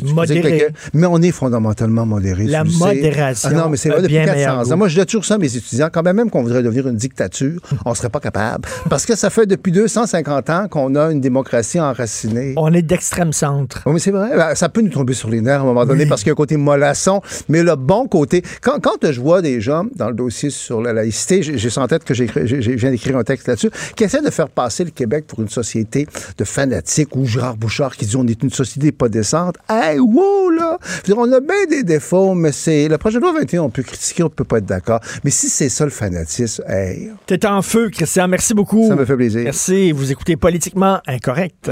mais 0.93 1.07
on 1.07 1.23
est 1.23 1.31
fondamentalement 1.31 2.07
modéré. 2.07 2.45
La 2.45 2.65
modération. 2.65 3.51
Ah 3.53 3.57
non, 3.57 3.69
mais 3.69 3.77
c'est 3.77 3.91
vrai 3.91 4.03
depuis 4.03 4.15
400 4.15 4.73
ans. 4.73 4.77
Moi, 4.77 4.89
je 4.89 5.01
dis 5.01 5.07
toujours 5.07 5.25
ça 5.25 5.35
à 5.35 5.39
mes 5.39 5.57
étudiants. 5.57 5.89
Quand 5.93 6.03
même, 6.03 6.17
même 6.17 6.31
qu'on 6.31 6.43
voudrait 6.43 6.63
devenir 6.63 6.89
une 6.89 6.97
dictature, 6.97 7.61
on 7.85 7.95
serait 7.95 8.09
pas 8.09 8.21
capable. 8.21 8.69
Parce 8.91 9.07
que 9.07 9.17
ça 9.17 9.31
fait 9.31 9.47
depuis 9.47 9.73
250 9.73 10.51
ans 10.51 10.69
qu'on 10.69 10.95
a 10.97 11.11
une 11.13 11.21
démocratie 11.21 11.81
enracinée. 11.81 12.55
On 12.57 12.73
est 12.73 12.83
d'extrême 12.83 13.33
centre. 13.33 13.83
Oui, 13.87 13.95
mais 13.95 13.99
c'est 13.99 14.11
vrai. 14.11 14.31
Ben, 14.37 14.55
ça 14.55 14.69
peut 14.69 14.81
nous 14.81 14.91
tomber 14.91 15.15
sur 15.15 15.31
les 15.31 15.41
nerfs 15.41 15.61
à 15.61 15.63
un 15.63 15.67
moment 15.67 15.87
donné 15.87 16.07
parce 16.07 16.23
qu'il 16.23 16.29
y 16.29 16.31
a 16.31 16.35
un 16.35 16.37
côté 16.37 16.57
mollasson. 16.57 17.21
Mais 17.49 17.63
le 17.63 17.77
bon 17.77 18.09
côté, 18.09 18.43
quand, 18.61 18.81
quand 18.81 19.11
je 19.11 19.21
vois 19.21 19.43
des 19.43 19.61
gens 19.61 19.85
dans 19.95 20.09
le 20.09 20.15
dossier 20.15 20.51
sur 20.51 20.81
la 20.81 20.93
laïcité, 20.93 21.43
j'ai 21.43 21.79
en 21.79 21.87
tête 21.87 22.05
que 22.05 22.15
j'ai 22.15 22.27
viens 22.27 22.91
d'écrire 22.91 23.17
un 23.17 23.25
texte 23.25 23.49
là-dessus, 23.49 23.71
qui 23.95 24.05
essaient 24.05 24.23
de 24.23 24.31
faire 24.31 24.49
passer 24.49 24.85
le 24.85 24.91
Québec 24.91 25.27
pour 25.27 25.41
une 25.41 25.49
société 25.49 25.76
de 25.85 26.45
fanatiques 26.45 27.15
ou 27.17 27.27
Gérard 27.27 27.57
Bouchard 27.57 27.97
qui 27.97 28.07
dit 28.07 28.17
on 28.17 28.27
est 28.27 28.43
une 28.43 28.51
société 28.51 28.93
pas 28.93 29.09
décente. 29.09 29.57
Hey, 29.69 29.99
wow, 29.99 30.51
là! 30.51 30.79
on 31.17 31.33
a 31.33 31.41
bien 31.41 31.67
des 31.69 31.83
défauts, 31.83 32.35
mais 32.35 32.53
c'est. 32.53 32.89
Le 32.89 32.99
projet 32.99 33.19
de 33.19 33.23
loi 33.23 33.33
21, 33.33 33.63
on 33.63 33.71
peut 33.71 33.83
critiquer, 33.83 34.23
on 34.23 34.29
peut 34.29 34.45
pas 34.45 34.59
être 34.59 34.67
d'accord. 34.67 35.01
Mais 35.25 35.31
si 35.31 35.49
c'est 35.49 35.69
ça 35.69 35.85
le 35.85 35.91
fanatisme, 35.91 36.63
hey. 36.69 37.11
T'es 37.27 37.45
en 37.47 37.63
feu, 37.63 37.91
Christian. 37.91 38.29
Merci 38.29 38.55
beaucoup. 38.55 38.89
Ça 38.89 38.97
me 38.97 39.05
fait 39.05 39.17
plaisir. 39.17 39.43
Merci. 39.45 39.93
Vous 39.93 40.11
écoutez 40.13 40.37
Politiquement 40.37 41.01
Incorrect. 41.07 41.71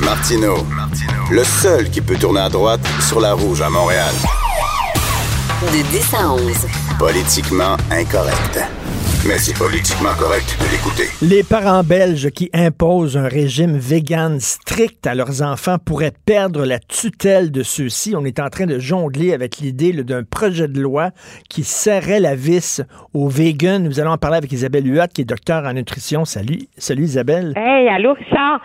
Martino, 0.00 0.56
le 1.30 1.44
seul 1.44 1.88
qui 1.90 2.00
peut 2.00 2.16
tourner 2.16 2.40
à 2.40 2.48
droite 2.48 2.80
sur 3.00 3.20
la 3.20 3.34
rouge 3.34 3.60
à 3.62 3.70
Montréal. 3.70 4.12
De 5.62 5.90
10 5.90 6.14
à 6.14 6.32
11. 6.32 6.42
Politiquement 6.98 7.76
incorrect. 7.90 8.58
Mais 9.28 9.38
c'est 9.38 9.56
politiquement 9.56 10.14
correct 10.18 10.58
de 10.58 10.66
l'écouter. 10.72 11.04
Les 11.22 11.44
parents 11.44 11.84
belges 11.84 12.30
qui 12.30 12.50
imposent 12.52 13.16
un 13.16 13.28
régime 13.28 13.76
vegan 13.76 14.40
strict 14.40 15.06
à 15.06 15.14
leurs 15.14 15.42
enfants 15.42 15.76
pourraient 15.78 16.12
perdre 16.26 16.66
la 16.66 16.80
tutelle 16.80 17.52
de 17.52 17.62
ceux-ci. 17.62 18.14
On 18.16 18.24
est 18.24 18.40
en 18.40 18.48
train 18.48 18.66
de 18.66 18.80
jongler 18.80 19.32
avec 19.32 19.58
l'idée 19.58 19.92
d'un 20.02 20.24
projet 20.24 20.66
de 20.66 20.80
loi 20.80 21.10
qui 21.48 21.62
serrait 21.62 22.18
la 22.18 22.34
vis 22.34 22.82
aux 23.14 23.28
vegans. 23.28 23.78
Nous 23.78 24.00
allons 24.00 24.10
en 24.10 24.18
parler 24.18 24.38
avec 24.38 24.50
Isabelle 24.50 24.86
Huot, 24.92 25.06
qui 25.14 25.20
est 25.20 25.24
docteur 25.24 25.64
en 25.66 25.72
nutrition. 25.72 26.24
Salut, 26.24 26.62
salut 26.76 27.04
Isabelle. 27.04 27.52
Hey, 27.56 27.88
allô, 27.88 28.14
Richard? 28.14 28.60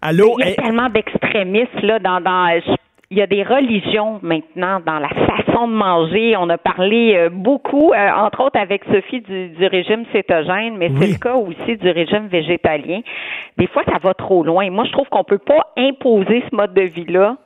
Allô. 0.00 0.34
Il 0.38 0.40
y 0.40 0.44
a 0.44 0.48
Hey, 0.50 0.56
tellement 0.56 0.88
d'extrémistes 0.88 1.82
là 1.82 1.98
dans, 1.98 2.20
dans 2.22 2.58
je- 2.64 2.76
il 3.12 3.18
y 3.18 3.22
a 3.22 3.26
des 3.26 3.42
religions 3.42 4.18
maintenant 4.22 4.80
dans 4.86 4.98
la 4.98 5.10
façon 5.10 5.68
de 5.68 5.74
manger. 5.74 6.34
On 6.38 6.48
a 6.48 6.56
parlé 6.56 7.14
euh, 7.14 7.28
beaucoup, 7.30 7.92
euh, 7.92 8.10
entre 8.10 8.44
autres 8.44 8.58
avec 8.58 8.82
Sophie 8.90 9.20
du, 9.20 9.50
du 9.50 9.66
régime 9.66 10.04
cétogène, 10.12 10.78
mais 10.78 10.88
Oui. 10.90 10.96
c'est 10.98 11.06
le 11.12 11.18
cas 11.18 11.34
aussi 11.34 11.76
du 11.76 11.90
régime 11.90 12.28
végétalien. 12.28 13.00
Des 13.58 13.66
fois, 13.66 13.82
ça 13.84 13.98
va 14.02 14.14
trop 14.14 14.42
loin. 14.42 14.70
Moi, 14.70 14.84
je 14.86 14.92
trouve 14.92 15.08
qu'on 15.10 15.24
peut 15.24 15.36
pas 15.38 15.72
imposer 15.76 16.42
ce 16.50 16.56
mode 16.56 16.72
de 16.72 16.82
vie-là 16.82 17.36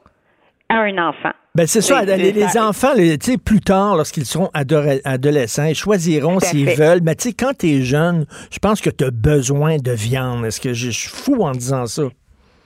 à 0.68 0.76
un 0.82 0.98
enfant. 0.98 1.32
Ben 1.56 1.66
c'est 1.66 1.80
ça, 1.80 2.04
les, 2.04 2.32
les 2.32 2.58
enfants, 2.58 2.92
les- 2.96 3.16
tu 3.18 3.32
sais, 3.32 3.38
plus 3.38 3.60
tard, 3.60 3.96
lorsqu'ils 3.96 4.26
seront 4.26 4.50
adolescents, 5.04 5.64
ils 5.64 5.74
choisiront 5.74 6.38
s'ils 6.38 6.70
veulent. 6.70 7.00
Mais 7.02 7.14
tu 7.16 7.30
sais, 7.30 7.34
quand 7.34 7.56
t'es 7.58 7.80
jeune, 7.82 8.26
je 8.52 8.58
pense 8.58 8.80
que 8.80 8.90
t'as 8.90 9.10
besoin 9.10 9.78
de 9.78 9.90
viande. 9.92 10.44
Est-ce 10.44 10.60
que 10.60 10.74
je 10.74 10.90
suis 10.90 11.08
fou 11.10 11.42
en 11.42 11.52
disant 11.52 11.86
ça? 11.86 12.02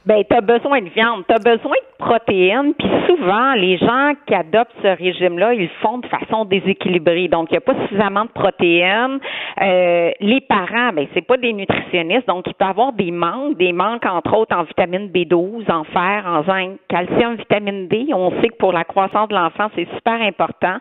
Ben, 0.07 0.25
tu 0.25 0.35
as 0.35 0.41
besoin 0.41 0.81
de 0.81 0.89
viande, 0.89 1.25
tu 1.29 1.35
as 1.35 1.39
besoin 1.39 1.77
de 1.77 2.05
protéines, 2.05 2.73
puis 2.73 2.89
souvent, 3.07 3.53
les 3.53 3.77
gens 3.77 4.13
qui 4.27 4.35
adoptent 4.35 4.75
ce 4.83 4.89
régime-là, 4.89 5.53
ils 5.53 5.65
le 5.65 5.69
font 5.83 5.99
de 5.99 6.07
façon 6.07 6.47
déséquilibrée. 6.47 7.29
Donc, 7.29 7.49
il 7.51 7.53
n'y 7.53 7.59
a 7.59 7.61
pas 7.61 7.75
suffisamment 7.83 8.25
de 8.25 8.31
protéines. 8.31 9.19
Euh, 9.61 10.11
les 10.21 10.41
parents, 10.41 10.95
ben, 10.95 11.07
c'est 11.13 11.27
pas 11.27 11.37
des 11.37 11.53
nutritionnistes, 11.53 12.27
donc 12.27 12.45
il 12.47 12.55
peut 12.55 12.65
avoir 12.65 12.95
des 12.95 13.11
manques, 13.11 13.59
des 13.59 13.75
manques, 13.75 14.07
entre 14.07 14.39
autres, 14.39 14.57
en 14.57 14.63
vitamine 14.63 15.09
B12, 15.09 15.71
en 15.71 15.85
fer, 15.85 16.25
en 16.27 16.45
zinc, 16.45 16.79
calcium, 16.89 17.35
vitamine 17.35 17.87
D. 17.89 18.07
On 18.15 18.31
sait 18.41 18.49
que 18.49 18.57
pour 18.57 18.73
la 18.73 18.85
croissance 18.85 19.29
de 19.29 19.35
l'enfant, 19.35 19.69
c'est 19.75 19.89
super 19.97 20.23
important. 20.23 20.79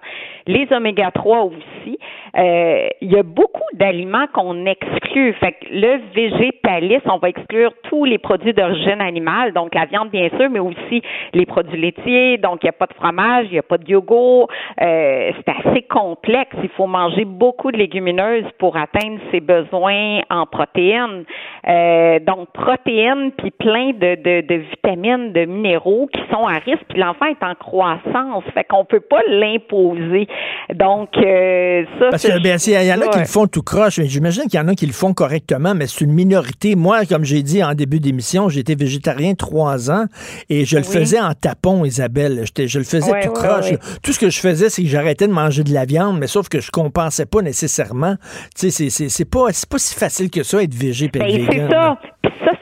Les 0.47 0.65
oméga 0.71 1.11
3 1.11 1.43
aussi. 1.43 1.99
Euh, 2.37 2.87
il 3.01 3.11
y 3.11 3.17
a 3.17 3.23
beaucoup 3.23 3.59
d'aliments 3.73 4.27
qu'on 4.33 4.65
exclut. 4.65 5.33
Fait 5.33 5.51
que 5.51 5.65
le 5.71 5.99
végétalisme, 6.15 7.09
on 7.11 7.17
va 7.17 7.29
exclure 7.29 7.73
tous 7.83 8.05
les 8.05 8.17
produits 8.17 8.53
d'origine 8.53 9.01
animale, 9.09 9.53
donc 9.53 9.75
la 9.75 9.85
viande 9.85 10.09
bien 10.09 10.29
sûr, 10.37 10.49
mais 10.49 10.59
aussi 10.59 11.01
les 11.33 11.45
produits 11.45 11.79
laitiers. 11.79 12.37
Donc 12.37 12.59
il 12.63 12.67
n'y 12.67 12.69
a 12.69 12.73
pas 12.73 12.87
de 12.87 12.93
fromage, 12.93 13.47
il 13.49 13.53
n'y 13.53 13.59
a 13.59 13.63
pas 13.63 13.77
de 13.77 13.89
yogourt. 13.89 14.49
Euh, 14.81 15.31
c'est 15.35 15.67
assez 15.67 15.81
complexe. 15.83 16.55
Il 16.63 16.69
faut 16.69 16.87
manger 16.87 17.25
beaucoup 17.25 17.71
de 17.71 17.77
légumineuses 17.77 18.45
pour 18.57 18.77
atteindre 18.77 19.19
ses 19.31 19.39
besoins 19.39 20.21
en 20.29 20.45
protéines. 20.45 21.23
Euh, 21.67 22.19
donc 22.19 22.49
protéines 22.53 23.31
puis 23.37 23.51
plein 23.51 23.91
de, 23.91 24.15
de, 24.15 24.47
de 24.47 24.55
vitamines, 24.55 25.33
de 25.33 25.45
minéraux 25.45 26.07
qui 26.13 26.21
sont 26.31 26.47
à 26.47 26.59
risque. 26.59 26.83
Puis 26.89 26.99
l'enfant 26.99 27.25
est 27.25 27.43
en 27.43 27.55
croissance, 27.55 28.43
fait 28.53 28.63
qu'on 28.63 28.85
peut 28.85 28.99
pas 29.01 29.21
l'imposer. 29.27 30.27
Donc 30.73 31.09
euh, 31.17 31.83
ça, 31.99 32.09
Parce 32.11 32.23
que, 32.23 32.41
ben, 32.41 32.57
il 32.65 32.87
y 32.87 32.93
en 32.93 33.01
a 33.01 33.07
qui 33.07 33.19
le 33.19 33.25
font 33.25 33.47
tout 33.47 33.63
croche. 33.63 33.99
mais 33.99 34.05
J'imagine 34.05 34.43
qu'il 34.43 34.59
y 34.59 34.63
en 34.63 34.67
a 34.67 34.75
qui 34.75 34.85
le 34.85 34.93
font 34.93 35.13
correctement, 35.13 35.73
mais 35.75 35.87
c'est 35.87 36.05
une 36.05 36.13
minorité. 36.13 36.75
Moi, 36.75 37.05
comme 37.05 37.23
j'ai 37.23 37.43
dit 37.43 37.63
en 37.63 37.73
début 37.73 37.99
d'émission, 37.99 38.49
j'ai 38.49 38.61
été 38.61 38.75
végétarien 38.99 39.33
trois 39.35 39.89
ans 39.91 40.05
et 40.49 40.65
je 40.65 40.77
le 40.77 40.83
Oui. 40.85 40.93
faisais 40.93 41.19
en 41.19 41.33
tapon, 41.33 41.85
Isabelle. 41.85 42.43
Je 42.57 42.77
le 42.77 42.83
faisais 42.83 43.11
Ouais, 43.11 43.21
tout 43.25 43.29
ouais, 43.29 43.33
croche. 43.47 43.71
ouais. 43.71 43.79
Tout 44.03 44.13
ce 44.13 44.19
que 44.19 44.29
je 44.29 44.39
faisais, 44.39 44.69
c'est 44.69 44.83
que 44.83 44.89
j'arrêtais 44.89 45.27
de 45.27 45.33
manger 45.33 45.63
de 45.63 45.73
la 45.73 45.85
viande, 45.85 46.19
mais 46.19 46.27
sauf 46.27 46.49
que 46.49 46.59
je 46.59 46.71
compensais 46.71 47.25
pas 47.25 47.41
nécessairement. 47.41 48.15
Tu 48.55 48.69
sais, 48.69 48.71
c'est- 48.71 48.89
c'est 48.89 49.09
c'est 49.09 49.25
pas, 49.25 49.47
c'est 49.51 49.67
pas 49.69 49.79
si 49.79 49.95
facile 49.95 50.29
que 50.29 50.43
ça, 50.43 50.61
être 50.61 50.73
végé 50.73 51.05
et 51.05 51.09
Ben, 51.09 51.25
c'est 51.51 51.69
ça. 51.69 51.97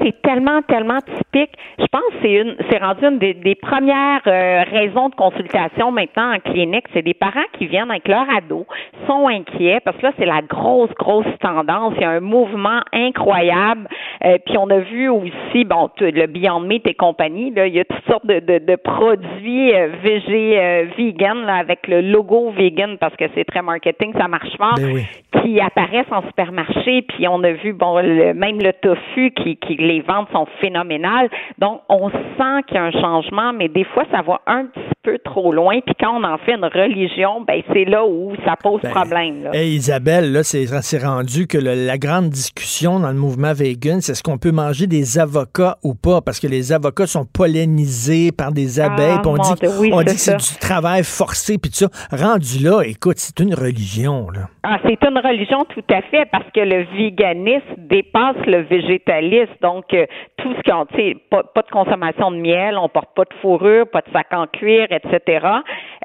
C'est 0.08 0.22
tellement, 0.22 0.62
tellement 0.62 1.00
typique. 1.02 1.52
Je 1.78 1.86
pense 1.92 2.02
que 2.12 2.18
c'est 2.22 2.34
une, 2.34 2.56
c'est 2.70 2.78
rendu 2.78 3.04
une 3.04 3.18
des, 3.18 3.56
premières 3.56 4.22
euh, 4.26 4.64
raisons 4.64 5.10
de 5.10 5.16
consultation 5.16 5.92
maintenant 5.92 6.34
en 6.34 6.40
clinique. 6.40 6.86
C'est 6.94 7.02
des 7.02 7.14
parents 7.14 7.44
qui 7.58 7.68
viennent 7.68 7.92
avec 7.92 8.08
leur 8.08 8.26
ado, 8.34 8.66
sont 9.06 9.28
inquiets 9.28 9.82
parce 9.84 9.98
que 9.98 10.04
là, 10.04 10.14
c'est 10.18 10.26
la 10.26 10.42
grosse, 10.42 10.92
grosse 10.98 11.26
tendance. 11.42 11.94
Il 11.98 12.04
y 12.04 12.06
a 12.06 12.12
un 12.12 12.22
mouvement 12.22 12.80
incroyable. 12.94 13.90
Euh, 14.24 14.38
puis 14.46 14.58
on 14.58 14.70
a 14.70 14.80
vu 14.80 15.10
aussi, 15.10 15.66
bon, 15.66 15.90
le 16.00 16.26
Beyond 16.28 16.62
Meat 16.62 16.88
et 16.88 16.94
compagnie, 16.94 17.54
il 17.56 17.74
y 17.74 17.80
a 17.80 17.84
toutes 17.84 18.06
sortes 18.10 18.26
de, 18.26 18.76
produits 18.78 19.74
euh, 19.74 19.90
euh, 20.06 20.86
vegan, 20.98 21.50
avec 21.50 21.86
le 21.88 22.00
logo 22.00 22.52
vegan 22.52 22.98
parce 22.98 23.16
que 23.18 23.26
c'est 23.36 23.44
très 23.44 23.62
marketing, 23.62 24.14
ça 24.18 24.30
marche 24.30 24.56
fort 24.58 24.76
Ben 24.78 24.94
oui. 24.94 25.04
Qui 25.32 25.60
apparaissent 25.60 26.12
en 26.12 26.22
supermarché, 26.24 27.02
puis 27.02 27.28
on 27.28 27.44
a 27.44 27.52
vu 27.52 27.74
bon 27.74 27.96
même 28.02 28.60
le 28.60 28.72
tofu 28.74 29.32
qui, 29.32 29.58
qui 29.58 29.76
les 29.76 30.02
ventes 30.02 30.30
sont 30.32 30.48
phénoménales. 30.62 31.30
Donc 31.58 31.82
on 31.90 32.10
sent 32.10 32.64
qu'il 32.68 32.76
y 32.76 32.80
a 32.80 32.84
un 32.84 32.92
changement, 32.92 33.54
mais 33.54 33.68
des 33.68 33.84
fois 33.84 34.06
ça 34.12 34.22
va 34.22 34.42
un 34.48 34.66
petit 34.66 34.87
peu 35.08 35.18
trop 35.24 35.54
loin. 35.54 35.80
Puis 35.86 35.96
quand 35.98 36.20
on 36.20 36.24
en 36.26 36.38
fait 36.40 36.56
une 36.56 36.66
religion, 36.66 37.42
ben 37.48 37.62
c'est 37.72 37.86
là 37.86 38.06
où 38.06 38.34
ça 38.46 38.56
pose 38.62 38.82
Ben, 38.82 38.92
problème. 38.92 39.44
Là. 39.44 39.52
Hey, 39.54 39.76
Isabelle, 39.76 40.34
là, 40.34 40.44
c'est 40.44 40.66
rendu 41.02 41.48
que 41.48 41.58
le- 41.58 41.86
la 41.88 41.98
grande 41.98 42.30
discussion 42.30 43.00
dans 43.00 43.08
le 43.10 43.16
mouvement 43.16 43.54
vegan, 43.54 44.02
c'est 44.02 44.12
est-ce 44.12 44.22
qu'on 44.24 44.38
peut 44.38 44.52
manger 44.52 44.86
des 44.86 45.18
avocats 45.18 45.78
ou 45.84 45.94
pas? 45.96 46.20
Parce 46.20 46.42
que 46.42 46.48
les 46.48 46.74
avocats 46.74 47.08
sont 47.08 47.26
pollinisés 47.26 48.32
par 48.32 48.52
des 48.52 48.80
abeilles. 48.82 49.16
Ah, 49.18 49.22
puis 49.22 49.32
on 49.32 49.38
dit, 49.38 49.54
Dieu, 49.62 49.70
oui, 49.80 49.90
on 49.94 50.00
dit 50.02 50.14
que 50.14 50.20
c'est 50.20 50.36
du 50.36 50.60
travail 50.60 51.04
forcé, 51.06 51.58
puis 51.58 51.72
tout 51.72 51.88
ça. 51.88 51.90
Rendu 52.12 52.60
là, 52.64 52.82
écoute, 52.84 53.18
c'est 53.18 53.40
une 53.40 53.54
religion, 53.54 54.28
là. 54.30 54.50
Ah, 54.64 54.80
c'est 54.86 55.02
une 55.08 55.18
religion 55.20 55.64
tout 55.74 55.84
à 55.90 56.02
fait 56.02 56.26
parce 56.32 56.50
que 56.54 56.60
le 56.60 56.84
véganisme 56.98 57.76
dépasse 57.78 58.36
le 58.46 58.64
végétalisme. 58.64 59.54
Donc, 59.62 59.86
euh, 59.94 60.06
tout 60.38 60.54
ce 60.58 60.70
qu'on, 60.70 60.86
tu 60.88 60.96
sais, 60.98 61.16
pas, 61.30 61.44
pas 61.44 61.62
de 61.62 61.72
consommation 61.72 62.32
de 62.32 62.38
miel, 62.38 62.76
on 62.78 62.90
porte 62.90 63.10
pas 63.16 63.24
de 63.24 63.34
fourrure, 63.42 63.88
pas 63.90 64.02
de 64.02 64.12
sac 64.12 64.28
en 64.32 64.46
cuir, 64.48 64.88
etc. 64.98 65.48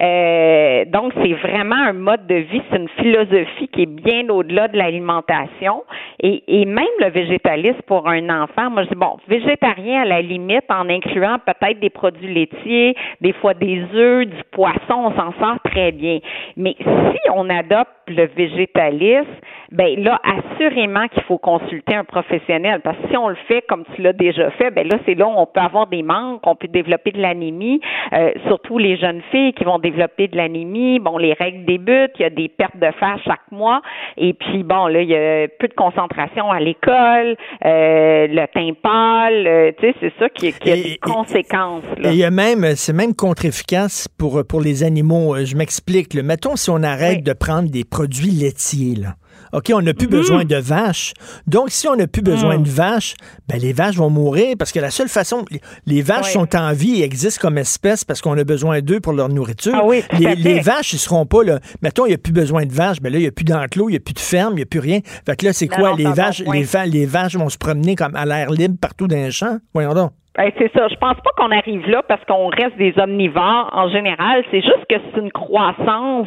Euh, 0.00 0.84
donc, 0.86 1.12
c'est 1.22 1.32
vraiment 1.34 1.76
un 1.76 1.92
mode 1.92 2.26
de 2.26 2.36
vie, 2.36 2.62
c'est 2.70 2.78
une 2.78 2.88
philosophie 2.88 3.68
qui 3.68 3.82
est 3.82 3.86
bien 3.86 4.28
au-delà 4.28 4.68
de 4.68 4.76
l'alimentation. 4.76 5.84
Et, 6.20 6.64
même 6.64 6.84
le 7.00 7.10
végétalisme 7.10 7.82
pour 7.86 8.08
un 8.08 8.28
enfant, 8.30 8.70
moi 8.70 8.84
je 8.84 8.90
dis 8.90 8.94
bon, 8.94 9.16
végétarien 9.28 10.02
à 10.02 10.04
la 10.04 10.22
limite, 10.22 10.64
en 10.70 10.88
incluant 10.88 11.38
peut-être 11.44 11.80
des 11.80 11.90
produits 11.90 12.32
laitiers, 12.32 12.94
des 13.20 13.32
fois 13.32 13.54
des 13.54 13.82
œufs, 13.94 14.26
du 14.26 14.42
poisson, 14.52 14.78
on 14.90 15.10
s'en 15.16 15.32
sort 15.40 15.58
très 15.64 15.90
bien. 15.92 16.20
Mais 16.56 16.76
si 16.78 17.18
on 17.34 17.50
adopte 17.50 17.90
le 18.08 18.26
végétalisme, 18.26 19.26
ben 19.72 20.02
là, 20.02 20.20
assurément 20.22 21.08
qu'il 21.08 21.22
faut 21.22 21.38
consulter 21.38 21.94
un 21.94 22.04
professionnel. 22.04 22.80
Parce 22.84 22.96
que 22.98 23.08
si 23.08 23.16
on 23.16 23.28
le 23.28 23.36
fait 23.48 23.62
comme 23.62 23.84
tu 23.94 24.02
l'as 24.02 24.12
déjà 24.12 24.50
fait, 24.52 24.70
ben 24.70 24.86
là, 24.86 24.98
c'est 25.06 25.14
là 25.14 25.26
où 25.26 25.34
on 25.36 25.46
peut 25.46 25.60
avoir 25.60 25.86
des 25.86 26.02
manques, 26.02 26.46
on 26.46 26.54
peut 26.54 26.68
développer 26.68 27.10
de 27.12 27.20
l'anémie, 27.20 27.80
euh, 28.12 28.32
surtout 28.46 28.78
les 28.82 28.96
jeunes 28.98 29.22
filles 29.30 29.52
qui 29.54 29.64
vont 29.64 29.78
développer 29.78 30.28
de 30.28 30.36
l'anémie. 30.36 30.98
Bon, 30.98 31.16
les 31.18 31.32
règles 31.34 31.64
débutent, 31.64 32.12
il 32.18 32.22
y 32.22 32.24
a 32.24 32.30
des 32.30 32.48
pertes 32.48 32.76
de 32.76 32.90
fer 32.98 33.16
chaque 33.24 33.50
mois, 33.50 33.80
et 34.16 34.34
puis 34.34 34.62
bon, 34.62 34.86
là, 34.88 35.00
il 35.02 35.08
y 35.08 35.14
a 35.16 35.48
peu 35.58 35.68
de 35.68 35.74
concentration 35.74 36.50
à 36.50 36.60
l'école, 36.60 37.36
euh, 37.64 38.26
le 38.28 38.46
teint 38.52 38.72
pâle, 38.82 39.46
euh, 39.46 39.72
tu 39.78 39.86
sais, 39.86 39.94
c'est 40.00 40.12
ça 40.18 40.28
qui, 40.28 40.52
qui 40.52 40.70
a 40.70 40.76
Et- 40.76 40.82
des 40.82 40.96
conséquences. 40.98 41.84
Là. 41.98 42.10
Et 42.10 42.12
il 42.12 42.18
y 42.18 42.24
a 42.24 42.30
même, 42.30 42.64
c'est 42.76 42.92
même 42.92 43.14
contre-efficace 43.14 44.08
pour, 44.18 44.42
pour 44.46 44.60
les 44.60 44.82
animaux. 44.84 45.34
Euh, 45.34 45.44
Je 45.44 45.56
m'explique. 45.56 46.14
Mettons 46.14 46.56
si 46.56 46.70
on 46.70 46.82
arrête 46.82 47.18
Oui. 47.18 47.22
de 47.22 47.32
prendre 47.32 47.70
des 47.70 47.84
produits 47.84 48.30
laitiers, 48.30 48.96
là. 48.96 49.14
OK, 49.52 49.70
on 49.74 49.82
n'a 49.82 49.92
plus 49.94 50.06
Mhm. 50.06 50.12
besoin 50.12 50.44
de 50.44 50.56
vaches. 50.56 51.12
Donc, 51.46 51.70
si 51.70 51.86
on 51.88 51.94
n'a 51.96 52.06
plus 52.06 52.22
besoin 52.22 52.58
de 52.58 52.68
vaches, 52.68 53.14
ben, 53.48 53.58
les 53.60 53.72
vaches 53.72 53.96
vont 53.96 54.10
mourir 54.10 54.54
parce 54.58 54.72
que 54.72 54.80
la 54.80 54.90
seule 54.90 55.08
façon, 55.08 55.44
les- 55.86 56.02
vaches 56.02 56.26
Oui. 56.26 56.32
sont 56.32 56.56
en 56.56 56.72
vie 56.72 57.00
et 57.00 57.04
existent 57.04 57.40
comme 57.42 57.58
espèce 57.58 58.04
parce 58.04 58.20
qu'on 58.20 58.36
a 58.38 58.44
besoin 58.44 58.80
d'eux 58.80 59.00
pour 59.00 59.12
leur 59.12 59.28
nourriture. 59.28 59.72
Ah 59.74 59.82
oui, 59.84 60.02
les, 60.18 60.60
vaches, 60.60 60.94
ils 60.94 60.98
seront 60.98 61.26
pas, 61.26 61.44
là. 61.44 61.60
Mettons, 61.82 62.06
il 62.06 62.10
n'y 62.10 62.14
a 62.14 62.18
plus 62.18 62.32
besoin 62.32 62.64
de 62.66 62.72
vaches, 62.72 63.00
ben 63.00 63.12
là, 63.12 63.18
il 63.18 63.22
n'y 63.22 63.28
a 63.28 63.32
plus 63.32 63.44
d'enclos, 63.44 63.88
il 63.88 63.92
n'y 63.92 63.96
a 63.98 64.00
plus 64.00 64.14
de 64.14 64.18
ferme, 64.20 64.54
il 64.54 64.56
n'y 64.56 64.62
a 64.62 64.66
plus 64.66 64.80
rien. 64.80 65.00
Fait 65.26 65.36
que 65.36 65.44
là, 65.46 65.52
c'est 65.52 65.68
quoi? 65.68 65.90
non, 65.90 65.96
les 65.96 66.04
vaches, 66.12 66.42
les, 66.50 66.66
les 66.90 67.06
vaches 67.06 67.36
vont 67.36 67.48
se 67.48 67.58
promener 67.58 67.94
comme 67.94 68.16
à 68.16 68.24
l'air 68.24 68.50
libre 68.50 68.76
partout 68.80 69.06
dans 69.06 69.16
les 69.16 69.30
champs? 69.30 69.58
Voyons 69.74 69.94
donc. 69.94 70.12
Ben, 70.36 70.50
c'est 70.56 70.72
ça. 70.72 70.88
Je 70.88 70.94
pense 70.96 71.16
pas 71.16 71.30
qu'on 71.36 71.50
arrive 71.50 71.86
là 71.90 72.02
parce 72.08 72.24
qu'on 72.24 72.48
reste 72.48 72.76
des 72.78 72.94
omnivores 72.98 73.68
en 73.72 73.88
général. 73.90 74.42
C'est 74.50 74.62
juste 74.62 74.86
que 74.88 74.96
c'est 75.12 75.20
une 75.20 75.30
croissance. 75.30 76.26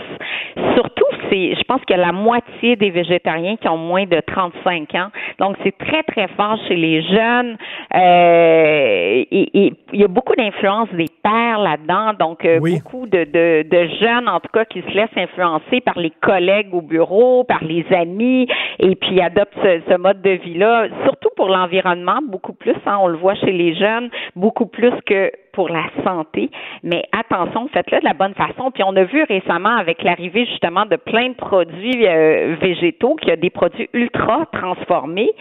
Surtout, 0.76 1.06
c'est, 1.32 1.56
je 1.56 1.64
pense 1.64 1.82
que 1.86 1.94
la 1.96 2.12
moitié 2.12 2.76
des 2.76 2.92
végétariens 2.92 3.56
qui 3.58 3.68
ont 3.68 3.78
moins 3.78 4.06
de 4.06 4.20
35 4.28 4.94
ans. 4.96 5.08
Donc, 5.40 5.56
c'est 5.64 5.76
très, 5.78 6.04
très 6.04 6.28
fort 6.38 6.58
chez 6.68 6.76
les 6.76 7.02
jeunes. 7.02 7.58
Euh, 7.96 9.26
et, 9.32 9.50
et 9.66 9.74
il 9.94 10.02
y 10.02 10.04
a 10.04 10.08
beaucoup 10.08 10.36
d'influence 10.36 10.90
des 10.94 11.08
pères 11.24 11.60
là-dedans. 11.60 12.14
Donc, 12.20 12.46
euh, 12.46 12.60
Oui. 12.62 12.76
beaucoup 12.84 13.08
de, 13.08 13.24
de, 13.24 13.64
de 13.68 13.88
jeunes, 14.02 14.30
en 14.30 14.40
tout 14.40 14.50
cas, 14.54 14.66
qui 14.66 14.82
se 14.82 14.92
laissent 14.92 15.18
influencer 15.18 15.82
par 15.82 15.98
les 15.98 16.12
collègues 16.22 16.74
au 16.74 16.82
bureau, 16.82 17.44
par 17.44 17.64
les 17.64 17.86
amis, 17.92 18.48
et 18.80 18.96
puis 18.96 19.20
adoptent 19.20 19.58
ce, 19.64 19.82
ce 19.90 19.98
mode 19.98 20.22
de 20.22 20.32
vie-là. 20.32 20.88
Surtout 21.06 21.30
pour 21.36 21.50
l'environnement, 21.50 22.20
beaucoup 22.28 22.54
plus, 22.54 22.76
hein, 22.86 22.98
on 23.02 23.08
le 23.08 23.18
voit 23.18 23.36
chez 23.36 23.52
les 23.52 23.76
jeunes, 23.76 24.10
beaucoup 24.36 24.66
plus 24.66 24.94
que 25.06 25.32
pour 25.56 25.70
la 25.70 25.86
santé. 26.04 26.50
Mais 26.84 27.04
attention, 27.18 27.68
faites-le 27.70 28.00
de 28.00 28.06
la 28.06 28.14
bonne 28.14 28.34
façon. 28.34 28.72
Puis 28.72 28.84
on 28.86 28.96
a 28.96 29.04
vu 29.06 29.24
récemment 29.24 29.78
avec 29.78 30.04
l'arrivée 30.04 30.46
justement 30.46 30.86
de 30.86 30.98
plein 30.98 31.30
de 31.30 31.36
produits 31.36 32.06
euh, 32.06 32.56
végétaux, 32.60 33.16
qu'il 33.16 33.30
y 33.30 33.32
a 33.32 33.38
des 33.38 33.50
produits 33.50 33.90
ultra 33.94 34.46
transformés 34.52 35.32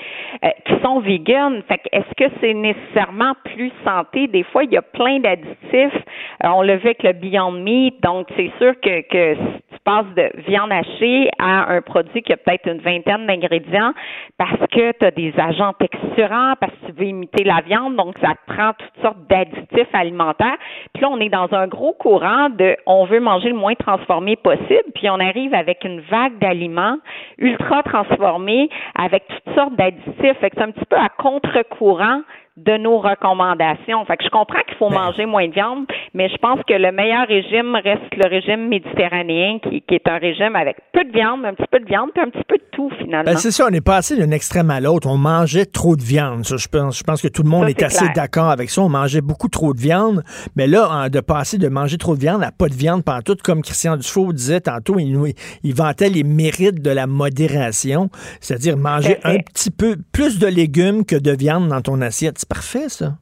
euh, 0.45 0.49
qui 0.67 0.75
sont 0.83 1.01
vegan. 1.01 1.63
Fait 1.69 1.79
que 1.79 1.89
est-ce 1.93 2.15
que 2.17 2.33
c'est 2.41 2.55
nécessairement 2.55 3.33
plus 3.45 3.73
santé? 3.85 4.29
Des 4.29 4.45
fois, 4.45 4.63
il 4.65 4.73
y 4.73 4.77
a 4.77 4.83
plein 4.83 5.19
d'additifs. 5.19 6.01
Euh, 6.45 6.49
on 6.55 6.63
l'a 6.63 6.77
vu 6.77 6.87
avec 6.87 7.03
le 7.03 7.13
Beyond 7.13 7.53
Meat. 7.53 8.01
Donc, 8.03 8.29
c'est 8.37 8.53
sûr 8.59 8.79
que, 8.81 9.01
que 9.09 9.37
passes 9.85 10.07
de 10.17 10.31
viande 10.49 10.73
hachée 10.73 11.31
à 11.39 11.73
un 11.73 11.83
produit 11.83 12.23
qui 12.23 12.33
a 12.33 12.37
peut-être 12.37 12.67
une 12.67 12.81
vingtaine 12.81 13.27
d'ingrédients 13.27 13.93
parce 14.39 14.59
que 14.73 14.93
tu 14.93 15.05
as 15.05 15.11
des 15.11 15.33
agents 15.39 15.73
texturants, 15.75 16.55
parce 16.61 16.73
que 16.73 16.87
tu 16.87 16.93
veux 16.93 17.07
imiter 17.07 17.45
la 17.45 17.61
viande, 17.61 17.97
donc 17.97 18.17
ça 18.21 18.35
prend 18.47 18.73
toutes 18.73 19.03
sortes 19.03 19.27
d'additifs 19.29 19.89
à 19.93 19.99
alimentaire. 19.99 20.57
Puis 20.93 21.03
là, 21.03 21.09
on 21.11 21.21
est 21.21 21.29
dans 21.29 21.53
un 21.53 21.67
gros 21.67 21.93
courant 21.93 22.49
de 22.51 22.77
on 22.87 23.05
veut 23.05 23.21
manger 23.21 23.49
le 23.49 23.57
moins 23.57 23.75
transformé 23.75 24.37
possible, 24.37 24.91
puis 24.95 25.09
on 25.11 25.21
arrive 25.21 25.55
avec 25.55 25.85
une 25.85 26.01
vague 26.01 26.39
d'aliments 26.39 26.97
ultra 27.39 27.83
transformés 27.83 28.69
avec 28.95 29.25
toutes 29.29 29.55
sortes 29.55 29.77
d'additifs. 29.77 30.39
Fait 30.41 30.51
que 30.51 30.57
c'est 30.57 30.63
un 30.63 30.71
petit 30.71 30.87
peu 30.87 30.97
à 30.97 31.09
contre-courant 31.09 32.23
de 32.57 32.77
nos 32.79 32.99
recommandations. 32.99 34.05
Fait 34.05 34.17
que 34.17 34.25
je 34.25 34.31
comprends 34.31 34.63
qu'il 34.67 34.77
faut 34.77 34.89
Ben. 34.89 35.07
manger 35.07 35.27
moins 35.27 35.49
de 35.49 35.53
viande, 35.53 35.87
mais 36.15 36.29
je 36.29 36.37
pense 36.37 36.61
que 36.69 36.75
le 36.75 36.93
meilleur 36.93 37.27
régime 37.27 37.75
reste 37.75 38.15
le 38.17 38.29
régime 38.29 38.69
méditerranéen, 38.69 39.59
qui, 39.59 39.83
qui 39.83 39.95
est 39.95 40.09
un 40.09 40.19
régime 40.19 40.55
avec 40.55 40.77
peu 40.93 41.05
de 41.05 41.11
viande, 41.11 41.45
un 41.45 41.55
petit 41.55 41.67
peu 41.71 41.81
de 41.81 41.87
viande, 41.87 42.11
puis 42.15 42.23
un 42.23 42.31
petit 42.31 42.45
peu 42.47 42.57
de 42.57 42.65
tout 42.71 42.91
finalement. 42.99 43.33
Ben, 43.33 43.37
c'est 43.37 43.51
ça, 43.51 43.67
on 43.69 43.73
est 43.73 43.85
passé 43.85 44.17
d'un 44.17 44.31
extrême 44.31 44.71
à 44.71 44.81
l'autre. 44.81 45.09
On 45.09 45.17
mangeait 45.17 45.67
trop 45.67 45.97
de 45.97 46.03
viande. 46.03 46.45
Ça, 46.45 46.57
je, 46.57 46.69
pense, 46.69 46.99
je 46.99 47.03
pense 47.03 47.21
que 47.21 47.29
tout 47.29 47.43
le 47.43 47.49
monde 47.49 47.65
Ça, 47.65 47.71
est, 47.71 47.83
assez 47.83 48.09
d'accord 48.15 48.51
avec 48.51 48.71
ça. 48.71 48.83
On 48.83 48.89
mangeait 48.89 49.21
beaucoup 49.21 49.49
trop 49.49 49.75
de 49.75 49.81
viande. 49.81 50.23
Mais 50.55 50.69
là, 50.69 51.09
de 51.09 51.21
passer 51.21 51.59
de 51.59 51.69
manger 51.69 51.99
trop 51.99 52.15
de 52.15 52.21
viande 52.21 52.43
à 52.45 52.53
pas 52.53 52.69
de 52.69 52.75
viande 52.75 53.03
pendant 53.05 53.23
tout, 53.23 53.37
comme 53.43 53.63
Christian 53.63 53.97
Dufault 53.97 54.33
disait 54.33 54.61
tantôt, 54.61 54.97
il, 54.99 55.75
vantait 55.75 56.09
les 56.09 56.23
mérites 56.23 56.83
de 56.83 56.91
la 56.91 57.09
modération. 57.09 58.11
C'est-à-dire 58.41 58.77
manger 58.77 59.19
un 59.25 59.39
petit 59.39 59.73
peu 59.73 59.97
plus 60.13 60.39
de 60.39 60.47
légumes 60.47 61.05
que 61.05 61.17
de 61.17 61.33
viande 61.33 61.69
dans 61.69 61.81
ton 61.81 62.01
assiette. 62.01 62.44
C'est 62.45 62.49
parfait, 62.51 62.89
ça. 62.91 63.13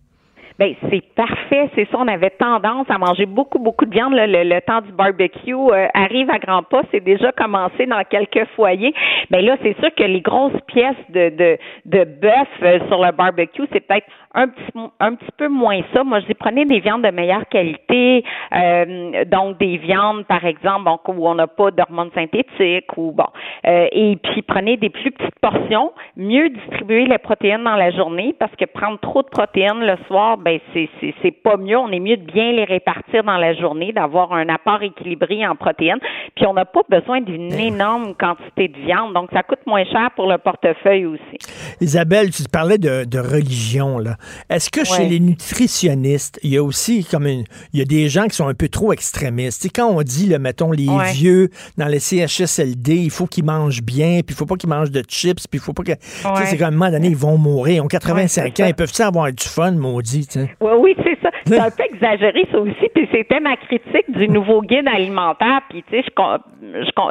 Ben 0.58 0.74
c'est 0.90 1.00
parfait, 1.14 1.70
c'est 1.76 1.88
ça. 1.90 1.96
On 1.98 2.08
avait 2.08 2.30
tendance 2.30 2.86
à 2.90 2.98
manger 2.98 3.24
beaucoup, 3.24 3.60
beaucoup 3.60 3.84
de 3.84 3.92
viande. 3.92 4.14
Le, 4.14 4.60
temps 4.60 4.80
du 4.80 4.90
barbecue 4.90 5.54
euh, 5.54 5.86
arrive 5.94 6.28
à 6.28 6.40
grands 6.40 6.64
pas. 6.64 6.82
C'est 6.90 7.04
déjà 7.04 7.30
commencé 7.30 7.86
dans 7.86 8.02
quelques 8.02 8.44
foyers. 8.56 8.92
Mais 9.30 9.42
là, 9.42 9.56
c'est 9.62 9.78
sûr 9.78 9.94
que 9.94 10.02
les 10.02 10.20
grosses 10.20 10.60
pièces 10.66 10.96
de 11.10 11.30
de, 11.30 11.58
de 11.86 12.04
bœuf 12.04 12.48
euh, 12.62 12.80
sur 12.88 13.00
le 13.00 13.12
barbecue, 13.12 13.62
c'est 13.72 13.86
peut-être 13.86 14.06
un 14.34 14.48
petit 14.48 14.78
un 15.00 15.14
petit 15.14 15.30
peu 15.36 15.48
moins 15.48 15.80
ça. 15.92 16.04
Moi, 16.04 16.20
je 16.20 16.32
prenez 16.34 16.64
des 16.64 16.80
viandes 16.80 17.02
de 17.02 17.10
meilleure 17.10 17.46
qualité, 17.48 18.24
euh, 18.54 19.24
donc 19.26 19.58
des 19.58 19.76
viandes, 19.76 20.24
par 20.26 20.44
exemple, 20.44 20.84
donc, 20.84 21.06
où 21.08 21.26
on 21.26 21.34
n'a 21.34 21.46
pas 21.46 21.70
d'hormones 21.70 22.10
synthétiques 22.14 22.96
ou 22.96 23.12
bon. 23.12 23.26
Euh, 23.66 23.86
et 23.92 24.16
puis 24.16 24.42
prenez 24.42 24.76
des 24.76 24.90
plus 24.90 25.10
petites 25.10 25.38
portions. 25.40 25.92
Mieux 26.16 26.48
distribuer 26.48 27.06
les 27.06 27.18
protéines 27.18 27.64
dans 27.64 27.76
la 27.76 27.90
journée 27.90 28.34
parce 28.38 28.54
que 28.56 28.64
prendre 28.64 28.98
trop 29.00 29.22
de 29.22 29.28
protéines 29.28 29.80
le 29.80 29.96
soir, 30.06 30.38
ben 30.38 30.58
c'est 30.72 30.88
c'est 31.00 31.14
c'est 31.22 31.30
pas 31.30 31.56
mieux. 31.56 31.78
On 31.78 31.90
est 31.90 32.00
mieux 32.00 32.16
de 32.16 32.24
bien 32.24 32.52
les 32.52 32.64
répartir 32.64 33.24
dans 33.24 33.38
la 33.38 33.54
journée, 33.54 33.92
d'avoir 33.92 34.32
un 34.32 34.48
apport 34.48 34.82
équilibré 34.82 35.46
en 35.46 35.56
protéines. 35.56 36.00
Puis 36.34 36.46
on 36.46 36.54
n'a 36.54 36.64
pas 36.64 36.82
besoin 36.88 37.20
d'une 37.20 37.52
énorme 37.52 38.14
quantité 38.14 38.68
de 38.68 38.78
viande, 38.78 39.12
donc 39.12 39.30
ça 39.32 39.42
coûte 39.42 39.66
moins 39.66 39.84
cher 39.84 40.10
pour 40.16 40.26
le 40.26 40.38
portefeuille 40.38 41.06
aussi. 41.06 41.38
Isabelle, 41.80 42.30
tu 42.30 42.44
parlais 42.50 42.78
de, 42.78 43.04
de 43.04 43.18
religion, 43.18 43.98
là. 43.98 44.16
Est-ce 44.50 44.70
que 44.70 44.84
chez 44.84 45.06
les 45.08 45.20
nutritionnistes, 45.20 46.38
il 46.42 46.50
y 46.50 46.56
a 46.56 46.62
aussi 46.62 47.04
comme 47.04 47.26
une, 47.26 47.44
il 47.72 47.78
y 47.78 47.82
a 47.82 47.84
des 47.84 48.08
gens 48.08 48.24
qui 48.24 48.36
sont 48.36 48.48
un 48.48 48.54
peu 48.54 48.68
trop 48.68 48.92
extrémistes? 48.92 49.62
Sais, 49.62 49.68
quand 49.68 49.86
on 49.88 50.02
dit, 50.02 50.32
mettons, 50.38 50.72
les 50.72 50.88
Ouais. 50.88 51.12
vieux 51.12 51.48
dans 51.78 51.86
les 51.86 51.98
CHSLD, 52.00 52.96
il 52.96 53.10
faut 53.10 53.26
qu'ils 53.26 53.44
mangent 53.44 53.82
bien, 53.82 54.20
puis 54.24 54.30
il 54.30 54.34
faut 54.34 54.46
pas 54.46 54.56
qu'ils 54.56 54.68
mangent 54.68 54.90
de 54.90 55.02
chips, 55.08 55.46
puis 55.48 55.58
il 55.58 55.60
faut 55.60 55.72
pas 55.72 55.82
que, 55.82 55.92
Ouais. 55.92 56.46
c'est 56.46 56.56
comme 56.56 56.64
à 56.64 56.68
un 56.68 56.70
moment 56.72 56.90
donné, 56.90 57.08
ils 57.08 57.16
vont 57.16 57.38
mourir, 57.38 57.76
ils 57.76 57.80
ont 57.80 57.86
85 57.88 58.42
Ouais, 58.44 58.52
c'est 58.54 58.62
ans, 58.62 58.64
ça. 58.66 58.68
ils 58.70 58.74
peuvent-tu 58.74 59.02
avoir 59.02 59.32
du 59.32 59.44
fun, 59.44 59.72
maudit? 59.72 60.28
Oui, 60.60 60.70
oui, 60.78 60.94
c'est 61.04 61.18
ça. 61.22 61.30
C'est 61.46 61.58
un 61.58 61.70
peu 61.76 61.84
exagéré, 61.92 62.46
ça 62.50 62.58
aussi. 62.58 62.88
Puis 62.94 63.08
c'était 63.12 63.40
ma 63.40 63.56
critique 63.56 64.10
du 64.16 64.28
nouveau 64.28 64.62
guide 64.62 64.86
alimentaire. 64.86 65.60
Puis, 65.70 65.82
tu 65.90 65.96
sais, 66.00 66.04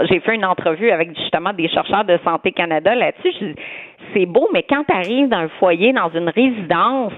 j'ai 0.09 0.19
fait 0.19 0.35
une 0.35 0.45
entrevue 0.45 0.89
avec 0.91 1.17
justement 1.17 1.53
des 1.53 1.67
chercheurs 1.69 2.05
de 2.05 2.17
Santé 2.23 2.51
Canada 2.51 2.93
là-dessus. 2.95 3.55
C'est 4.13 4.25
beau, 4.25 4.49
mais 4.53 4.63
quand 4.63 4.83
tu 4.83 4.93
arrives 4.93 5.29
dans 5.29 5.37
un 5.37 5.47
foyer, 5.59 5.93
dans 5.93 6.09
une 6.09 6.29
résidence, 6.29 7.13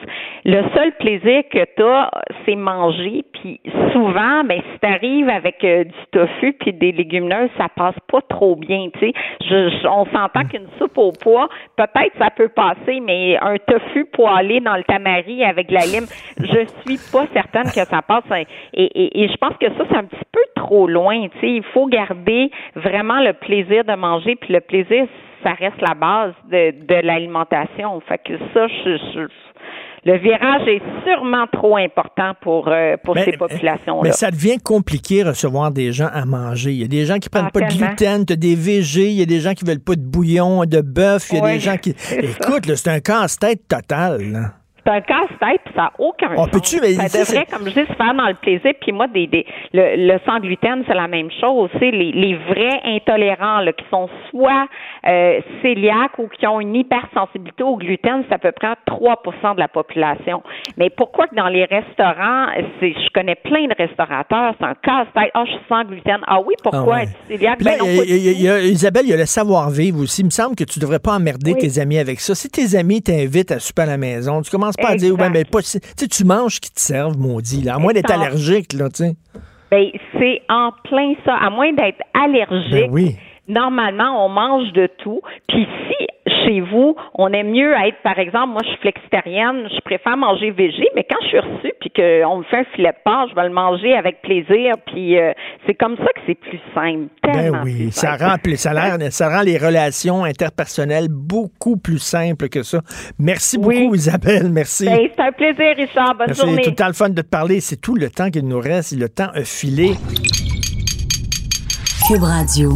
le 0.46 0.62
seul 0.76 0.92
plaisir 1.00 1.44
que 1.52 1.64
tu 1.76 1.84
as, 1.84 2.12
c'est 2.46 2.56
manger. 2.56 3.24
Puis 3.34 3.60
souvent, 3.92 4.44
ben, 4.44 4.62
si 4.62 4.80
tu 4.80 4.88
arrives 4.88 5.30
avec 5.30 5.64
euh, 5.64 5.86
du 5.86 5.94
tofu 6.12 6.54
puis 6.54 6.74
des 6.74 6.92
légumineuses, 6.92 7.50
ça 7.58 7.68
passe 7.76 7.96
pas 8.12 8.22
trop 8.30 8.56
bien. 8.56 8.90
Tu 9.00 9.12
Je- 9.42 9.70
je- 9.70 9.88
on 9.88 10.06
s'entend 10.06 10.44
qu'une 10.46 10.68
soupe 10.78 10.98
au 10.98 11.12
pois, 11.12 11.50
peut-être 11.76 12.14
ça 12.20 12.30
peut 12.30 12.50
passer, 12.50 13.00
mais 13.02 13.38
un 13.42 13.58
tofu 13.58 14.06
poêlé 14.06 14.60
dans 14.60 14.76
le 14.76 14.84
tamari 14.84 15.44
avec 15.44 15.72
la 15.72 15.82
lime, 15.82 16.06
je 16.40 16.66
suis 16.86 17.00
pas 17.12 17.26
certaine 17.34 17.66
que 17.66 17.86
ça 17.90 18.02
passe. 18.02 18.24
Et, 18.74 18.84
et, 18.84 19.24
et 19.24 19.28
je 19.30 19.38
pense 19.38 19.56
que 19.58 19.68
ça, 19.68 19.84
c'est 19.90 19.98
un 19.98 20.06
petit 20.06 20.26
peu 20.32 20.42
trop 20.56 20.88
loin. 20.88 21.28
Tu 21.40 21.48
il 21.50 21.64
faut 21.74 21.88
garder 21.88 22.52
vraiment 22.76 23.20
le 23.22 23.34
plaisir 23.34 23.84
de 23.84 23.94
manger, 23.96 24.36
puis 24.36 24.54
le 24.54 24.60
plaisir, 24.62 25.06
ça 25.44 25.54
reste 25.54 25.82
la 25.82 25.94
base 25.94 26.34
de, 26.52 26.72
de 26.86 27.06
l'alimentation. 27.06 28.00
Fait 28.08 28.18
que 28.20 28.38
ça, 28.54 28.68
je, 28.68 28.98
je- 29.14 29.28
le 30.06 30.18
virage 30.18 30.68
est 30.68 30.82
sûrement 31.06 31.46
trop 31.48 31.78
important 31.78 32.34
pour, 32.42 32.68
euh, 32.68 32.98
pour 33.06 33.16
Mais- 33.16 33.24
ces 33.24 33.32
populations-là. 33.38 34.02
Mais 34.04 34.12
ça 34.12 34.32
devient 34.32 34.58
compliqué 34.58 35.24
recevoir 35.24 35.72
des 35.72 35.94
gens 35.94 36.10
à 36.12 36.26
manger. 36.26 36.72
Il 36.72 36.82
y 36.82 36.84
a 36.84 36.88
des 36.90 37.06
gens 37.06 37.20
qui 37.20 37.30
prennent 37.30 37.46
Ah, 37.48 37.52
pas 37.52 37.62
de 37.62 37.74
gluten, 37.74 38.24
des 38.26 38.56
VG, 38.56 39.06
il 39.12 39.14
y 39.20 39.22
a 39.22 39.26
des 39.26 39.40
gens 39.40 39.54
qui 39.54 39.64
veulent 39.64 39.80
pas 39.84 39.96
de 39.96 40.02
bouillon, 40.06 40.66
de 40.66 40.82
bœuf, 40.82 41.30
il 41.32 41.38
y 41.38 41.42
a 41.42 41.54
des 41.54 41.60
gens 41.60 41.78
qui... 41.78 41.92
Écoute, 42.18 42.66
c'est 42.76 42.90
un 42.90 43.00
casse-tête 43.00 43.62
total, 43.70 44.22
là. 44.32 44.40
C'est 44.86 44.92
un 44.92 45.02
casse-tête, 45.02 45.62
puis 45.66 45.74
ça 45.76 45.84
n'a 45.84 45.92
aucun 46.00 46.32
On 46.36 46.44
sens. 46.44 46.50
peut-tu- 46.52 46.82
mais 46.82 46.94
ça 46.94 47.20
devrait, 47.20 47.46
comme 47.46 47.66
je 47.70 47.74
dis, 47.74 47.88
se 47.88 47.94
faire 47.94 48.14
dans 48.14 48.28
le 48.28 48.34
plaisir. 48.36 48.74
Puis 48.82 48.92
moi, 48.92 49.08
des, 49.08 49.28
des, 49.28 49.46
le, 49.74 49.96
le 50.14 50.20
sans 50.26 50.40
gluten, 50.40 50.84
c'est 50.88 50.94
la 50.94 51.08
même 51.08 51.30
chose. 51.40 51.70
C'est 51.80 51.92
les, 51.92 52.12
les 52.12 52.36
vrais 52.36 52.82
intolérants 52.86 53.60
là, 53.62 53.72
qui 53.74 53.86
sont 53.90 54.10
soit 54.30 54.68
euh, 55.08 55.40
cœliaques 55.62 56.18
ou 56.20 56.28
qui 56.28 56.46
ont 56.48 56.60
une 56.60 56.76
hypersensibilité 56.76 57.64
au 57.64 57.78
gluten, 57.78 58.24
c'est 58.28 58.36
à 58.36 58.40
peu 58.40 58.52
près 58.52 58.74
3% 58.88 59.56
de 59.56 59.60
la 59.60 59.68
population. 59.68 60.44
Mais 60.78 60.90
pourquoi 60.90 61.28
que 61.28 61.36
dans 61.36 61.48
les 61.48 61.66
restaurants, 61.66 62.48
je 62.82 63.10
connais 63.14 63.36
plein 63.36 63.68
de 63.68 63.76
restaurateurs, 63.78 64.54
c'est 64.60 64.66
un 64.66 64.76
casse-tête. 64.76 65.32
Ah, 65.34 65.44
je 65.46 65.52
suis 65.52 65.62
sans 65.70 65.84
gluten. 65.86 66.18
Ah 66.28 66.40
oui, 66.46 66.56
pourquoi 66.62 66.82
Ah 66.84 66.98
ouais. 66.98 67.04
être 67.04 67.28
cœliaque? 67.30 67.64
Ben 67.64 67.78
non, 67.80 67.86
y 67.86 68.12
y 68.18 68.44
y 68.44 68.50
a- 68.50 68.60
Isabelle, 68.62 69.04
il 69.06 69.12
y 69.12 69.14
a 69.14 69.18
le 69.18 69.26
savoir-vivre 69.26 70.02
aussi. 70.02 70.22
Il 70.22 70.26
me 70.26 70.30
semble 70.30 70.56
que 70.56 70.64
tu 70.66 70.80
devrais 70.80 71.00
pas 71.00 71.14
emmerder 71.16 71.54
Oui. 71.54 71.60
tes 71.60 71.80
amis 71.80 71.98
avec 72.00 72.20
ça. 72.20 72.36
Si 72.36 72.50
tes 72.50 72.76
amis 72.78 73.02
t'invitent 73.02 73.52
à 73.52 73.60
souper 73.60 73.84
à 73.84 73.86
la 73.86 73.98
maison, 73.98 74.42
tu 74.42 74.52
commences 74.52 74.73
pas 74.82 74.90
à 74.90 74.96
dire, 74.96 75.14
Exact. 75.14 75.22
ouais, 75.24 75.30
mais 75.30 75.46
pas, 75.46 75.62
tu 75.62 75.68
sais, 75.68 76.08
tu 76.08 76.24
manges 76.26 76.56
ce 76.56 76.60
qu'ils 76.62 76.74
te 76.74 76.80
servent, 76.82 77.18
maudit, 77.18 77.62
là, 77.64 77.76
à 77.76 77.80
moins 77.80 77.94
d'être 77.94 78.12
allergique, 78.12 78.74
là, 78.74 78.90
tu 78.90 79.04
sais. 79.06 79.16
Ben, 79.72 79.88
c'est 80.20 80.42
en 80.50 80.72
plein 80.84 81.14
ça. 81.26 81.36
À 81.36 81.50
moins 81.50 81.74
d'être 81.74 82.02
allergique, 82.14 82.72
Ben 82.72 82.90
oui. 82.92 83.16
normalement, 83.48 84.26
on 84.26 84.30
mange 84.30 84.72
de 84.74 84.88
tout. 85.04 85.22
Puis 85.48 85.66
si 85.88 86.08
chez 86.46 86.62
vous, 86.62 86.96
on 87.16 87.32
aime 87.34 87.52
mieux 87.52 87.74
être, 87.74 87.98
par 88.04 88.18
exemple, 88.20 88.50
moi, 88.54 88.62
je 88.64 88.70
suis 88.70 88.78
flexitarienne, 88.80 89.68
je 89.74 89.80
préfère 89.82 90.18
manger 90.18 90.52
végé, 90.52 90.86
mais 90.96 91.06
quand 91.10 91.18
je 91.24 91.28
suis 91.28 91.40
reçue 91.40 91.74
puis 91.80 91.90
qu'on 91.92 92.38
me 92.38 92.44
fait 92.44 92.58
un 92.58 92.64
filet 92.76 92.90
de 92.92 92.96
porc, 93.04 93.28
je 93.30 93.36
vais 93.36 93.44
le 93.48 93.54
manger 93.54 93.94
avec 93.96 94.22
plaisir. 94.22 94.76
Puis 94.88 95.18
euh, 95.20 95.32
c'est 95.68 95.74
comme 95.76 95.98
ça 95.98 96.06
que 96.06 96.22
c'est 96.26 96.36
plus 96.36 96.60
simple. 96.74 97.08
Ben 97.24 97.32
Tellement 97.34 97.62
oui, 97.64 97.76
plus 97.86 97.92
ça 97.92 98.18
simple. 98.18 98.24
rend, 98.24 98.38
pl- 98.38 98.58
ça, 98.58 98.72
rend, 98.72 98.98
ça 99.10 99.30
rend 99.30 99.42
les 99.42 99.58
relations 99.58 100.24
interpersonnelles 100.24 101.08
beaucoup 101.10 101.78
plus 101.78 102.00
simples 102.00 102.50
que 102.50 102.64
ça. 102.64 102.80
Merci 103.20 103.58
beaucoup, 103.58 103.70
Oui. 103.90 103.90
Isabelle. 103.98 104.50
Merci. 104.52 104.86
Ben, 104.86 105.10
c'est 105.16 105.22
un 105.24 105.32
plaisir, 105.32 105.76
Richard. 105.76 106.16
Bonne 106.16 106.28
Merci. 106.28 106.42
C'est 106.42 106.48
journée. 106.48 106.62
tout 106.64 106.70
le 106.70 106.76
temps 106.76 106.88
le 106.88 106.94
fun 106.94 107.10
de 107.10 107.22
te 107.22 107.28
parler. 107.28 107.60
C'est 107.60 107.78
tout 107.82 107.96
le 107.96 108.10
temps 108.10 108.30
qu'il 108.30 108.48
nous 108.48 108.60
reste. 108.60 108.98
Le 108.98 109.10
temps 109.10 109.30
a 109.34 109.44
filé. 109.44 109.92
Cube 112.08 112.24
Radio. 112.24 112.72